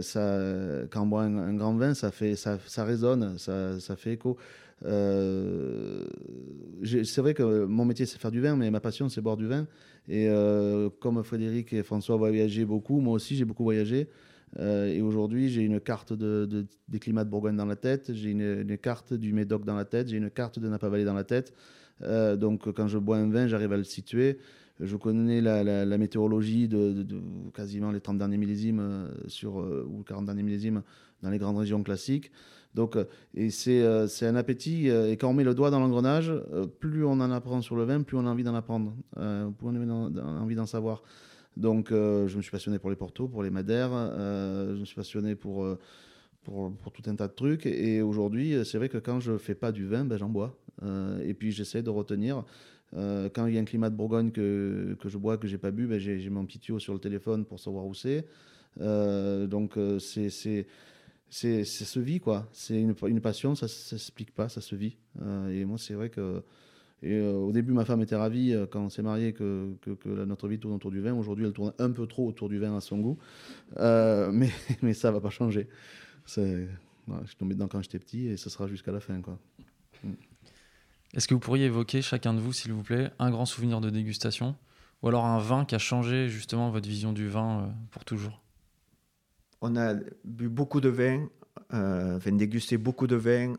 quand 0.92 1.02
on 1.02 1.08
boit 1.08 1.24
un, 1.24 1.54
grand 1.56 1.76
vin, 1.76 1.94
ça 1.94 2.12
fait 2.12 2.36
ça, 2.36 2.58
résonne, 2.78 3.38
ça, 3.38 3.80
ça 3.80 3.96
fait 3.96 4.14
écho. 4.14 4.38
C'est 4.82 4.88
vrai 7.18 7.34
que 7.34 7.66
mon 7.66 7.86
métier 7.86 8.06
c'est 8.06 8.20
faire 8.20 8.32
du 8.32 8.42
vin, 8.42 8.56
mais 8.56 8.70
ma 8.72 8.80
passion 8.80 9.10
c'est 9.10 9.22
boire 9.22 9.38
du 9.38 9.48
vin. 9.48 9.66
Et 10.08 10.30
comme 11.00 11.24
Frédéric 11.24 11.74
et 11.74 11.82
François 11.82 12.16
voyageaient 12.18 12.66
beaucoup, 12.66 13.00
moi 13.00 13.14
aussi 13.16 13.36
j'ai 13.36 13.46
beaucoup 13.46 13.64
voyagé. 13.64 14.08
Euh, 14.60 14.88
et 14.88 15.02
aujourd'hui, 15.02 15.50
j'ai 15.50 15.62
une 15.62 15.80
carte 15.80 16.14
de, 16.14 16.46
de- 16.46 16.66
des 16.88 17.00
climats 17.00 17.24
de 17.24 17.30
Bourgogne 17.30 17.56
dans 17.56 17.66
la 17.66 17.76
tête, 17.76 18.14
j'ai 18.14 18.32
une, 18.32 18.78
carte 18.78 19.14
du 19.14 19.34
Médoc 19.34 19.66
dans 19.66 19.76
la 19.76 19.86
tête, 19.86 20.10
j'ai 20.10 20.18
une 20.18 20.30
carte 20.30 20.60
de 20.60 20.68
Napa 20.68 20.90
Valley 20.90 21.06
dans 21.06 21.14
la 21.14 21.24
tête. 21.24 21.54
Euh, 22.02 22.36
donc, 22.36 22.72
quand 22.74 22.88
je 22.88 22.98
bois 22.98 23.18
un 23.18 23.30
vin, 23.30 23.48
j'arrive 23.48 23.74
à 23.74 23.78
le 23.78 23.84
situer. 23.84 24.38
Je 24.80 24.96
connais 24.98 25.42
la, 25.42 25.98
météorologie 25.98 26.68
de, 26.68 27.06
quasiment 27.54 27.92
les 27.92 28.02
30 28.02 28.18
derniers 28.18 28.38
millésimes 28.38 28.80
euh, 28.80 29.84
ou 29.86 30.04
40 30.04 30.26
derniers 30.26 30.44
millésimes 30.44 30.82
dans 31.22 31.30
les 31.30 31.38
grandes 31.38 31.58
régions 31.58 31.84
classiques. 31.84 32.32
Donc, 32.74 32.98
et 33.36 33.52
c'est 33.52 33.86
un 34.26 34.36
appétit. 34.36 34.88
et 34.88 35.16
quand 35.16 35.30
on 35.30 35.34
met 35.34 35.44
le 35.44 35.54
doigt 35.54 35.70
dans 35.70 35.80
l'engrenage, 35.80 36.34
plus 36.80 37.06
on 37.06 37.12
en 37.12 37.30
apprend 37.30 37.62
sur 37.62 37.76
le 37.76 37.84
vin, 37.84 38.02
plus 38.02 38.18
on 38.18 38.26
a 38.26 38.30
envie 38.32 38.44
d'en 38.44 38.56
apprendre, 38.56 38.96
plus 39.14 39.68
on 39.68 39.76
a 40.18 40.22
envie 40.42 40.56
d'en 40.56 40.66
savoir. 40.66 41.04
Donc, 41.58 41.92
euh, 41.92 42.28
je 42.28 42.38
me 42.38 42.42
suis 42.42 42.52
passionné 42.52 42.80
pour 42.80 42.90
les 42.90 42.96
portos, 42.96 43.28
pour 43.28 43.44
les 43.44 43.50
madères. 43.50 43.92
euh, 43.94 44.76
je 44.76 44.80
me 44.80 44.86
suis 44.86 44.96
passionné 44.96 45.36
pour, 45.36 45.64
euh, 45.64 45.80
pour, 46.44 46.72
pour 46.78 46.92
tout 46.92 47.04
un 47.08 47.16
tas 47.16 47.28
de 47.28 47.34
trucs. 47.34 47.66
Et 47.66 48.02
aujourd'hui, 48.02 48.56
c'est 48.66 48.78
vrai 48.78 48.90
que 48.90 48.98
quand 48.98 49.20
je 49.20 49.38
fais 49.38 49.56
pas 49.56 49.72
du 49.72 49.86
vin, 49.86 50.06
ben, 50.06 50.18
j'en 50.18 50.30
bois. 50.30 50.58
Et 51.24 51.34
puis, 51.34 51.52
j'essaie 51.52 51.84
de 51.84 51.90
retenir. 51.90 52.44
quand 52.94 53.46
il 53.48 53.54
y 53.54 53.58
a 53.58 53.62
un 53.62 53.66
climat 53.66 53.90
de 53.90 53.96
Bourgogne 53.96 54.32
que, 54.32 54.98
que 55.00 55.10
je 55.10 55.18
bois, 55.18 55.38
que 55.38 55.48
j'ai 55.48 55.58
pas 55.58 55.72
bu, 55.72 55.88
ben, 55.88 56.00
j'ai 56.00 56.30
mon 56.30 56.46
petit 56.46 56.60
tuyau 56.60 56.80
sur 56.80 56.94
le 56.94 57.00
téléphone 57.00 57.46
pour 57.46 57.60
savoir 57.60 57.86
où 57.86 57.94
c'est. 57.94 58.26
Donc, 58.80 59.78
c'est 60.00 60.30
c'est 61.30 61.64
se 61.64 62.00
vit 62.00 62.20
quoi 62.20 62.48
c'est 62.52 62.80
une, 62.80 62.94
une 63.08 63.20
passion 63.20 63.56
ça, 63.56 63.68
ça 63.68 63.98
s'explique 63.98 64.36
pas 64.36 64.50
ça 64.50 64.62
se 64.62 64.76
vit 64.76 64.98
et 65.50 65.66
moi 65.66 65.80
c'est 65.80 65.96
vrai 65.96 66.10
que 66.12 66.44
et, 67.04 67.14
euh, 67.20 67.34
au 67.34 67.52
début 67.52 67.74
ma 67.74 67.86
femme 67.86 68.02
était 68.02 68.16
ravie 68.16 68.54
euh, 68.54 68.66
quand 68.66 68.82
on 68.82 68.90
s'est 68.90 69.02
marié 69.04 69.34
que, 69.34 69.74
que, 69.82 69.92
que 69.92 70.10
la- 70.10 70.26
notre 70.26 70.48
vie 70.48 70.58
tourne 70.60 70.74
autour 70.74 70.90
du 70.92 71.02
vin. 71.02 71.14
Aujourd'hui 71.14 71.46
elle 71.46 71.54
tourne 71.54 71.74
un 71.78 71.92
peu 71.92 72.08
trop 72.08 72.28
autour 72.28 72.50
du 72.50 72.58
vin 72.60 72.76
à 72.76 72.82
son 72.82 73.00
goût. 73.00 73.18
Euh, 73.78 74.32
mais 74.34 74.50
mais 74.82 74.94
ça 74.94 75.12
va 75.12 75.22
pas 75.22 75.30
changer. 75.30 75.68
C'est 76.26 76.68
je 77.24 77.28
suis 77.28 77.36
tombé 77.36 77.54
dedans 77.54 77.68
quand 77.68 77.82
j'étais 77.82 78.00
petit 78.00 78.28
et 78.28 78.38
ce 78.38 78.50
sera 78.50 78.68
jusqu'à 78.68 78.92
la 78.94 79.02
fin 79.02 79.22
quoi. 79.22 79.38
Est-ce 81.14 81.28
que 81.28 81.34
vous 81.34 81.40
pourriez 81.40 81.66
évoquer, 81.66 82.02
chacun 82.02 82.34
de 82.34 82.40
vous, 82.40 82.54
s'il 82.54 82.74
vous 82.74 82.82
plaît, 82.82 83.12
un 83.20 83.30
grand 83.30 83.46
souvenir 83.46 83.82
de 83.82 83.90
dégustation 83.90 84.56
Ou 85.02 85.10
alors 85.10 85.26
un 85.26 85.38
vin 85.38 85.66
qui 85.66 85.76
a 85.76 85.80
changé 85.80 86.28
justement 86.30 86.72
votre 86.72 86.88
vision 86.90 87.14
du 87.14 87.28
vin 87.28 87.60
euh, 87.60 87.72
pour 87.92 88.04
toujours? 88.06 88.42
On 89.62 89.76
a 89.76 89.94
bu 90.26 90.50
beaucoup 90.50 90.82
de 90.82 90.90
vin, 90.90 91.28
euh, 91.74 92.18
enfin 92.18 92.32
dégusté 92.32 92.78
beaucoup 92.78 93.08
de 93.08 93.16
vin. 93.16 93.54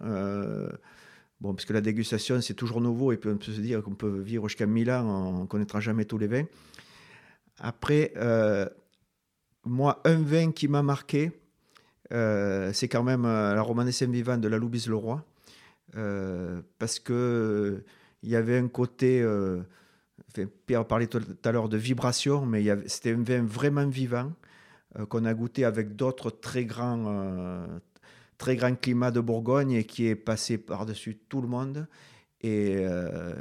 Bon, 1.45 1.55
parce 1.55 1.67
que 1.67 1.75
la 1.75 1.83
dégustation, 1.83 2.41
c'est 2.41 2.55
toujours 2.55 2.81
nouveau 2.81 3.13
et 3.13 3.21
on 3.27 3.37
peut 3.37 3.53
se 3.53 3.61
dire 3.61 3.83
qu'on 3.83 3.95
peut 3.95 4.19
vivre 4.21 4.49
jusqu'à 4.49 4.67
1000 4.67 4.91
ans, 4.91 5.05
on 5.05 5.43
ne 5.43 5.47
connaîtra 5.47 5.79
jamais 5.79 6.07
tous 6.07 6.17
les 6.17 6.27
vins. 6.27 6.47
Après, 7.59 8.13
euh, 8.17 8.67
moi, 9.65 10.01
un 10.05 10.23
vin 10.23 10.53
qui 10.53 10.69
m'a 10.69 10.83
marqué, 10.83 11.33
euh, 12.13 12.73
c'est 12.73 12.89
quand 12.89 13.03
même 13.03 13.27
euh, 13.27 13.55
la 13.55 13.61
Romanée 13.61 13.93
Saint-Vivant 13.93 14.39
de 14.39 14.49
la 14.49 14.57
Loubise-le-Roi. 14.57 15.23
Euh, 15.97 16.63
parce 16.79 16.99
que 16.99 17.85
il 18.23 18.31
y 18.31 18.37
avait 18.37 18.57
un 18.57 18.69
côté, 18.69 19.23
Pierre 20.65 20.87
parlait 20.87 21.09
tout 21.09 21.21
à 21.45 21.53
l'heure 21.53 21.69
de 21.69 21.77
vibration, 21.77 22.47
mais 22.47 22.65
c'était 22.87 23.13
un 23.13 23.23
vin 23.23 23.45
vraiment 23.45 23.87
vivant 23.87 24.33
qu'on 25.11 25.27
a 25.27 25.35
goûté 25.35 25.67
avec 25.67 25.95
d'autres 25.95 26.31
très 26.31 26.65
grands, 26.65 27.67
très 28.39 28.57
grands 28.57 28.75
climats 28.75 29.11
de 29.11 29.21
Bourgogne 29.21 29.73
et 29.73 29.85
qui 29.85 30.07
est 30.07 30.17
passé 30.17 30.59
par-dessus 30.59 31.17
tout 31.29 31.41
le 31.41 31.49
monde. 31.49 31.87
Et 32.41 32.77
euh, 32.77 33.35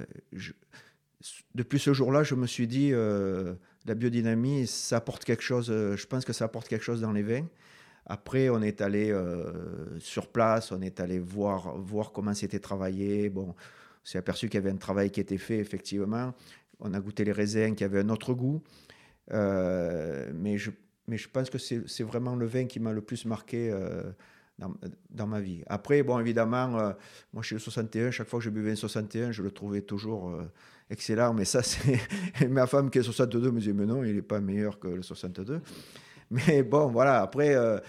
depuis 1.55 1.79
ce 1.79 1.93
jour-là, 1.93 2.23
je 2.23 2.35
me 2.35 2.47
suis 2.47 2.67
dit, 2.67 2.91
euh, 2.93 3.55
la 3.85 3.95
biodynamie, 3.95 4.65
ça 4.67 4.97
apporte 4.97 5.25
quelque 5.25 5.43
chose, 5.43 5.69
euh, 5.69 5.97
je 5.97 6.07
pense 6.07 6.23
que 6.23 6.33
ça 6.33 6.45
apporte 6.45 6.67
quelque 6.67 6.85
chose 6.85 7.01
dans 7.01 7.11
les 7.11 7.23
vins. 7.23 7.45
Après, 8.05 8.49
on 8.49 8.61
est 8.61 8.81
allé 8.81 9.15
sur 9.99 10.27
place, 10.27 10.73
on 10.73 10.81
est 10.81 10.99
allé 10.99 11.19
voir, 11.19 11.77
voir 11.77 12.11
comment 12.11 12.33
c'était 12.33 12.59
travaillé. 12.59 13.29
Bon, 13.29 13.51
on 13.51 13.55
s'est 14.03 14.17
aperçu 14.17 14.49
qu'il 14.49 14.55
y 14.55 14.63
avait 14.63 14.71
un 14.71 14.77
travail 14.77 15.09
qui 15.09 15.21
était 15.21 15.37
fait, 15.37 15.59
effectivement. 15.59 16.33
On 16.81 16.93
a 16.93 16.99
goûté 16.99 17.23
les 17.23 17.31
raisins 17.31 17.75
qui 17.75 17.85
avaient 17.85 18.01
un 18.01 18.09
autre 18.09 18.33
goût. 18.33 18.61
Mais, 19.31 20.57
je, 20.57 20.71
mais 21.07 21.17
je 21.17 21.29
pense 21.29 21.49
que 21.49 21.57
c'est 21.57 22.03
vraiment 22.03 22.35
le 22.35 22.45
vin 22.45 22.65
qui 22.65 22.81
m'a 22.81 22.91
le 22.91 23.01
plus 23.01 23.23
marqué 23.23 23.73
dans, 24.59 25.27
ma 25.27 25.41
vie. 25.41 25.63
Après, 25.67 26.03
bon, 26.03 26.19
évidemment, 26.19 26.77
euh, 26.77 26.91
moi 27.33 27.41
je 27.41 27.47
suis 27.47 27.55
le 27.55 27.59
61, 27.59 28.11
chaque 28.11 28.27
fois 28.27 28.39
que 28.39 28.45
je 28.45 28.49
buvais 28.49 28.71
un 28.71 28.75
61, 28.75 29.31
je 29.31 29.41
le 29.41 29.51
trouvais 29.51 29.81
toujours 29.81 30.29
euh, 30.29 30.43
excellent. 30.89 31.33
Mais 31.33 31.45
ça, 31.45 31.63
c'est. 31.63 31.99
Ma 32.49 32.67
femme 32.67 32.89
qui 32.89 32.99
est 32.99 33.03
62 33.03 33.51
me 33.51 33.59
disait, 33.59 33.73
mais 33.73 33.85
non, 33.85 34.03
il 34.03 34.15
n'est 34.15 34.21
pas 34.21 34.39
meilleur 34.39 34.79
que 34.79 34.87
le 34.87 35.01
62. 35.01 35.61
Mais 36.31 36.63
bon, 36.63 36.87
voilà, 36.87 37.21
après. 37.21 37.55
euh, 37.55 37.79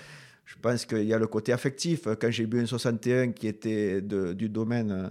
je 0.47 0.57
pense 0.61 0.85
qu'il 0.85 1.05
y 1.05 1.15
a 1.15 1.19
le 1.19 1.27
côté 1.27 1.55
affectif. 1.55 2.07
Quand 2.21 2.31
j'ai 2.31 2.45
bu 2.45 2.61
un 2.61 2.67
61 2.67 3.33
qui 3.33 3.49
était 3.49 4.03
du 4.03 4.51
domaine, 4.51 5.11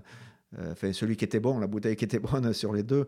enfin 0.70 0.94
celui 0.94 1.18
qui 1.18 1.26
était 1.26 1.40
bon, 1.40 1.58
la 1.58 1.66
bouteille 1.66 1.96
qui 1.96 2.06
était 2.06 2.20
bonne 2.20 2.54
sur 2.54 2.72
les 2.72 2.84
deux, 2.84 3.08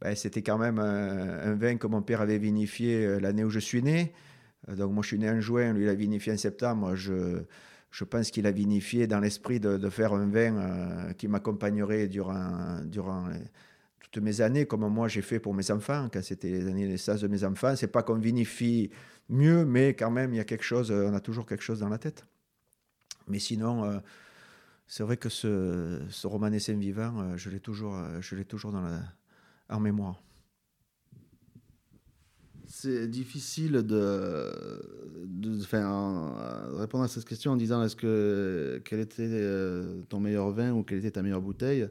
ben, 0.00 0.16
c'était 0.16 0.42
quand 0.42 0.58
même 0.58 0.80
un, 0.80 1.38
un 1.44 1.54
vin 1.54 1.76
que 1.76 1.86
mon 1.86 2.02
père 2.02 2.22
avait 2.22 2.38
vinifié 2.38 3.20
l'année 3.20 3.44
où 3.44 3.50
je 3.50 3.60
suis 3.60 3.84
né. 3.84 4.12
Euh, 4.68 4.76
Donc 4.76 4.92
moi 4.92 5.02
je 5.02 5.08
suis 5.08 5.18
né 5.18 5.30
en 5.30 5.40
juin, 5.40 5.72
lui 5.72 5.84
il 5.84 5.88
a 5.88 5.94
vinifié 5.94 6.32
en 6.32 6.36
septembre. 6.36 6.94
Je, 6.94 7.42
je 7.90 8.04
pense 8.04 8.30
qu'il 8.30 8.46
a 8.46 8.50
vinifié 8.50 9.06
dans 9.06 9.20
l'esprit 9.20 9.60
de, 9.60 9.88
faire 9.90 10.12
un 10.12 10.26
vin 10.26 10.56
euh, 10.56 11.12
qui 11.14 11.28
m'accompagnerait 11.28 12.08
durant, 12.08 12.80
durant 12.84 13.28
toutes 14.10 14.22
mes 14.22 14.40
années, 14.40 14.66
comme 14.66 14.86
moi 14.88 15.08
j'ai 15.08 15.22
fait 15.22 15.38
pour 15.40 15.54
mes 15.54 15.70
enfants, 15.70 16.08
quand 16.12 16.22
c'était 16.22 16.50
les 16.50 16.66
années 16.68 16.86
de 16.86 16.92
naissance 16.92 17.20
de 17.20 17.28
mes 17.28 17.44
enfants. 17.44 17.76
C'est 17.76 17.88
pas 17.92 18.02
qu'on 18.02 18.18
vinifie 18.18 18.90
mieux, 19.28 19.64
mais 19.64 19.94
quand 19.94 20.10
même 20.10 20.32
il 20.34 20.36
y 20.36 20.40
a 20.40 20.44
quelque 20.44 20.64
chose, 20.64 20.90
euh, 20.90 21.08
on 21.08 21.14
a 21.14 21.20
toujours 21.20 21.46
quelque 21.46 21.64
chose 21.64 21.80
dans 21.80 21.88
la 21.88 21.98
tête. 21.98 22.26
Mais 23.26 23.38
sinon, 23.38 24.00
c'est 24.88 25.02
vrai 25.02 25.18
que 25.18 25.28
ce, 25.28 26.00
ce 26.08 26.26
romanesque 26.26 26.70
vivant, 26.70 27.20
euh, 27.20 27.36
je 27.36 27.50
l'ai 27.50 27.60
toujours, 27.60 27.94
je 28.20 28.42
toujours 28.42 28.72
dans 28.72 28.80
la, 28.80 29.00
en 29.68 29.80
mémoire. 29.80 30.22
C'est 32.80 33.08
difficile 33.08 33.72
de, 33.72 34.52
de, 35.26 35.60
enfin, 35.60 36.32
répondre 36.76 37.02
à 37.02 37.08
cette 37.08 37.24
question 37.24 37.50
en 37.50 37.56
disant 37.56 37.82
est-ce 37.82 37.96
que 37.96 38.80
quel 38.84 39.00
était 39.00 39.24
euh, 39.26 40.02
ton 40.08 40.20
meilleur 40.20 40.52
vin 40.52 40.70
ou 40.70 40.84
quelle 40.84 40.98
était 40.98 41.10
ta 41.10 41.22
meilleure 41.22 41.42
bouteille? 41.42 41.88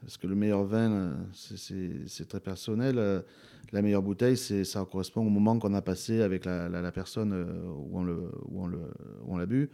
Parce 0.00 0.16
que 0.16 0.26
le 0.26 0.34
meilleur 0.34 0.64
vin, 0.64 1.12
c'est 1.32 2.26
très 2.28 2.40
personnel. 2.40 3.22
La 3.70 3.82
meilleure 3.82 4.02
bouteille, 4.02 4.36
ça 4.36 4.84
correspond 4.90 5.24
au 5.24 5.30
moment 5.30 5.60
qu'on 5.60 5.74
a 5.74 5.82
passé 5.82 6.22
avec 6.22 6.44
la, 6.44 6.68
la, 6.68 6.90
personne 6.90 7.32
où 7.32 7.96
on 7.96 8.04
l'a 8.04 8.12
où 8.12 8.64
on 8.64 8.66
le, 8.66 8.78
où 9.26 9.38
on 9.38 9.46
bu. 9.46 9.70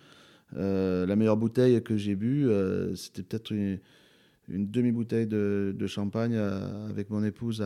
Euh, 0.58 1.06
la 1.06 1.16
meilleure 1.16 1.38
bouteille 1.38 1.82
que 1.82 1.96
j'ai 1.96 2.14
bu, 2.14 2.46
euh, 2.46 2.94
c'était 2.94 3.22
peut-être 3.22 3.52
une, 3.52 3.78
demi-bouteille 4.48 5.26
de, 5.26 5.86
champagne 5.86 6.34
euh, 6.34 6.88
avec 6.88 7.10
mon 7.10 7.24
épouse. 7.24 7.64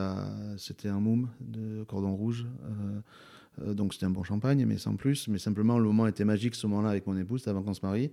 C'était 0.56 0.88
un 0.88 1.00
moum 1.00 1.28
de 1.40 1.84
cordon 1.84 2.14
rouge. 2.14 2.46
donc 3.66 3.94
c'était 3.94 4.06
un 4.06 4.10
bon 4.10 4.22
champagne, 4.22 4.64
mais 4.66 4.78
sans 4.78 4.96
plus. 4.96 5.28
Mais 5.28 5.38
simplement, 5.38 5.78
le 5.78 5.84
moment 5.84 6.06
était 6.06 6.24
magique 6.24 6.54
ce 6.54 6.66
moment-là 6.66 6.90
avec 6.90 7.06
mon 7.06 7.16
épouse, 7.16 7.46
avant 7.48 7.62
qu'on 7.62 7.74
se 7.74 7.84
marie. 7.84 8.10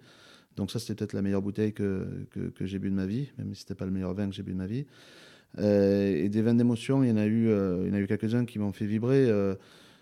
Donc 0.55 0.69
ça, 0.69 0.79
c'était 0.79 0.95
peut-être 0.95 1.13
la 1.13 1.21
meilleure 1.21 1.41
bouteille 1.41 1.73
que, 1.73 2.27
que, 2.31 2.65
j'ai 2.65 2.77
bu 2.77 2.89
de 2.89 2.95
ma 2.95 3.07
vie, 3.07 3.29
même 3.37 3.53
si 3.53 3.61
c'était 3.61 3.75
pas 3.75 3.85
le 3.85 3.91
meilleur 3.91 4.13
vin 4.13 4.29
que 4.29 4.35
j'ai 4.35 4.43
bu 4.43 4.51
de 4.51 4.57
ma 4.57 4.67
vie. 4.67 4.85
et 5.57 6.29
des 6.29 6.41
vins 6.41 6.53
d'émotion, 6.53 7.03
il 7.03 7.09
y 7.09 7.11
en 7.11 7.17
a 7.17 7.25
eu, 7.25 7.49
eu 7.49 8.07
quelques-uns 8.07 8.45
qui 8.45 8.59
m'ont 8.59 8.71
fait 8.71 8.85
vibrer. 8.85 9.29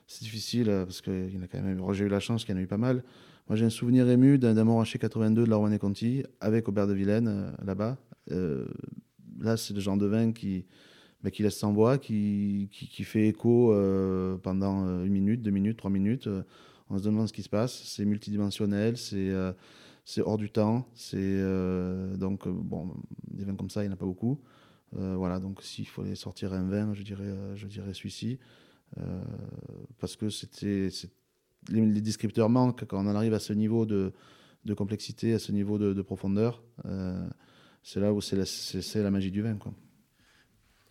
c'est 0.07 0.24
difficile 0.24 0.66
parce 0.66 1.01
que 1.01 1.12
il 1.12 1.36
y. 1.36 1.93
J'ai 1.93 2.05
eu 2.05 2.09
la 2.09 2.20
chance 2.20 2.43
qu'il 2.43 2.53
y 2.53 2.57
en 2.57 2.62
a 2.62 2.64
eu 2.64 2.68
pas 2.68 2.78
mal. 2.78 3.03
Moi, 3.51 3.57
j'ai 3.57 3.66
un 3.66 3.70
souvenir 3.70 4.07
ému 4.07 4.38
d'un 4.38 4.64
Montrachet 4.64 4.97
82 4.97 5.43
de 5.43 5.49
la 5.49 5.57
Rouen 5.57 5.72
et 5.72 5.78
Conti 5.78 6.24
avec 6.39 6.70
Aubert 6.70 6.88
de 6.88 6.93
Vilaine 6.93 7.28
euh, 7.28 7.51
là-bas. 7.66 7.97
Euh, 8.30 8.67
là, 9.39 9.57
c'est 9.57 9.74
le 9.74 9.80
genre 9.80 9.97
de 9.97 10.05
vin 10.05 10.32
qui, 10.32 10.65
bah, 11.24 11.32
qui 11.32 11.43
laisse 11.43 11.57
sans 11.57 11.74
voix, 11.74 11.97
qui, 11.97 12.69
qui, 12.72 13.03
fait 13.03 13.28
écho 13.28 13.74
euh, 13.74 14.38
pendant 14.38 15.03
une 15.03 15.11
minute, 15.11 15.41
deux 15.41 15.51
minutes, 15.51 15.78
trois 15.78 15.91
minutes. 15.91 16.30
on 16.89 16.97
se 16.97 17.03
demande 17.03 17.28
ce 17.28 17.34
qui 17.34 17.43
se 17.43 17.49
passe. 17.49 17.84
C'est 17.86 18.05
multidimensionnel, 18.05 18.97
c'est 18.97 19.32
c'est 20.03 20.22
hors 20.22 20.38
du 20.38 20.49
temps. 20.49 20.88
C'est 20.93 21.41
donc 22.17 22.47
bon, 22.47 22.93
des 23.28 23.45
vins 23.45 23.55
comme 23.55 23.69
ça, 23.69 23.84
il 23.84 23.88
n'y 23.88 23.91
en 23.91 23.95
a 23.95 23.97
pas 23.97 24.05
beaucoup. 24.05 24.39
voilà, 24.93 25.39
donc 25.39 25.63
s'il 25.63 25.88
fallait 25.88 26.15
sortir 26.15 26.53
un 26.53 26.67
vin, 26.67 26.93
je 26.93 27.03
dirais, 27.03 27.34
je 27.55 27.67
dirais 27.67 27.93
celui-ci, 27.93 28.39
parce 29.99 30.15
que 30.15 30.30
c'était 30.30 30.89
les, 31.69 32.01
descripteurs 32.01 32.49
manquent 32.49 32.86
quand 32.86 32.97
on 33.03 33.07
en 33.07 33.15
arrive 33.15 33.34
à 33.34 33.39
ce 33.39 33.53
niveau 33.53 33.86
de, 33.86 34.13
de 34.65 34.74
complexité, 34.74 35.34
à 35.34 35.39
ce 35.39 35.51
niveau 35.51 35.78
de, 35.78 36.01
profondeur. 36.01 36.63
Euh, 36.86 37.28
c'est 37.84 37.99
là 37.99 38.13
où 38.13 38.21
c'est 38.21 38.36
la, 38.36 39.03
la, 39.03 39.11
magie 39.11 39.32
du 39.32 39.41
vin. 39.41 39.57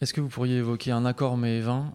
Est-ce 0.01 0.15
que 0.15 0.21
vous 0.21 0.29
pourriez 0.29 0.59
évoquer 0.59 0.93
un 0.93 1.05
accord 1.05 1.37
mais 1.37 1.61
vin? 1.61 1.95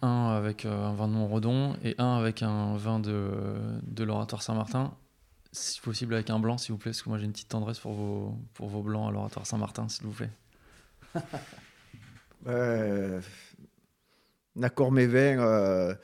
Un 0.00 0.28
avec 0.28 0.64
euh, 0.64 0.86
un 0.86 0.94
vin 0.94 1.08
de 1.08 1.12
Montredon 1.12 1.76
et 1.82 1.94
un 1.98 2.16
avec 2.16 2.42
un 2.42 2.76
vin 2.76 3.00
de, 3.00 3.30
de 3.82 4.04
l'oratoire 4.04 4.42
Saint-Martin 4.42 4.94
si 5.50 5.80
possible 5.80 6.14
avec 6.14 6.30
un 6.30 6.38
blanc 6.38 6.56
s'il 6.58 6.72
vous 6.72 6.78
plaît 6.78 6.90
parce 6.90 7.02
que 7.02 7.08
moi 7.08 7.18
j'ai 7.18 7.24
une 7.24 7.32
petite 7.32 7.48
tendresse 7.48 7.80
pour 7.80 7.94
vos, 7.94 8.36
pour 8.54 8.68
vos 8.68 8.82
blancs 8.82 9.08
à 9.08 9.10
l'oratoire 9.10 9.44
Saint-Martin 9.44 9.88
s'il 9.88 10.06
vous 10.06 10.12
plaît 10.12 10.30
euh, 12.46 13.20
un 14.56 14.62
accord 14.62 14.92
mes 14.92 15.06
vins 15.06 15.40
euh, 15.40 15.94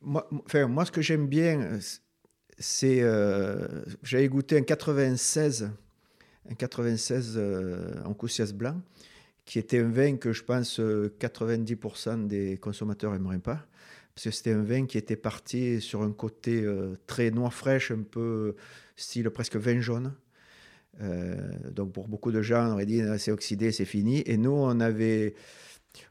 moi, 0.00 0.28
enfin, 0.44 0.66
moi, 0.66 0.84
ce 0.84 0.92
que 0.92 1.02
j'aime 1.02 1.26
bien, 1.26 1.78
c'est. 2.58 3.00
Euh, 3.00 3.84
J'avais 4.02 4.28
goûté 4.28 4.58
un 4.58 4.62
96, 4.62 5.70
un 6.50 6.54
96 6.54 7.34
euh, 7.36 7.92
en 8.04 8.14
Coussias 8.14 8.52
blanc, 8.54 8.80
qui 9.44 9.58
était 9.58 9.78
un 9.78 9.90
vin 9.90 10.16
que 10.16 10.32
je 10.32 10.42
pense 10.42 10.80
90% 10.80 10.80
euh, 10.80 12.26
des 12.26 12.56
consommateurs 12.58 13.12
n'aimeraient 13.12 13.38
pas. 13.38 13.66
Parce 14.14 14.24
que 14.24 14.30
c'était 14.30 14.52
un 14.52 14.62
vin 14.62 14.86
qui 14.86 14.98
était 14.98 15.16
parti 15.16 15.80
sur 15.80 16.02
un 16.02 16.12
côté 16.12 16.62
euh, 16.62 16.96
très 17.06 17.30
noir 17.30 17.54
fraîche, 17.54 17.90
un 17.90 18.02
peu 18.02 18.56
style 18.96 19.30
presque 19.30 19.56
vin 19.56 19.80
jaune. 19.80 20.12
donc 21.70 21.92
pour 21.92 22.08
beaucoup 22.08 22.32
de 22.32 22.42
gens, 22.42 22.68
on 22.68 22.72
aurait 22.72 22.86
dit 22.86 23.00
c'est 23.18 23.30
oxydé, 23.30 23.70
c'est 23.70 23.84
fini. 23.84 24.22
Et 24.26 24.36
nous, 24.36 24.50
on 24.50 24.80
avait, 24.80 25.34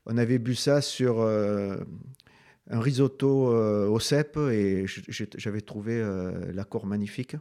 on 0.05 0.17
avait 0.17 0.39
bu 0.39 0.55
ça 0.55 0.81
sur 0.81 1.21
un 1.21 2.79
risotto 2.79 3.47
au 3.91 3.99
cèpe 3.99 4.38
et 4.38 4.85
j'avais 4.88 5.59
trouvé 5.59 6.01
l'accord 6.53 6.85
magnifique. 6.85 7.35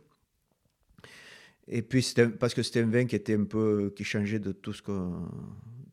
Et 1.68 1.82
puis 1.82 2.14
parce 2.38 2.54
que 2.54 2.62
c'était 2.62 2.80
un 2.80 2.90
vin 2.90 3.06
qui 3.06 3.16
était 3.16 3.34
un 3.34 3.44
peu 3.44 3.92
qui 3.96 4.04
changeait 4.04 4.38
de 4.38 4.52
tout 4.52 4.72
ce 4.72 4.82
qu'on 4.82 5.28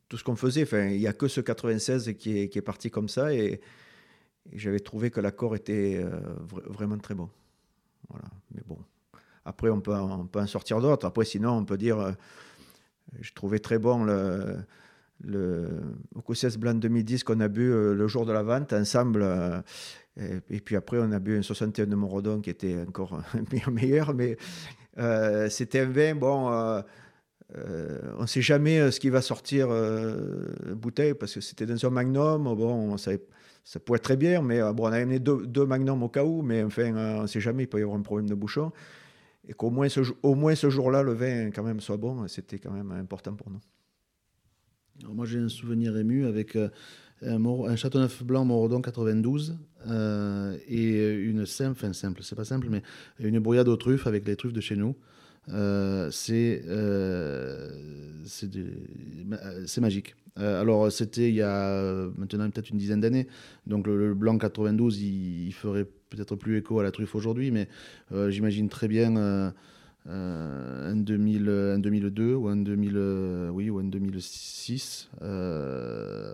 tout 0.08 0.36
faisait. 0.36 0.64
Enfin, 0.64 0.88
il 0.88 1.02
y 1.02 1.08
a 1.08 1.14
que 1.14 1.28
ce 1.28 1.42
96 1.42 2.14
qui 2.18 2.38
est, 2.38 2.50
qui 2.50 2.60
est 2.60 2.64
parti 2.64 2.92
comme 2.92 3.10
ça 3.10 3.34
et, 3.34 3.62
j'avais 4.52 4.82
trouvé 4.82 5.10
que 5.10 5.22
l'accord 5.22 5.56
était 5.56 6.02
euh, 6.04 6.12
vraiment 6.68 6.98
très 6.98 7.16
bon. 7.16 7.30
Voilà. 8.10 8.26
Mais 8.54 8.62
bon, 8.68 8.78
après 9.46 9.70
on 9.70 9.80
peut 9.80 9.94
on 9.94 10.28
peut 10.28 10.42
en 10.42 10.48
sortir 10.48 10.82
d'autres. 10.82 11.08
Après 11.08 11.24
sinon 11.24 11.52
on 11.52 11.64
peut 11.64 11.78
dire, 11.78 12.14
je 13.22 13.32
trouvais 13.32 13.60
très 13.60 13.80
bon 13.80 14.04
le 14.04 14.58
le 15.24 15.70
Ocossias 16.16 16.56
Blanc 16.58 16.76
2010 16.76 17.24
qu'on 17.24 17.40
a 17.40 17.48
bu 17.48 17.72
euh, 17.72 17.94
le 17.94 18.08
jour 18.08 18.26
de 18.26 18.32
la 18.32 18.44
vente 18.44 18.74
ensemble. 18.74 19.22
Euh, 19.24 19.62
et, 20.50 20.60
puis 20.60 20.76
après, 20.76 20.98
on 21.00 21.12
a 21.12 21.20
bu 21.20 21.38
un 21.38 21.42
61 21.42 21.88
de 21.88 21.96
Morodon 21.96 22.42
qui 22.42 22.50
était 22.50 22.78
encore 22.88 23.22
meilleur. 23.72 24.14
Mais 24.14 24.32
euh, 24.32 24.36
c'était 25.50 25.82
un 25.82 25.90
vin, 25.90 26.16
bon, 26.16 26.84
on 27.54 28.22
ne 28.22 28.28
sait 28.28 28.42
jamais 28.42 28.92
ce 28.92 29.00
qui 29.00 29.10
va 29.10 29.22
sortir 29.22 29.70
bouteille 30.76 31.14
parce 31.14 31.34
que 31.34 31.42
c'était 31.42 31.66
dans 31.66 31.86
un 31.86 31.90
magnum. 31.90 32.44
Bon, 32.44 32.98
ça, 32.98 33.12
pouvait 33.86 33.98
être 33.98 34.04
très 34.04 34.18
bien, 34.18 34.42
mais 34.42 34.60
bon, 34.74 34.88
on 34.88 34.92
a 34.92 34.98
amené 34.98 35.20
deux, 35.20 35.66
magnums 35.66 36.04
au 36.04 36.10
cas 36.10 36.24
où, 36.24 36.42
mais 36.42 36.64
enfin, 36.64 36.94
on 36.94 37.22
ne 37.24 37.28
sait 37.28 37.42
jamais, 37.42 37.64
il 37.64 37.68
peut 37.68 37.80
y 37.80 37.84
avoir 37.84 37.98
un 37.98 38.02
problème 38.02 38.30
de 38.30 38.36
bouchon. 38.36 38.72
Et 39.48 39.54
qu'au 39.54 39.70
moins 39.70 39.90
ce, 39.90 40.02
au 40.22 40.36
moins 40.36 40.56
ce 40.56 40.70
jour-là, 40.70 41.04
le 41.04 41.14
vin 41.14 41.52
quand 41.52 41.64
même 41.64 41.82
soit 41.82 41.98
bon, 41.98 42.28
c'était 42.28 42.60
quand 42.60 42.72
même 42.72 42.92
important 42.92 43.34
pour 43.34 43.50
nous 43.50 43.60
moi, 45.10 45.26
j'ai 45.26 45.40
un 45.40 45.50
souvenir 45.50 45.98
ému 45.98 46.26
avec 46.26 46.56
euh, 46.56 46.70
un, 47.26 47.44
un 47.46 47.76
Châteauneuf 47.76 48.24
blanc 48.24 48.46
Morodon 48.46 48.82
92 48.82 49.58
euh, 49.88 50.58
et 50.68 51.14
une 51.14 51.46
simple, 51.46 51.94
simple, 51.94 52.22
c'est 52.24 52.36
pas 52.36 52.46
simple, 52.46 52.68
mais 52.70 52.82
une 53.20 53.40
brouillade 53.40 53.68
aux 53.68 53.78
truffes 53.78 54.08
avec 54.08 54.26
les 54.26 54.36
truffes 54.36 54.54
de 54.54 54.62
chez 54.62 54.76
nous. 54.76 54.96
Euh, 55.50 56.10
c'est 56.12 56.64
c'est 59.66 59.82
magique. 59.82 60.16
alors, 60.38 60.92
c'était 60.92 61.30
il 61.30 61.36
y 61.36 61.42
a 61.42 62.10
maintenant 62.18 62.50
peut-être 62.50 62.70
une 62.70 62.78
dizaine 62.78 63.02
d'années. 63.02 63.28
Donc, 63.68 63.88
le, 63.88 64.14
blanc 64.14 64.38
92, 64.38 65.02
il, 65.02 65.52
ferait 65.52 65.86
peut-être 66.10 66.36
plus 66.36 66.58
écho 66.58 66.80
à 66.80 66.84
la 66.84 66.92
truffe 66.92 67.16
aujourd'hui, 67.16 67.52
mais 67.52 67.68
j'imagine 68.30 68.70
très 68.70 68.88
bien 68.88 69.18
euh, 69.18 69.52
un, 70.06 70.96
2000, 70.96 71.50
un 71.50 71.80
2002 71.80 72.34
ou 72.36 72.48
un, 72.48 72.58
2000, 72.58 72.94
euh, 72.96 73.82
2006 73.84 75.10
euh, 75.22 76.34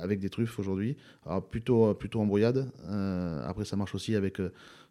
avec 0.00 0.20
des 0.20 0.30
truffes 0.30 0.58
aujourd'hui. 0.58 0.96
Alors 1.24 1.44
plutôt, 1.44 1.94
plutôt 1.94 2.20
en 2.20 2.26
brouillade. 2.26 2.70
après, 3.44 3.64
ça 3.64 3.76
marche 3.76 3.94
aussi 3.94 4.14
avec 4.14 4.38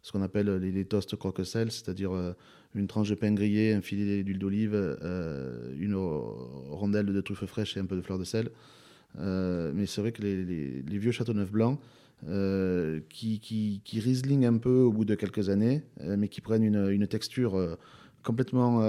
ce 0.02 0.12
qu'on 0.12 0.22
appelle 0.22 0.56
les, 0.56 0.84
toasts 0.84 1.16
croque-sel, 1.16 1.70
c'est-à-dire 1.70 2.10
une 2.74 2.86
tranche 2.86 3.08
de 3.08 3.14
pain 3.14 3.32
grillé, 3.32 3.72
un 3.72 3.80
filet 3.80 4.22
d'huile 4.22 4.38
d'olive, 4.38 4.74
une 5.78 5.94
rondelle 5.94 7.06
de 7.06 7.20
truffes 7.20 7.46
fraîches 7.46 7.76
et 7.76 7.80
un 7.80 7.86
peu 7.86 7.96
de 7.96 8.02
fleur 8.02 8.18
de 8.18 8.24
sel. 8.24 8.50
mais 9.16 9.86
c'est 9.86 10.00
vrai 10.02 10.12
que 10.12 10.22
les, 10.22 10.44
les, 10.44 10.98
vieux 10.98 11.12
Châteauneuf 11.12 11.50
blancs, 11.50 11.80
euh, 12.24 13.00
qui, 13.10 13.40
qui, 13.40 13.82
qui 13.84 14.46
un 14.46 14.58
peu 14.58 14.80
au 14.80 14.90
bout 14.90 15.04
de 15.04 15.14
quelques 15.14 15.50
années, 15.50 15.82
euh, 16.00 16.16
mais 16.18 16.28
qui 16.28 16.40
prennent 16.40 16.64
une, 16.64 17.06
texture 17.06 17.56
euh, 17.56 17.76
complètement 18.24 18.80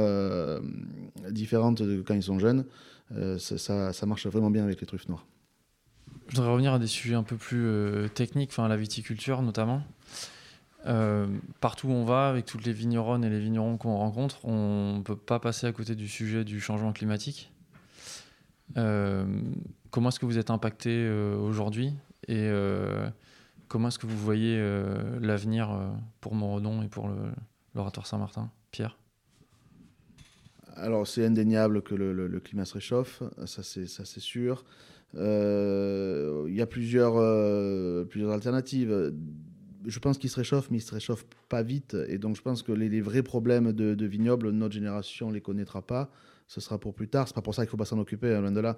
différente 1.30 1.84
quand 2.06 2.16
ils 2.16 2.24
sont 2.24 2.40
jeunes. 2.40 2.66
Ça, 3.38 3.94
ça, 3.94 4.06
marche 4.06 4.26
vraiment 4.26 4.50
bien 4.50 4.64
avec 4.64 4.82
les 4.82 4.88
truffes 4.88 5.08
noires. 5.08 5.26
Je 6.30 6.36
voudrais 6.36 6.52
revenir 6.52 6.74
à 6.74 6.80
des 6.80 6.88
sujets 6.88 7.14
un 7.14 7.24
peu 7.24 7.36
plus 7.36 8.10
techniques, 8.16 8.50
enfin 8.50 8.68
la 8.68 8.78
viticulture 8.78 9.44
notamment. 9.44 9.84
partout 11.62 11.88
où 11.88 11.92
on 11.92 12.06
va, 12.06 12.30
avec 12.30 12.46
toutes 12.46 12.66
les 12.66 12.74
vigneronnes 12.74 13.24
et 13.24 13.30
les 13.30 13.40
vignerons 13.40 13.78
qu'on 13.78 13.98
rencontre, 13.98 14.44
on 14.44 14.98
ne 14.98 15.04
peut 15.04 15.16
pas 15.16 15.40
passer 15.40 15.68
à 15.68 15.72
côté 15.72 15.94
du 15.94 16.08
sujet 16.08 16.44
du 16.44 16.60
changement 16.60 16.94
climatique. 16.94 17.52
comment 18.74 20.10
est-ce 20.10 20.20
que 20.20 20.26
vous 20.26 20.40
êtes 20.40 20.50
impacté 20.50 21.08
aujourd'hui? 21.40 21.94
Et 22.28 22.50
euh, 22.50 23.10
comment 23.68 23.88
est-ce 23.88 24.00
que 24.00 24.08
vous 24.08 24.18
voyez 24.18 24.58
euh, 24.60 25.20
l'avenir 25.20 25.72
euh, 25.72 25.88
pour 26.20 26.36
Morodon 26.36 26.82
et 26.82 26.88
pour 26.88 27.10
l'oratoire 27.74 28.08
Saint-Martin 28.08 28.52
Pierre? 28.72 28.98
Alors 30.76 31.08
c'est 31.08 31.26
indéniable 31.26 31.82
que 31.82 31.96
le, 31.96 32.40
climat 32.40 32.66
se 32.66 32.76
réchauffe, 32.76 33.24
ça 33.46 33.64
c'est 33.64 34.20
sûr. 34.20 34.64
Il 35.14 36.54
y 36.54 36.62
a 36.62 36.68
plusieurs 36.68 37.16
plusieurs 38.08 38.32
alternatives. 38.32 39.14
Je 39.88 40.00
pense 40.00 40.18
qu'il 40.18 40.30
se 40.30 40.36
réchauffe, 40.36 40.70
mais 40.70 40.78
il 40.78 40.82
se 40.82 40.94
réchauffe 40.94 41.26
pas 41.50 41.64
vite. 41.64 41.96
Et 42.10 42.18
donc, 42.18 42.36
je 42.36 42.42
pense 42.42 42.62
que 42.62 42.72
les, 42.72 43.02
vrais 43.02 43.24
problèmes 43.24 43.72
de, 43.72 43.96
de 43.96 44.06
vignoble, 44.06 44.52
notre 44.52 44.74
génération 44.74 45.32
les 45.32 45.42
connaîtra 45.42 45.82
pas. 45.82 46.12
Ce 46.48 46.62
sera 46.62 46.78
pour 46.78 46.94
plus 46.94 47.10
tard. 47.10 47.28
C'est 47.28 47.36
pas 47.36 47.42
pour 47.42 47.54
ça 47.54 47.64
qu'il 47.64 47.70
faut 47.70 47.78
pas 47.78 47.86
s'en 47.86 48.00
occuper, 48.00 48.34
hein, 48.34 48.42
loin 48.42 48.52
de 48.52 48.60
là. 48.60 48.78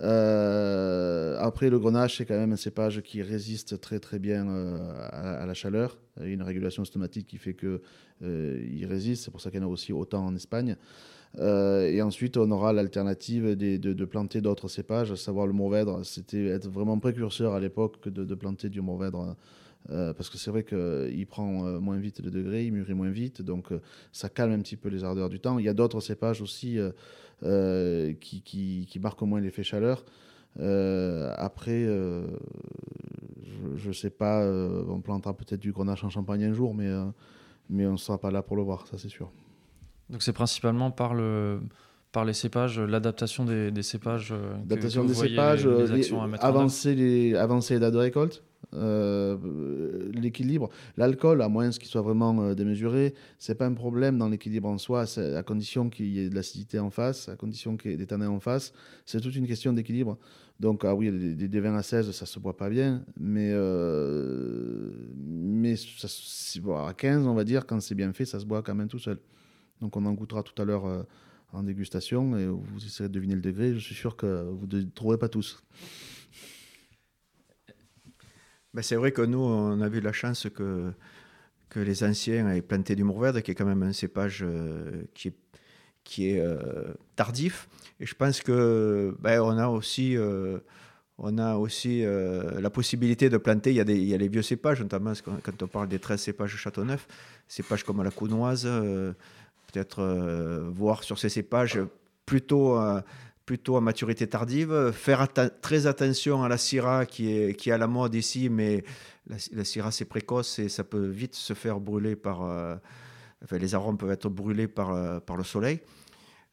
Euh, 0.00 1.36
après, 1.38 1.68
le 1.68 1.78
grenache, 1.78 2.16
c'est 2.16 2.24
quand 2.24 2.38
même 2.38 2.52
un 2.52 2.56
cépage 2.56 3.02
qui 3.02 3.22
résiste 3.22 3.80
très 3.80 4.00
très 4.00 4.18
bien 4.18 4.48
euh, 4.48 5.08
à, 5.10 5.44
la 5.44 5.54
chaleur. 5.54 5.98
Il 6.20 6.26
y 6.26 6.30
a 6.30 6.32
une 6.32 6.42
régulation 6.42 6.84
stomatique 6.84 7.26
qui 7.26 7.36
fait 7.36 7.52
que 7.52 7.82
euh, 8.22 8.66
il 8.70 8.86
résiste. 8.86 9.24
C'est 9.24 9.30
pour 9.30 9.42
ça 9.42 9.50
qu'il 9.50 9.60
y 9.60 9.62
en 9.62 9.66
a 9.66 9.70
aussi 9.70 9.92
autant 9.92 10.24
en 10.24 10.34
Espagne. 10.34 10.76
et 11.38 12.02
ensuite, 12.02 12.38
on 12.38 12.50
aura 12.50 12.72
l'alternative 12.72 13.56
de, 13.56 14.04
planter 14.04 14.40
d'autres 14.40 14.68
cépages, 14.68 15.12
à 15.12 15.16
savoir 15.16 15.46
le 15.46 15.52
mourvèdre. 15.52 16.04
C'était 16.06 16.46
être 16.46 16.68
vraiment 16.68 16.98
précurseur 16.98 17.52
à 17.52 17.60
l'époque 17.60 18.08
de, 18.08 18.24
de 18.24 18.34
planter 18.34 18.70
du 18.70 18.80
mourvèdre 18.80 19.36
euh, 19.90 20.12
parce 20.12 20.30
que 20.30 20.38
c'est 20.38 20.50
vrai 20.50 20.62
qu'il 20.64 21.26
prend 21.26 21.66
euh, 21.66 21.80
moins 21.80 21.98
vite 21.98 22.20
le 22.20 22.30
degré, 22.30 22.66
il 22.66 22.72
mûrit 22.72 22.94
moins 22.94 23.10
vite, 23.10 23.42
donc 23.42 23.72
euh, 23.72 23.80
ça 24.12 24.28
calme 24.28 24.52
un 24.52 24.60
petit 24.60 24.76
peu 24.76 24.88
les 24.88 25.02
ardeurs 25.02 25.28
du 25.28 25.40
temps. 25.40 25.58
Il 25.58 25.64
y 25.64 25.68
a 25.68 25.74
d'autres 25.74 26.00
cépages 26.00 26.40
aussi 26.40 26.78
qui, 28.20 28.42
qui, 28.42 28.86
qui, 28.88 28.98
marquent 29.00 29.22
moins 29.22 29.40
l'effet 29.40 29.64
chaleur. 29.64 30.04
après, 30.56 31.84
je 33.74 33.88
ne 33.88 33.92
sais 33.92 34.10
pas, 34.10 34.46
on 34.46 35.00
plantera 35.00 35.36
peut-être 35.36 35.60
du 35.60 35.72
grenache 35.72 36.04
en 36.04 36.10
champagne 36.10 36.44
un 36.44 36.52
jour, 36.52 36.74
mais, 36.74 36.90
mais 37.68 37.86
on 37.86 37.92
ne 37.92 37.96
sera 37.96 38.18
pas 38.18 38.30
là 38.30 38.42
pour 38.42 38.56
le 38.56 38.62
voir, 38.62 38.86
ça 38.86 38.98
c'est 38.98 39.08
sûr. 39.08 39.32
Donc 40.10 40.22
c'est 40.22 40.32
principalement 40.32 40.90
par 40.90 41.14
le 41.14 41.60
par 42.12 42.26
les 42.26 42.34
cépages, 42.34 42.78
l'adaptation 42.78 43.46
des, 43.46 43.70
des, 43.70 43.82
cépages. 43.82 44.34
L'adaptation 44.68 45.06
des 45.06 45.14
cépages, 45.14 45.66
avancer, 46.40 46.94
les, 46.94 47.34
avancer 47.34 47.72
les 47.72 47.80
dates 47.80 47.94
de 47.94 47.98
récolte, 47.98 48.44
euh, 48.74 49.36
l'équilibre. 50.14 50.70
L'alcool, 50.96 51.42
à 51.42 51.48
moins 51.48 51.70
qu'il 51.70 51.88
soit 51.88 52.00
vraiment 52.00 52.42
euh, 52.42 52.54
démesuré, 52.54 53.14
c'est 53.38 53.54
pas 53.54 53.66
un 53.66 53.74
problème 53.74 54.18
dans 54.18 54.28
l'équilibre 54.28 54.68
en 54.68 54.78
soi, 54.78 55.04
à 55.16 55.42
condition 55.42 55.90
qu'il 55.90 56.06
y 56.06 56.20
ait 56.20 56.30
de 56.30 56.34
l'acidité 56.34 56.78
en 56.78 56.90
face, 56.90 57.28
à 57.28 57.36
condition 57.36 57.76
qu'il 57.76 57.90
y 57.90 57.94
ait 57.94 57.98
des 57.98 58.06
tanins 58.06 58.30
en 58.30 58.40
face. 58.40 58.72
C'est 59.04 59.20
toute 59.20 59.36
une 59.36 59.46
question 59.46 59.72
d'équilibre. 59.72 60.18
Donc, 60.58 60.84
ah 60.84 60.94
oui, 60.94 61.10
des, 61.34 61.60
vins 61.60 61.76
à 61.76 61.82
16, 61.82 62.12
ça 62.12 62.24
se 62.24 62.38
boit 62.38 62.56
pas 62.56 62.70
bien, 62.70 63.04
mais, 63.18 63.50
euh, 63.52 64.90
mais 65.16 65.74
à 65.74 66.94
15, 66.94 67.26
on 67.26 67.34
va 67.34 67.44
dire, 67.44 67.66
quand 67.66 67.80
c'est 67.80 67.94
bien 67.94 68.12
fait, 68.12 68.24
ça 68.24 68.38
se 68.38 68.46
boit 68.46 68.62
quand 68.62 68.74
même 68.74 68.88
tout 68.88 69.00
seul. 69.00 69.18
Donc, 69.80 69.96
on 69.96 70.04
en 70.06 70.12
goûtera 70.12 70.42
tout 70.42 70.60
à 70.62 70.64
l'heure 70.64 71.04
en 71.52 71.62
dégustation 71.62 72.36
et 72.36 72.46
vous 72.46 72.84
essaierez 72.84 73.08
de 73.08 73.14
deviner 73.14 73.34
le 73.34 73.40
degré. 73.40 73.74
Je 73.74 73.80
suis 73.80 73.94
sûr 73.94 74.16
que 74.16 74.48
vous 74.50 74.66
ne 74.66 74.82
trouverez 74.82 75.18
pas 75.18 75.28
tous. 75.28 75.62
Ben, 78.74 78.82
c'est 78.82 78.96
vrai 78.96 79.12
que 79.12 79.20
nous, 79.22 79.38
on 79.38 79.80
a 79.82 79.88
eu 79.88 80.00
la 80.00 80.12
chance 80.12 80.48
que, 80.54 80.92
que 81.68 81.78
les 81.80 82.04
anciens 82.04 82.50
aient 82.50 82.62
planté 82.62 82.96
du 82.96 83.04
Mourvèdre, 83.04 83.42
qui 83.42 83.50
est 83.50 83.54
quand 83.54 83.66
même 83.66 83.82
un 83.82 83.92
cépage 83.92 84.42
euh, 84.42 85.02
qui 85.14 85.28
est, 85.28 85.34
qui 86.04 86.30
est 86.30 86.40
euh, 86.40 86.94
tardif. 87.14 87.68
Et 88.00 88.06
je 88.06 88.14
pense 88.14 88.40
que 88.40 89.14
ben, 89.20 89.40
on 89.42 89.58
a 89.58 89.68
aussi, 89.68 90.16
euh, 90.16 90.58
on 91.18 91.36
a 91.36 91.56
aussi 91.56 92.02
la 92.02 92.70
possibilité 92.70 93.28
de 93.28 93.36
planter. 93.36 93.70
Il 93.70 93.76
y, 93.76 93.80
a 93.80 93.84
des, 93.84 93.96
il 93.96 94.08
y 94.08 94.14
a 94.14 94.16
les 94.16 94.28
vieux 94.28 94.42
cépages, 94.42 94.80
notamment 94.80 95.12
quand 95.42 95.62
on 95.62 95.66
parle 95.66 95.88
des 95.88 95.98
13 95.98 96.20
cépages 96.20 96.56
Châteauneuf, 96.56 97.06
cépages 97.48 97.84
comme 97.84 98.02
la 98.02 98.10
counoise, 98.10 98.64
peut-être 98.64 100.02
voir 100.74 101.04
sur 101.04 101.18
ces 101.18 101.28
cépages 101.28 101.78
plutôt 102.24 102.78
plutôt 103.46 103.76
à 103.76 103.80
maturité 103.80 104.26
tardive. 104.26 104.92
Faire 104.92 105.26
très 105.60 105.86
attention 105.86 106.42
à 106.42 106.48
la 106.48 106.58
Syrah 106.58 107.06
qui 107.06 107.32
est, 107.32 107.54
qui 107.54 107.70
à 107.70 107.78
la 107.78 107.86
mode 107.86 108.14
ici, 108.14 108.48
mais 108.48 108.84
la, 109.26 109.64
Syrah 109.64 109.90
c'est 109.90 110.04
précoce 110.04 110.58
et 110.58 110.68
ça 110.68 110.84
peut 110.84 111.06
vite 111.06 111.34
se 111.34 111.54
faire 111.54 111.80
brûler 111.80 112.16
par. 112.16 112.42
Euh, 112.42 112.76
les 113.50 113.74
arômes 113.74 113.98
peuvent 113.98 114.10
être 114.10 114.28
brûlés 114.28 114.68
par, 114.68 114.92
euh, 114.92 115.18
par 115.20 115.36
le 115.36 115.42
soleil. 115.42 115.80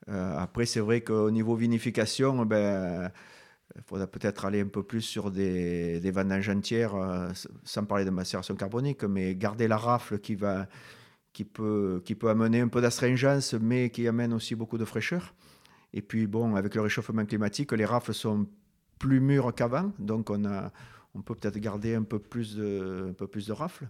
Euh, 0.10 0.38
après, 0.38 0.66
c'est 0.66 0.80
vrai 0.80 1.02
qu'au 1.02 1.30
niveau 1.30 1.56
vinification, 1.56 2.46
ben, 2.46 3.12
il 3.76 3.82
faudra 3.84 4.08
peut-être 4.08 4.46
aller 4.46 4.62
un 4.62 4.68
peu 4.68 4.82
plus 4.82 5.02
sur 5.02 5.30
des, 5.30 6.00
des 6.00 6.12
vendanges 6.12 6.50
entières, 6.50 6.96
sans 7.64 7.86
parler 7.86 8.06
de 8.06 8.10
macération 8.10 8.56
carbonique, 8.56 9.04
mais 9.04 9.36
garder 9.36 9.68
la 9.68 9.78
rafle 9.78 10.18
qui, 10.18 10.34
va, 10.34 10.68
qui, 11.32 11.46
peut, 11.46 12.02
qui 12.04 12.16
peut 12.16 12.30
amener 12.30 12.62
un 12.62 12.70
peu 12.70 12.82
d'astringence, 12.82 13.54
mais 13.54 13.92
qui 13.92 14.08
amène 14.08 14.34
aussi 14.34 14.56
beaucoup 14.56 14.80
de 14.80 14.86
fraîcheur. 14.86 15.36
Et 15.94 16.02
puis, 16.02 16.28
bon, 16.28 16.56
avec 16.56 16.76
le 16.76 16.82
réchauffement 16.82 17.26
climatique, 17.26 17.72
les 17.72 17.86
rafles 17.86 18.14
sont 18.14 18.48
plus 19.00 19.20
mûres 19.20 19.54
qu'avant, 19.56 19.92
donc 19.98 20.30
on, 20.30 21.22
peut 21.22 21.36
peut-être 21.36 21.58
garder 21.58 21.96
un 21.96 22.04
peu 22.04 22.20
plus 22.20 22.56
de, 22.56 23.52
rafles. 23.52 23.88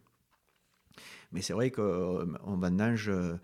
Mais 1.32 1.42
c'est 1.42 1.54
vrai 1.54 1.72
qu'on 1.72 2.58
vendange 2.58 3.10
euh, 3.10 3.36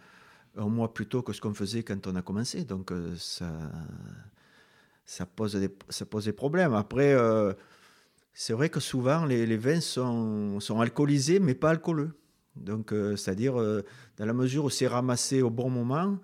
un 0.55 0.69
mois 0.69 0.93
plus 0.93 1.07
tôt 1.07 1.21
que 1.21 1.33
ce 1.33 1.41
qu'on 1.41 1.53
faisait 1.53 1.83
quand 1.83 2.07
on 2.07 2.15
a 2.15 2.21
commencé, 2.21 2.63
donc 2.63 2.91
euh, 2.91 3.15
ça, 3.17 5.25
pose 5.25 5.55
des, 5.55 6.33
problèmes. 6.33 6.73
Après, 6.73 7.13
euh, 7.13 7.53
c'est 8.33 8.53
vrai 8.53 8.69
que 8.69 8.79
souvent 8.79 9.25
les, 9.25 9.57
vins 9.57 9.81
sont, 9.81 10.59
sont 10.59 10.79
alcoolisés, 10.79 11.39
mais 11.39 11.55
pas 11.55 11.71
alcooleux. 11.71 12.17
Donc, 12.55 12.93
c'est-à-dire, 13.17 13.55
dans 13.55 14.25
la 14.25 14.31
mesure 14.31 14.63
où 14.63 14.69
c'est 14.69 14.87
ramassé 14.87 15.41
au 15.41 15.49
bon 15.49 15.69
moment, 15.69 16.17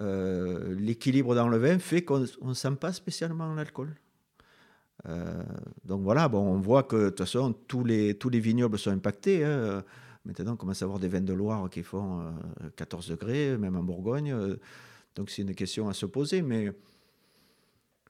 euh, 0.00 0.74
l'équilibre 0.76 1.34
dans 1.36 1.48
le 1.48 1.56
vin 1.56 1.78
fait 1.78 2.02
qu'on 2.02 2.20
ne 2.20 2.54
sent 2.54 2.76
pas 2.80 2.92
spécialement 2.92 3.54
l'alcool. 3.54 3.94
Euh, 5.06 5.42
donc 5.84 6.02
voilà, 6.02 6.28
bon, 6.28 6.40
on 6.40 6.58
voit 6.58 6.82
que 6.82 6.96
de 6.96 7.08
toute 7.10 7.18
façon, 7.18 7.52
tous 7.52 7.84
les, 7.84 8.14
tous 8.14 8.28
les 8.28 8.40
vignobles 8.40 8.78
sont 8.78 8.90
impactés. 8.90 9.44
Hein. 9.44 9.84
Maintenant, 10.24 10.54
on 10.54 10.56
commence 10.56 10.82
à 10.82 10.86
avoir 10.86 10.98
des 10.98 11.08
vins 11.08 11.20
de 11.20 11.32
Loire 11.32 11.68
qui 11.70 11.82
font 11.82 12.34
14 12.76 13.10
euh, 13.10 13.14
degrés, 13.14 13.58
même 13.58 13.76
en 13.76 13.82
Bourgogne. 13.82 14.34
donc 15.14 15.30
c'est 15.30 15.42
une 15.42 15.54
question 15.54 15.88
à 15.88 15.92
se 15.92 16.06
poser, 16.06 16.42
mais 16.42 16.72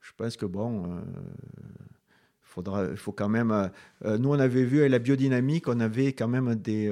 je 0.01 0.11
pense 0.17 0.37
que 0.37 0.45
bon, 0.45 1.01
il 2.57 2.97
faut 2.97 3.11
quand 3.11 3.29
même. 3.29 3.69
nous, 4.03 4.29
on 4.29 4.39
avait 4.39 4.63
vu 4.63 4.83
à 4.83 4.89
la 4.89 4.99
biodynamique, 4.99 5.67
on 5.67 5.79
avait 5.81 6.13
quand 6.13 6.29
même 6.29 6.55
des, 6.55 6.89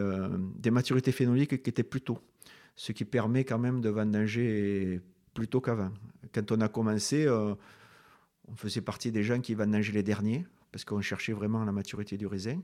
des 0.57 0.71
maturités 0.71 1.13
phénoliques 1.13 1.63
qui 1.63 1.69
étaient 1.69 1.83
plus 1.83 2.01
tôt 2.01 2.19
ce 2.75 2.91
qui 2.91 3.05
permet 3.05 3.43
quand 3.43 3.59
même 3.59 3.81
de 3.81 3.89
vendanger 3.89 5.01
plus 5.33 5.47
tôt 5.47 5.61
qu'avant. 5.61 5.91
Quand 6.33 6.51
on 6.51 6.61
a 6.61 6.67
commencé, 6.67 7.25
euh, 7.25 7.55
on 8.47 8.55
faisait 8.55 8.81
partie 8.81 9.11
des 9.11 9.23
gens 9.23 9.39
qui 9.39 9.53
vendangeaient 9.53 9.93
les 9.93 10.03
derniers, 10.03 10.45
parce 10.71 10.85
qu'on 10.85 11.01
cherchait 11.01 11.33
vraiment 11.33 11.63
la 11.63 11.71
maturité 11.71 12.17
du 12.17 12.27
raisin. 12.27 12.59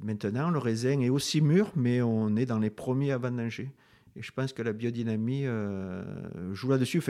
Maintenant, 0.00 0.50
le 0.50 0.58
raisin 0.58 1.00
est 1.00 1.08
aussi 1.08 1.40
mûr, 1.40 1.72
mais 1.74 2.02
on 2.02 2.36
est 2.36 2.46
dans 2.46 2.58
les 2.58 2.70
premiers 2.70 3.12
à 3.12 3.18
vendanger. 3.18 3.70
Et 4.16 4.22
je 4.22 4.32
pense 4.32 4.52
que 4.52 4.62
la 4.62 4.72
biodynamie 4.72 5.46
euh, 5.46 6.54
joue 6.54 6.70
là-dessus. 6.70 7.02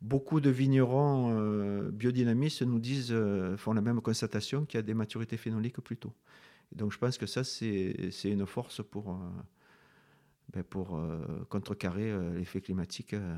beaucoup 0.00 0.40
de 0.40 0.50
vignerons 0.50 1.34
euh, 1.38 1.90
biodynamistes 1.90 2.62
nous 2.62 2.78
disent, 2.78 3.14
font 3.56 3.72
la 3.72 3.80
même 3.80 4.00
constatation 4.00 4.64
qu'il 4.64 4.78
y 4.78 4.80
a 4.80 4.82
des 4.82 4.94
maturités 4.94 5.36
phénoliques 5.36 5.80
plus 5.80 5.96
tôt. 5.96 6.12
Donc 6.72 6.92
je 6.92 6.98
pense 6.98 7.18
que 7.18 7.26
ça, 7.26 7.44
c'est 7.44 8.10
une 8.24 8.46
force 8.46 8.82
pour, 8.82 9.18
pour 10.62 10.96
euh, 10.96 11.18
contrecarrer 11.48 12.10
euh, 12.10 12.34
l'effet 12.38 12.60
climatique 12.60 13.14
euh, 13.14 13.34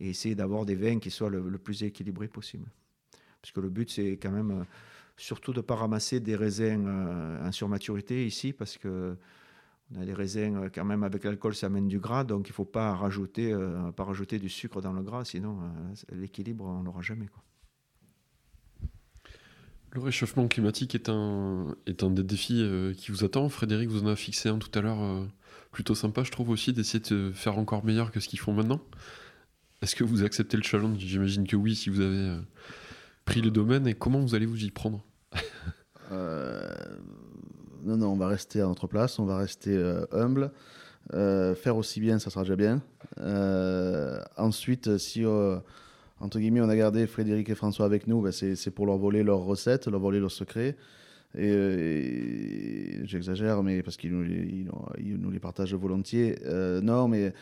et 0.00 0.10
essayer 0.10 0.34
d'avoir 0.34 0.66
des 0.66 0.74
vins 0.74 0.98
qui 0.98 1.10
soient 1.10 1.30
le, 1.30 1.58
plus 1.58 1.82
équilibrés 1.82 2.28
possible. 2.28 2.68
Parce 3.40 3.52
que 3.52 3.60
le 3.60 3.70
but, 3.70 3.90
c'est 3.90 4.12
quand 4.12 4.30
même 4.30 4.66
surtout 5.16 5.52
de 5.52 5.58
ne 5.58 5.62
pas 5.62 5.76
ramasser 5.76 6.20
des 6.20 6.36
raisins 6.36 6.86
en 7.42 7.52
surmaturité 7.52 8.26
ici, 8.26 8.52
parce 8.52 8.76
que 8.76 9.16
on 9.94 10.00
a 10.00 10.04
des 10.04 10.12
raisins, 10.12 10.68
quand 10.74 10.84
même, 10.84 11.04
avec 11.04 11.22
l'alcool, 11.24 11.54
ça 11.54 11.66
amène 11.66 11.86
du 11.86 12.00
gras, 12.00 12.24
donc 12.24 12.48
il 12.48 12.50
ne 12.50 12.54
faut 12.54 12.64
pas 12.64 12.94
rajouter, 12.94 13.54
du 14.38 14.48
sucre 14.48 14.82
dans 14.82 14.92
le 14.92 15.02
gras, 15.02 15.24
sinon 15.24 15.60
l'équilibre, 16.12 16.64
on 16.66 16.82
l'aura 16.82 17.02
jamais. 17.02 17.28
Le 19.92 20.00
réchauffement 20.00 20.48
climatique 20.48 20.94
est 20.94 21.08
un, 21.08 21.74
est 21.86 22.02
un 22.02 22.10
des 22.10 22.24
défis 22.24 22.68
qui 22.98 23.12
vous 23.12 23.24
attend. 23.24 23.48
Frédéric 23.48 23.88
vous 23.88 24.02
en 24.02 24.08
a 24.08 24.16
fixé 24.16 24.48
un 24.48 24.58
tout 24.58 24.76
à 24.76 24.82
l'heure 24.82 25.28
plutôt 25.76 25.94
sympa, 25.94 26.22
je 26.22 26.30
trouve 26.30 26.48
aussi, 26.48 26.72
d'essayer 26.72 27.04
de 27.10 27.32
faire 27.34 27.58
encore 27.58 27.84
meilleur 27.84 28.10
que 28.10 28.18
ce 28.18 28.28
qu'ils 28.30 28.38
font 28.38 28.54
maintenant. 28.54 28.80
Est-ce 29.82 29.94
que 29.94 30.04
vous 30.04 30.24
acceptez 30.24 30.56
le 30.56 30.62
challenge? 30.62 30.96
J'imagine 31.00 31.46
que 31.46 31.54
oui, 31.54 31.74
si 31.74 31.90
vous 31.90 32.00
avez 32.00 32.16
euh, 32.16 32.40
pris 33.26 33.42
le 33.42 33.50
domaine. 33.50 33.86
Et 33.86 33.92
comment 33.92 34.18
vous 34.20 34.34
allez 34.34 34.46
vous 34.46 34.64
y 34.64 34.70
prendre? 34.70 35.04
Euh, 36.12 36.72
Non, 37.82 37.96
non, 37.96 38.12
on 38.12 38.16
va 38.16 38.28
rester 38.28 38.60
à 38.60 38.66
notre 38.66 38.86
place, 38.86 39.18
on 39.18 39.26
va 39.26 39.38
rester 39.38 39.76
euh, 39.76 40.06
humble. 40.12 40.52
faire 41.10 41.76
aussi 41.76 42.00
bien, 42.00 42.20
ça 42.20 42.30
sera 42.30 42.44
déjà 42.44 42.54
bien. 42.56 42.80
ensuite, 44.36 44.96
si 44.98 45.24
entre 46.20 46.38
guillemets 46.38 46.60
on 46.60 46.68
a 46.68 46.76
gardé 46.76 47.08
Frédéric 47.08 47.50
et 47.50 47.56
François 47.56 47.84
avec 47.84 48.06
nous, 48.06 48.22
ben, 48.22 48.30
c'est 48.30 48.70
pour 48.70 48.86
leur 48.86 48.96
voler 48.96 49.24
leurs 49.24 49.40
recettes, 49.40 49.88
leur 49.88 50.00
voler 50.00 50.20
leurs 50.20 50.30
secrets. 50.30 50.76
Et, 51.36 53.00
j'exagère, 53.04 53.62
mais 53.62 53.82
parce 53.82 53.96
qu'ils 53.96 54.12
nous, 54.12 55.30
les 55.30 55.40
partagent 55.40 55.74
volontiers. 55.74 56.38
Euh, 56.44 56.80
non, 56.80 57.08
mais 57.08 57.32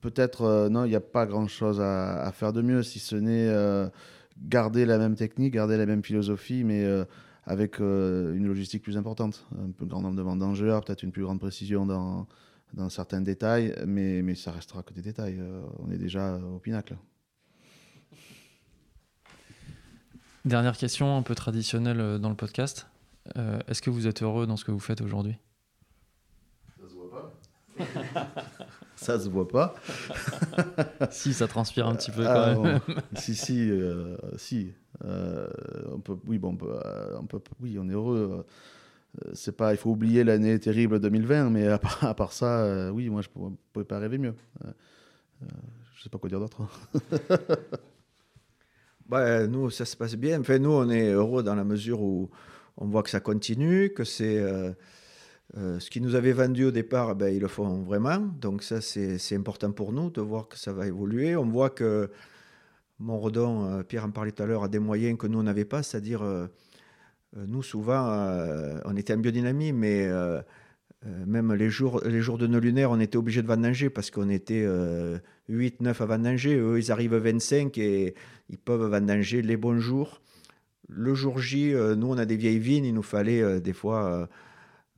peut-être, 0.00 0.42
euh, 0.42 0.68
non, 0.68 0.84
il 0.84 0.90
n'y 0.90 0.96
a 0.96 1.00
pas 1.00 1.26
grand-chose 1.26 1.80
à, 1.80 2.30
faire 2.32 2.52
de 2.52 2.62
mieux, 2.62 2.82
si 2.82 2.98
ce 2.98 3.16
n'est 3.16 3.48
euh, 3.48 3.88
garder 4.42 4.84
la 4.84 4.98
même 4.98 5.16
technique, 5.16 5.54
garder 5.54 5.76
la 5.76 5.86
même 5.86 6.04
philosophie, 6.04 6.64
mais 6.64 6.84
avec 7.44 7.78
une 7.80 8.46
logistique 8.46 8.82
plus 8.82 8.96
importante, 8.96 9.46
un 9.58 9.70
plus 9.70 9.86
grand 9.86 10.02
nombre 10.02 10.16
de 10.16 10.22
vendangeurs, 10.22 10.84
peut-être 10.84 11.02
une 11.02 11.12
plus 11.12 11.22
grande 11.22 11.40
précision 11.40 11.86
dans, 11.86 12.26
dans 12.74 12.88
certains 12.88 13.20
détails, 13.20 13.74
mais, 13.86 14.22
mais 14.22 14.34
ça 14.34 14.52
restera 14.52 14.82
que 14.82 14.92
des 14.92 15.02
détails. 15.02 15.40
on 15.78 15.90
est 15.90 15.98
déjà 15.98 16.38
au 16.38 16.58
pinacle. 16.58 16.96
Dernière 20.46 20.76
question 20.76 21.18
un 21.18 21.22
peu 21.22 21.34
traditionnelle 21.34 22.18
dans 22.18 22.30
le 22.30 22.34
podcast. 22.34 22.89
Est-ce 23.68 23.82
que 23.82 23.90
vous 23.90 24.06
êtes 24.06 24.22
heureux 24.22 24.46
dans 24.46 24.56
ce 24.56 24.64
que 24.64 24.70
vous 24.70 24.80
faites 24.80 25.00
aujourd'hui? 25.00 25.36
Ça 26.78 26.88
se 26.88 26.94
voit 26.94 27.10
pas. 27.10 27.32
ça 28.96 29.18
se 29.18 29.28
voit 29.28 29.48
pas. 29.48 29.74
si, 31.10 31.32
ça 31.32 31.48
transpire 31.48 31.86
un 31.86 31.94
petit 31.94 32.10
peu 32.10 32.24
quand 32.24 32.30
ah, 32.30 32.54
même. 32.54 32.80
si, 33.14 33.34
si, 33.34 33.70
euh, 33.70 34.16
si. 34.36 34.72
Euh, 35.04 35.48
on 35.92 36.00
peut, 36.00 36.16
oui, 36.26 36.38
bon, 36.38 36.56
on 37.18 37.26
peut, 37.26 37.40
oui, 37.60 37.78
on 37.78 37.88
est 37.88 37.92
heureux. 37.92 38.44
Euh, 39.24 39.30
c'est 39.34 39.56
pas, 39.56 39.72
il 39.72 39.76
faut 39.76 39.90
oublier 39.90 40.22
l'année 40.22 40.58
terrible 40.58 41.00
2020, 41.00 41.50
mais 41.50 41.66
à 41.66 41.78
part, 42.14 42.32
ça, 42.32 42.92
oui, 42.92 43.08
moi, 43.08 43.22
je 43.22 43.28
ne 43.40 43.50
pouvais 43.72 43.84
pas 43.84 43.98
rêver 43.98 44.18
mieux. 44.18 44.34
je 45.94 46.02
sais 46.02 46.10
pas 46.10 46.18
quoi 46.18 46.28
dire 46.28 46.38
d'autre. 46.38 46.62
bah, 49.08 49.46
nous, 49.46 49.70
ça 49.70 49.84
se 49.84 49.96
passe 49.96 50.14
bien. 50.14 50.40
Enfin, 50.40 50.58
nous, 50.58 50.70
on 50.70 50.88
est 50.90 51.10
heureux 51.10 51.42
dans 51.42 51.54
la 51.54 51.64
mesure 51.64 52.00
où 52.02 52.30
on 52.80 52.86
voit 52.86 53.02
que 53.02 53.10
ça 53.10 53.20
continue, 53.20 53.90
que 53.90 54.04
c'est 54.04 54.38
euh, 55.56 55.80
ce 55.80 55.90
qu'ils 55.90 56.02
nous 56.02 56.14
avaient 56.14 56.32
vendu 56.32 56.64
au 56.64 56.70
départ, 56.70 57.16
ben, 57.16 57.34
ils 57.34 57.40
le 57.40 57.48
font 57.48 57.82
vraiment. 57.82 58.18
Donc 58.18 58.62
ça, 58.62 58.80
c'est 58.80 59.34
important 59.34 59.72
pour 59.72 59.92
nous 59.92 60.10
de 60.10 60.20
voir 60.20 60.48
que 60.48 60.56
ça 60.56 60.72
va 60.72 60.86
évoluer. 60.86 61.34
On 61.36 61.46
voit 61.46 61.70
que 61.70 62.10
Montredon, 62.98 63.64
euh, 63.64 63.82
Pierre 63.82 64.04
en 64.04 64.10
parlait 64.10 64.30
tout 64.30 64.42
à 64.42 64.46
l'heure, 64.46 64.62
a 64.62 64.68
des 64.68 64.78
moyens 64.78 65.18
que 65.18 65.26
nous, 65.26 65.40
on 65.40 65.42
n'avait 65.42 65.64
pas. 65.64 65.82
C'est-à-dire, 65.82 66.22
euh, 66.22 66.46
nous, 67.34 67.62
souvent, 67.62 68.16
on 68.84 68.96
était 68.96 69.14
en 69.14 69.18
biodynamie, 69.18 69.72
mais 69.72 70.08
même 71.04 71.54
les 71.54 71.70
jours, 71.70 72.00
les 72.04 72.20
jours 72.20 72.38
de 72.38 72.48
nos 72.48 72.58
lunaires, 72.58 72.90
on 72.90 72.98
était 72.98 73.16
obligé 73.16 73.40
de 73.40 73.46
vendanger 73.46 73.88
parce 73.88 74.10
qu'on 74.10 74.28
était 74.28 74.66
8, 75.48 75.80
9 75.80 76.00
à 76.00 76.06
vendanger. 76.06 76.56
Eux, 76.56 76.80
ils 76.80 76.90
arrivent 76.90 77.14
25 77.14 77.78
et 77.78 78.16
ils 78.48 78.58
peuvent 78.58 78.90
vendanger 78.90 79.42
les 79.42 79.56
bons 79.56 79.78
jours. 79.78 80.20
Le 80.92 81.14
jour 81.14 81.38
J, 81.38 81.72
nous, 81.96 82.08
on 82.08 82.18
a 82.18 82.26
des 82.26 82.36
vieilles 82.36 82.58
vignes, 82.58 82.84
il 82.84 82.94
nous 82.94 83.02
fallait 83.02 83.60
des 83.60 83.72
fois 83.72 84.28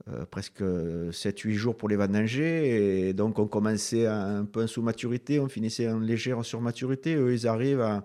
euh, 0.09 0.25
presque 0.27 0.63
7-8 0.63 1.53
jours 1.53 1.77
pour 1.77 1.89
les 1.89 1.95
vendanger. 1.95 3.09
Et 3.09 3.13
donc, 3.13 3.39
on 3.39 3.47
commençait 3.47 4.07
un 4.07 4.45
peu 4.45 4.65
en 4.65 4.67
sous-maturité, 4.67 5.39
on 5.39 5.49
finissait 5.49 5.89
en 5.89 6.01
légère 6.01 6.45
sur-maturité. 6.45 7.15
Eux, 7.15 7.33
ils 7.33 7.47
arrivent 7.47 8.03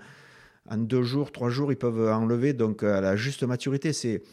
en 0.69 0.77
2 0.77 1.01
jours, 1.01 1.31
3 1.31 1.49
jours, 1.49 1.71
ils 1.71 1.77
peuvent 1.77 2.11
enlever. 2.11 2.53
Donc, 2.53 2.83
à 2.83 3.01
la 3.01 3.15
juste 3.15 3.43
maturité, 3.43 3.93
c'est. 3.93 4.23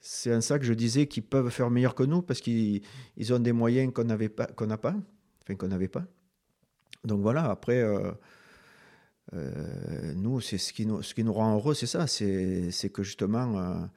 C'est 0.00 0.30
un 0.30 0.40
ça 0.40 0.60
que 0.60 0.64
je 0.64 0.74
disais 0.74 1.08
qu'ils 1.08 1.24
peuvent 1.24 1.50
faire 1.50 1.70
meilleur 1.70 1.96
que 1.96 2.04
nous 2.04 2.22
parce 2.22 2.40
qu'ils 2.40 2.82
ils 3.16 3.34
ont 3.34 3.40
des 3.40 3.50
moyens 3.50 3.92
qu'on 3.92 4.04
n'avait 4.04 4.28
pas, 4.28 4.46
qu'on 4.46 4.66
n'a 4.66 4.78
pas, 4.78 4.94
enfin 5.42 5.56
qu'on 5.56 5.66
n'avait 5.66 5.88
pas. 5.88 6.04
Donc 7.02 7.20
voilà. 7.20 7.50
Après, 7.50 7.82
euh, 7.82 8.12
euh, 9.34 10.14
nous, 10.16 10.40
c'est 10.40 10.58
ce 10.58 10.72
qui 10.72 10.86
nous, 10.86 11.32
rend 11.32 11.54
heureux, 11.54 11.74
c'est 11.74 11.86
ça, 11.86 12.06
c'est, 12.06 12.90
que 12.92 13.02
justement, 13.02 13.88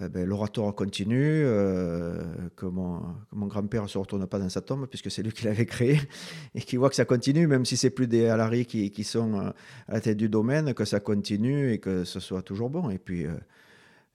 euh, 0.00 0.08
ben, 0.08 0.26
l'oratoire 0.26 0.74
continue, 0.74 1.42
euh, 1.44 2.22
que 2.56 2.64
mon, 2.64 3.02
grand-père 3.32 3.82
ne 3.82 3.88
se 3.88 3.98
retourne 3.98 4.26
pas 4.26 4.38
dans 4.38 4.48
sa 4.48 4.62
tombe, 4.62 4.86
puisque 4.86 5.10
c'est 5.10 5.22
lui 5.22 5.32
qui 5.32 5.44
l'avait 5.44 5.66
créé, 5.66 6.00
et 6.54 6.62
qui 6.62 6.76
voit 6.76 6.88
que 6.88 6.96
ça 6.96 7.04
continue, 7.04 7.46
même 7.46 7.66
si 7.66 7.76
c'est 7.76 7.90
plus 7.90 8.06
des 8.06 8.26
Alari 8.26 8.64
qui, 8.64 9.04
sont 9.04 9.34
euh, 9.34 9.50
à 9.88 9.94
la 9.94 10.00
tête 10.00 10.16
du 10.16 10.30
domaine, 10.30 10.72
que 10.72 10.86
ça 10.86 10.98
continue 11.00 11.72
et 11.72 11.78
que 11.78 12.04
ce 12.04 12.20
soit 12.20 12.42
toujours 12.42 12.70
bon. 12.70 12.88
Et 12.88 12.98
puis, 12.98 13.26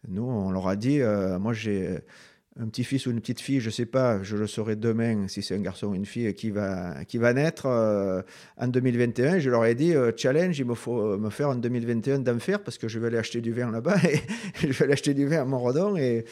nous, 0.07 0.23
on 0.23 0.49
leur 0.49 0.67
a 0.67 0.75
dit, 0.75 0.99
moi 1.39 1.53
j'ai 1.53 1.99
un 2.59 2.67
petit-fils 2.67 3.05
ou 3.05 3.11
une 3.11 3.19
petite 3.19 3.39
fille, 3.39 3.59
je 3.59 3.67
ne 3.67 3.71
sais 3.71 3.85
pas, 3.85 4.23
je 4.23 4.35
le 4.35 4.47
saurai 4.47 4.75
demain 4.75 5.27
si 5.27 5.43
c'est 5.43 5.55
un 5.55 5.59
garçon 5.59 5.87
ou 5.87 5.95
une 5.95 6.05
fille 6.05 6.33
qui 6.33 6.49
va, 6.49 7.05
qui 7.05 7.17
va 7.17 7.33
naître 7.33 7.67
euh, 7.67 8.21
en 8.57 8.67
2021. 8.67 9.39
Je 9.39 9.49
leur 9.49 9.63
ai 9.65 9.75
dit, 9.75 9.93
euh, 9.93 10.11
challenge, 10.15 10.57
il 10.57 10.65
me 10.65 10.73
faut 10.73 10.99
euh, 10.99 11.17
me 11.17 11.29
faire 11.29 11.49
en 11.49 11.55
2021 11.55 12.19
d'enfer 12.19 12.63
parce 12.63 12.77
que 12.77 12.87
je 12.87 12.99
vais 12.99 13.07
aller 13.07 13.17
acheter 13.17 13.41
du 13.41 13.53
vin 13.53 13.69
là-bas 13.69 13.97
et 14.03 14.21
je 14.61 14.67
vais 14.67 14.85
aller 14.85 14.93
acheter 14.93 15.13
du 15.13 15.27
vin 15.27 15.41
à 15.41 15.45
Montredon 15.45 15.97
et, 15.97 16.25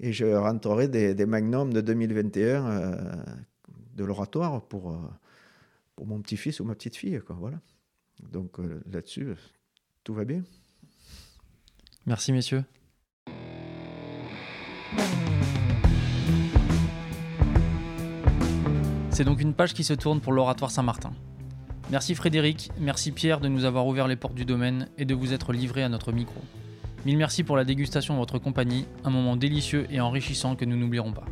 et 0.00 0.12
je 0.12 0.26
rentrerai 0.26 0.88
des, 0.88 1.14
des 1.14 1.26
magnums 1.26 1.72
de 1.72 1.80
2021 1.80 2.96
de 3.94 4.04
l'oratoire 4.04 4.62
pour, 4.62 4.98
pour 5.94 6.06
mon 6.06 6.20
petit-fils 6.20 6.58
ou 6.58 6.64
ma 6.64 6.74
petite 6.74 6.96
fille. 6.96 7.20
Quoi, 7.24 7.36
voilà. 7.38 7.60
Donc 8.32 8.58
là-dessus, 8.90 9.28
tout 10.02 10.14
va 10.14 10.24
bien. 10.24 10.42
Merci 12.06 12.32
messieurs. 12.32 12.64
C'est 19.12 19.24
donc 19.24 19.42
une 19.42 19.52
page 19.52 19.74
qui 19.74 19.84
se 19.84 19.92
tourne 19.92 20.20
pour 20.20 20.32
l'Oratoire 20.32 20.70
Saint-Martin. 20.70 21.12
Merci 21.90 22.14
Frédéric, 22.14 22.70
merci 22.80 23.12
Pierre 23.12 23.40
de 23.40 23.48
nous 23.48 23.66
avoir 23.66 23.86
ouvert 23.86 24.08
les 24.08 24.16
portes 24.16 24.34
du 24.34 24.46
domaine 24.46 24.88
et 24.96 25.04
de 25.04 25.14
vous 25.14 25.34
être 25.34 25.52
livré 25.52 25.82
à 25.82 25.90
notre 25.90 26.12
micro. 26.12 26.40
Mille 27.04 27.18
merci 27.18 27.44
pour 27.44 27.58
la 27.58 27.64
dégustation 27.64 28.14
de 28.14 28.18
votre 28.18 28.38
compagnie, 28.38 28.86
un 29.04 29.10
moment 29.10 29.36
délicieux 29.36 29.86
et 29.90 30.00
enrichissant 30.00 30.56
que 30.56 30.64
nous 30.64 30.78
n'oublierons 30.78 31.12
pas. 31.12 31.26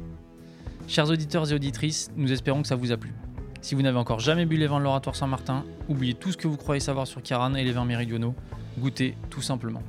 Chers 0.89 1.09
auditeurs 1.09 1.51
et 1.51 1.55
auditrices, 1.55 2.11
nous 2.17 2.31
espérons 2.31 2.61
que 2.61 2.69
ça 2.69 2.77
vous 2.77 2.93
a 2.93 2.99
plu. 2.99 3.15
Si 3.63 3.75
vous 3.75 3.81
n'avez 3.81 3.99
encore 3.99 4.21
jamais 4.21 4.45
bu 4.45 4.59
les 4.59 4.67
vins 4.67 4.79
de 4.79 4.85
l'Oratoire 4.85 5.17
Saint-Martin, 5.17 5.65
oubliez 5.89 6.13
tout 6.13 6.33
ce 6.33 6.37
que 6.37 6.49
vous 6.49 6.59
croyez 6.59 6.81
savoir 6.81 7.07
sur 7.07 7.23
Kiran 7.23 7.55
et 7.55 7.65
les 7.65 7.73
vins 7.73 7.87
méridionaux, 7.87 8.35
goûtez 8.79 9.17
tout 9.31 9.43
simplement. 9.43 9.83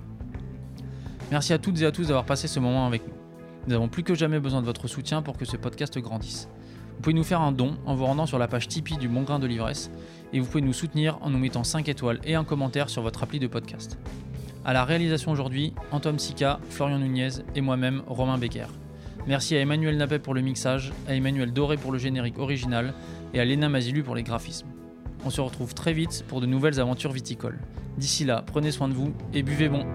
Merci 1.30 1.52
à 1.52 1.58
toutes 1.58 1.82
et 1.82 1.86
à 1.86 1.92
tous 1.92 2.08
d'avoir 2.08 2.26
passé 2.26 2.48
ce 2.48 2.62
moment 2.62 2.88
avec 2.88 3.06
nous. 3.06 3.14
Nous 3.68 3.74
avons 3.74 3.90
plus 3.90 4.04
que 4.04 4.16
jamais 4.16 4.40
besoin 4.40 4.62
de 4.62 4.66
votre 4.66 4.88
soutien 4.88 5.22
pour 5.22 5.36
que 5.36 5.44
ce 5.44 5.58
podcast 5.58 6.00
grandisse. 6.00 6.48
Vous 7.02 7.06
pouvez 7.06 7.16
nous 7.16 7.24
faire 7.24 7.42
un 7.42 7.52
don 7.52 7.78
en 7.88 7.96
vous 7.96 8.06
rendant 8.06 8.28
sur 8.28 8.38
la 8.38 8.48
page 8.48 8.68
Tipeee 8.68 8.96
du 8.96 9.08
Bon 9.08 9.24
Grain 9.24 9.40
de 9.40 9.48
l'Ivresse 9.48 9.90
et 10.34 10.40
vous 10.40 10.46
pouvez 10.46 10.62
nous 10.62 10.72
soutenir 10.72 11.18
en 11.22 11.32
nous 11.32 11.40
mettant 11.40 11.64
5 11.64 11.90
étoiles 11.90 12.20
et 12.26 12.36
un 12.36 12.44
commentaire 12.44 12.92
sur 12.92 13.02
votre 13.02 13.24
appli 13.24 13.40
de 13.40 13.48
podcast. 13.48 13.98
À 14.64 14.72
la 14.72 14.86
réalisation 14.86 15.32
aujourd'hui, 15.32 15.74
Antoine 15.92 16.20
Sica, 16.20 16.60
Florian 16.70 17.00
Nunez 17.00 17.30
et 17.56 17.62
moi-même, 17.62 18.04
Romain 18.06 18.38
Becker. 18.38 18.68
Merci 19.26 19.56
à 19.56 19.62
Emmanuel 19.62 19.98
Napet 19.98 20.20
pour 20.20 20.36
le 20.36 20.42
mixage, 20.42 20.94
à 21.08 21.16
Emmanuel 21.16 21.52
Doré 21.52 21.76
pour 21.76 21.92
le 21.92 21.98
générique 21.98 22.38
original 22.38 22.94
et 23.34 23.40
à 23.40 23.46
Léna 23.46 23.68
Mazilu 23.68 24.04
pour 24.04 24.14
les 24.14 24.22
graphismes. 24.22 24.68
On 25.26 25.32
se 25.32 25.42
retrouve 25.42 25.74
très 25.74 25.94
vite 25.94 26.24
pour 26.28 26.40
de 26.40 26.46
nouvelles 26.46 26.80
aventures 26.80 27.14
viticoles. 27.14 27.58
D'ici 27.98 28.26
là, 28.26 28.44
prenez 28.46 28.70
soin 28.70 28.88
de 28.88 28.94
vous 28.94 29.12
et 29.34 29.42
buvez 29.42 29.70
bon. 29.70 29.88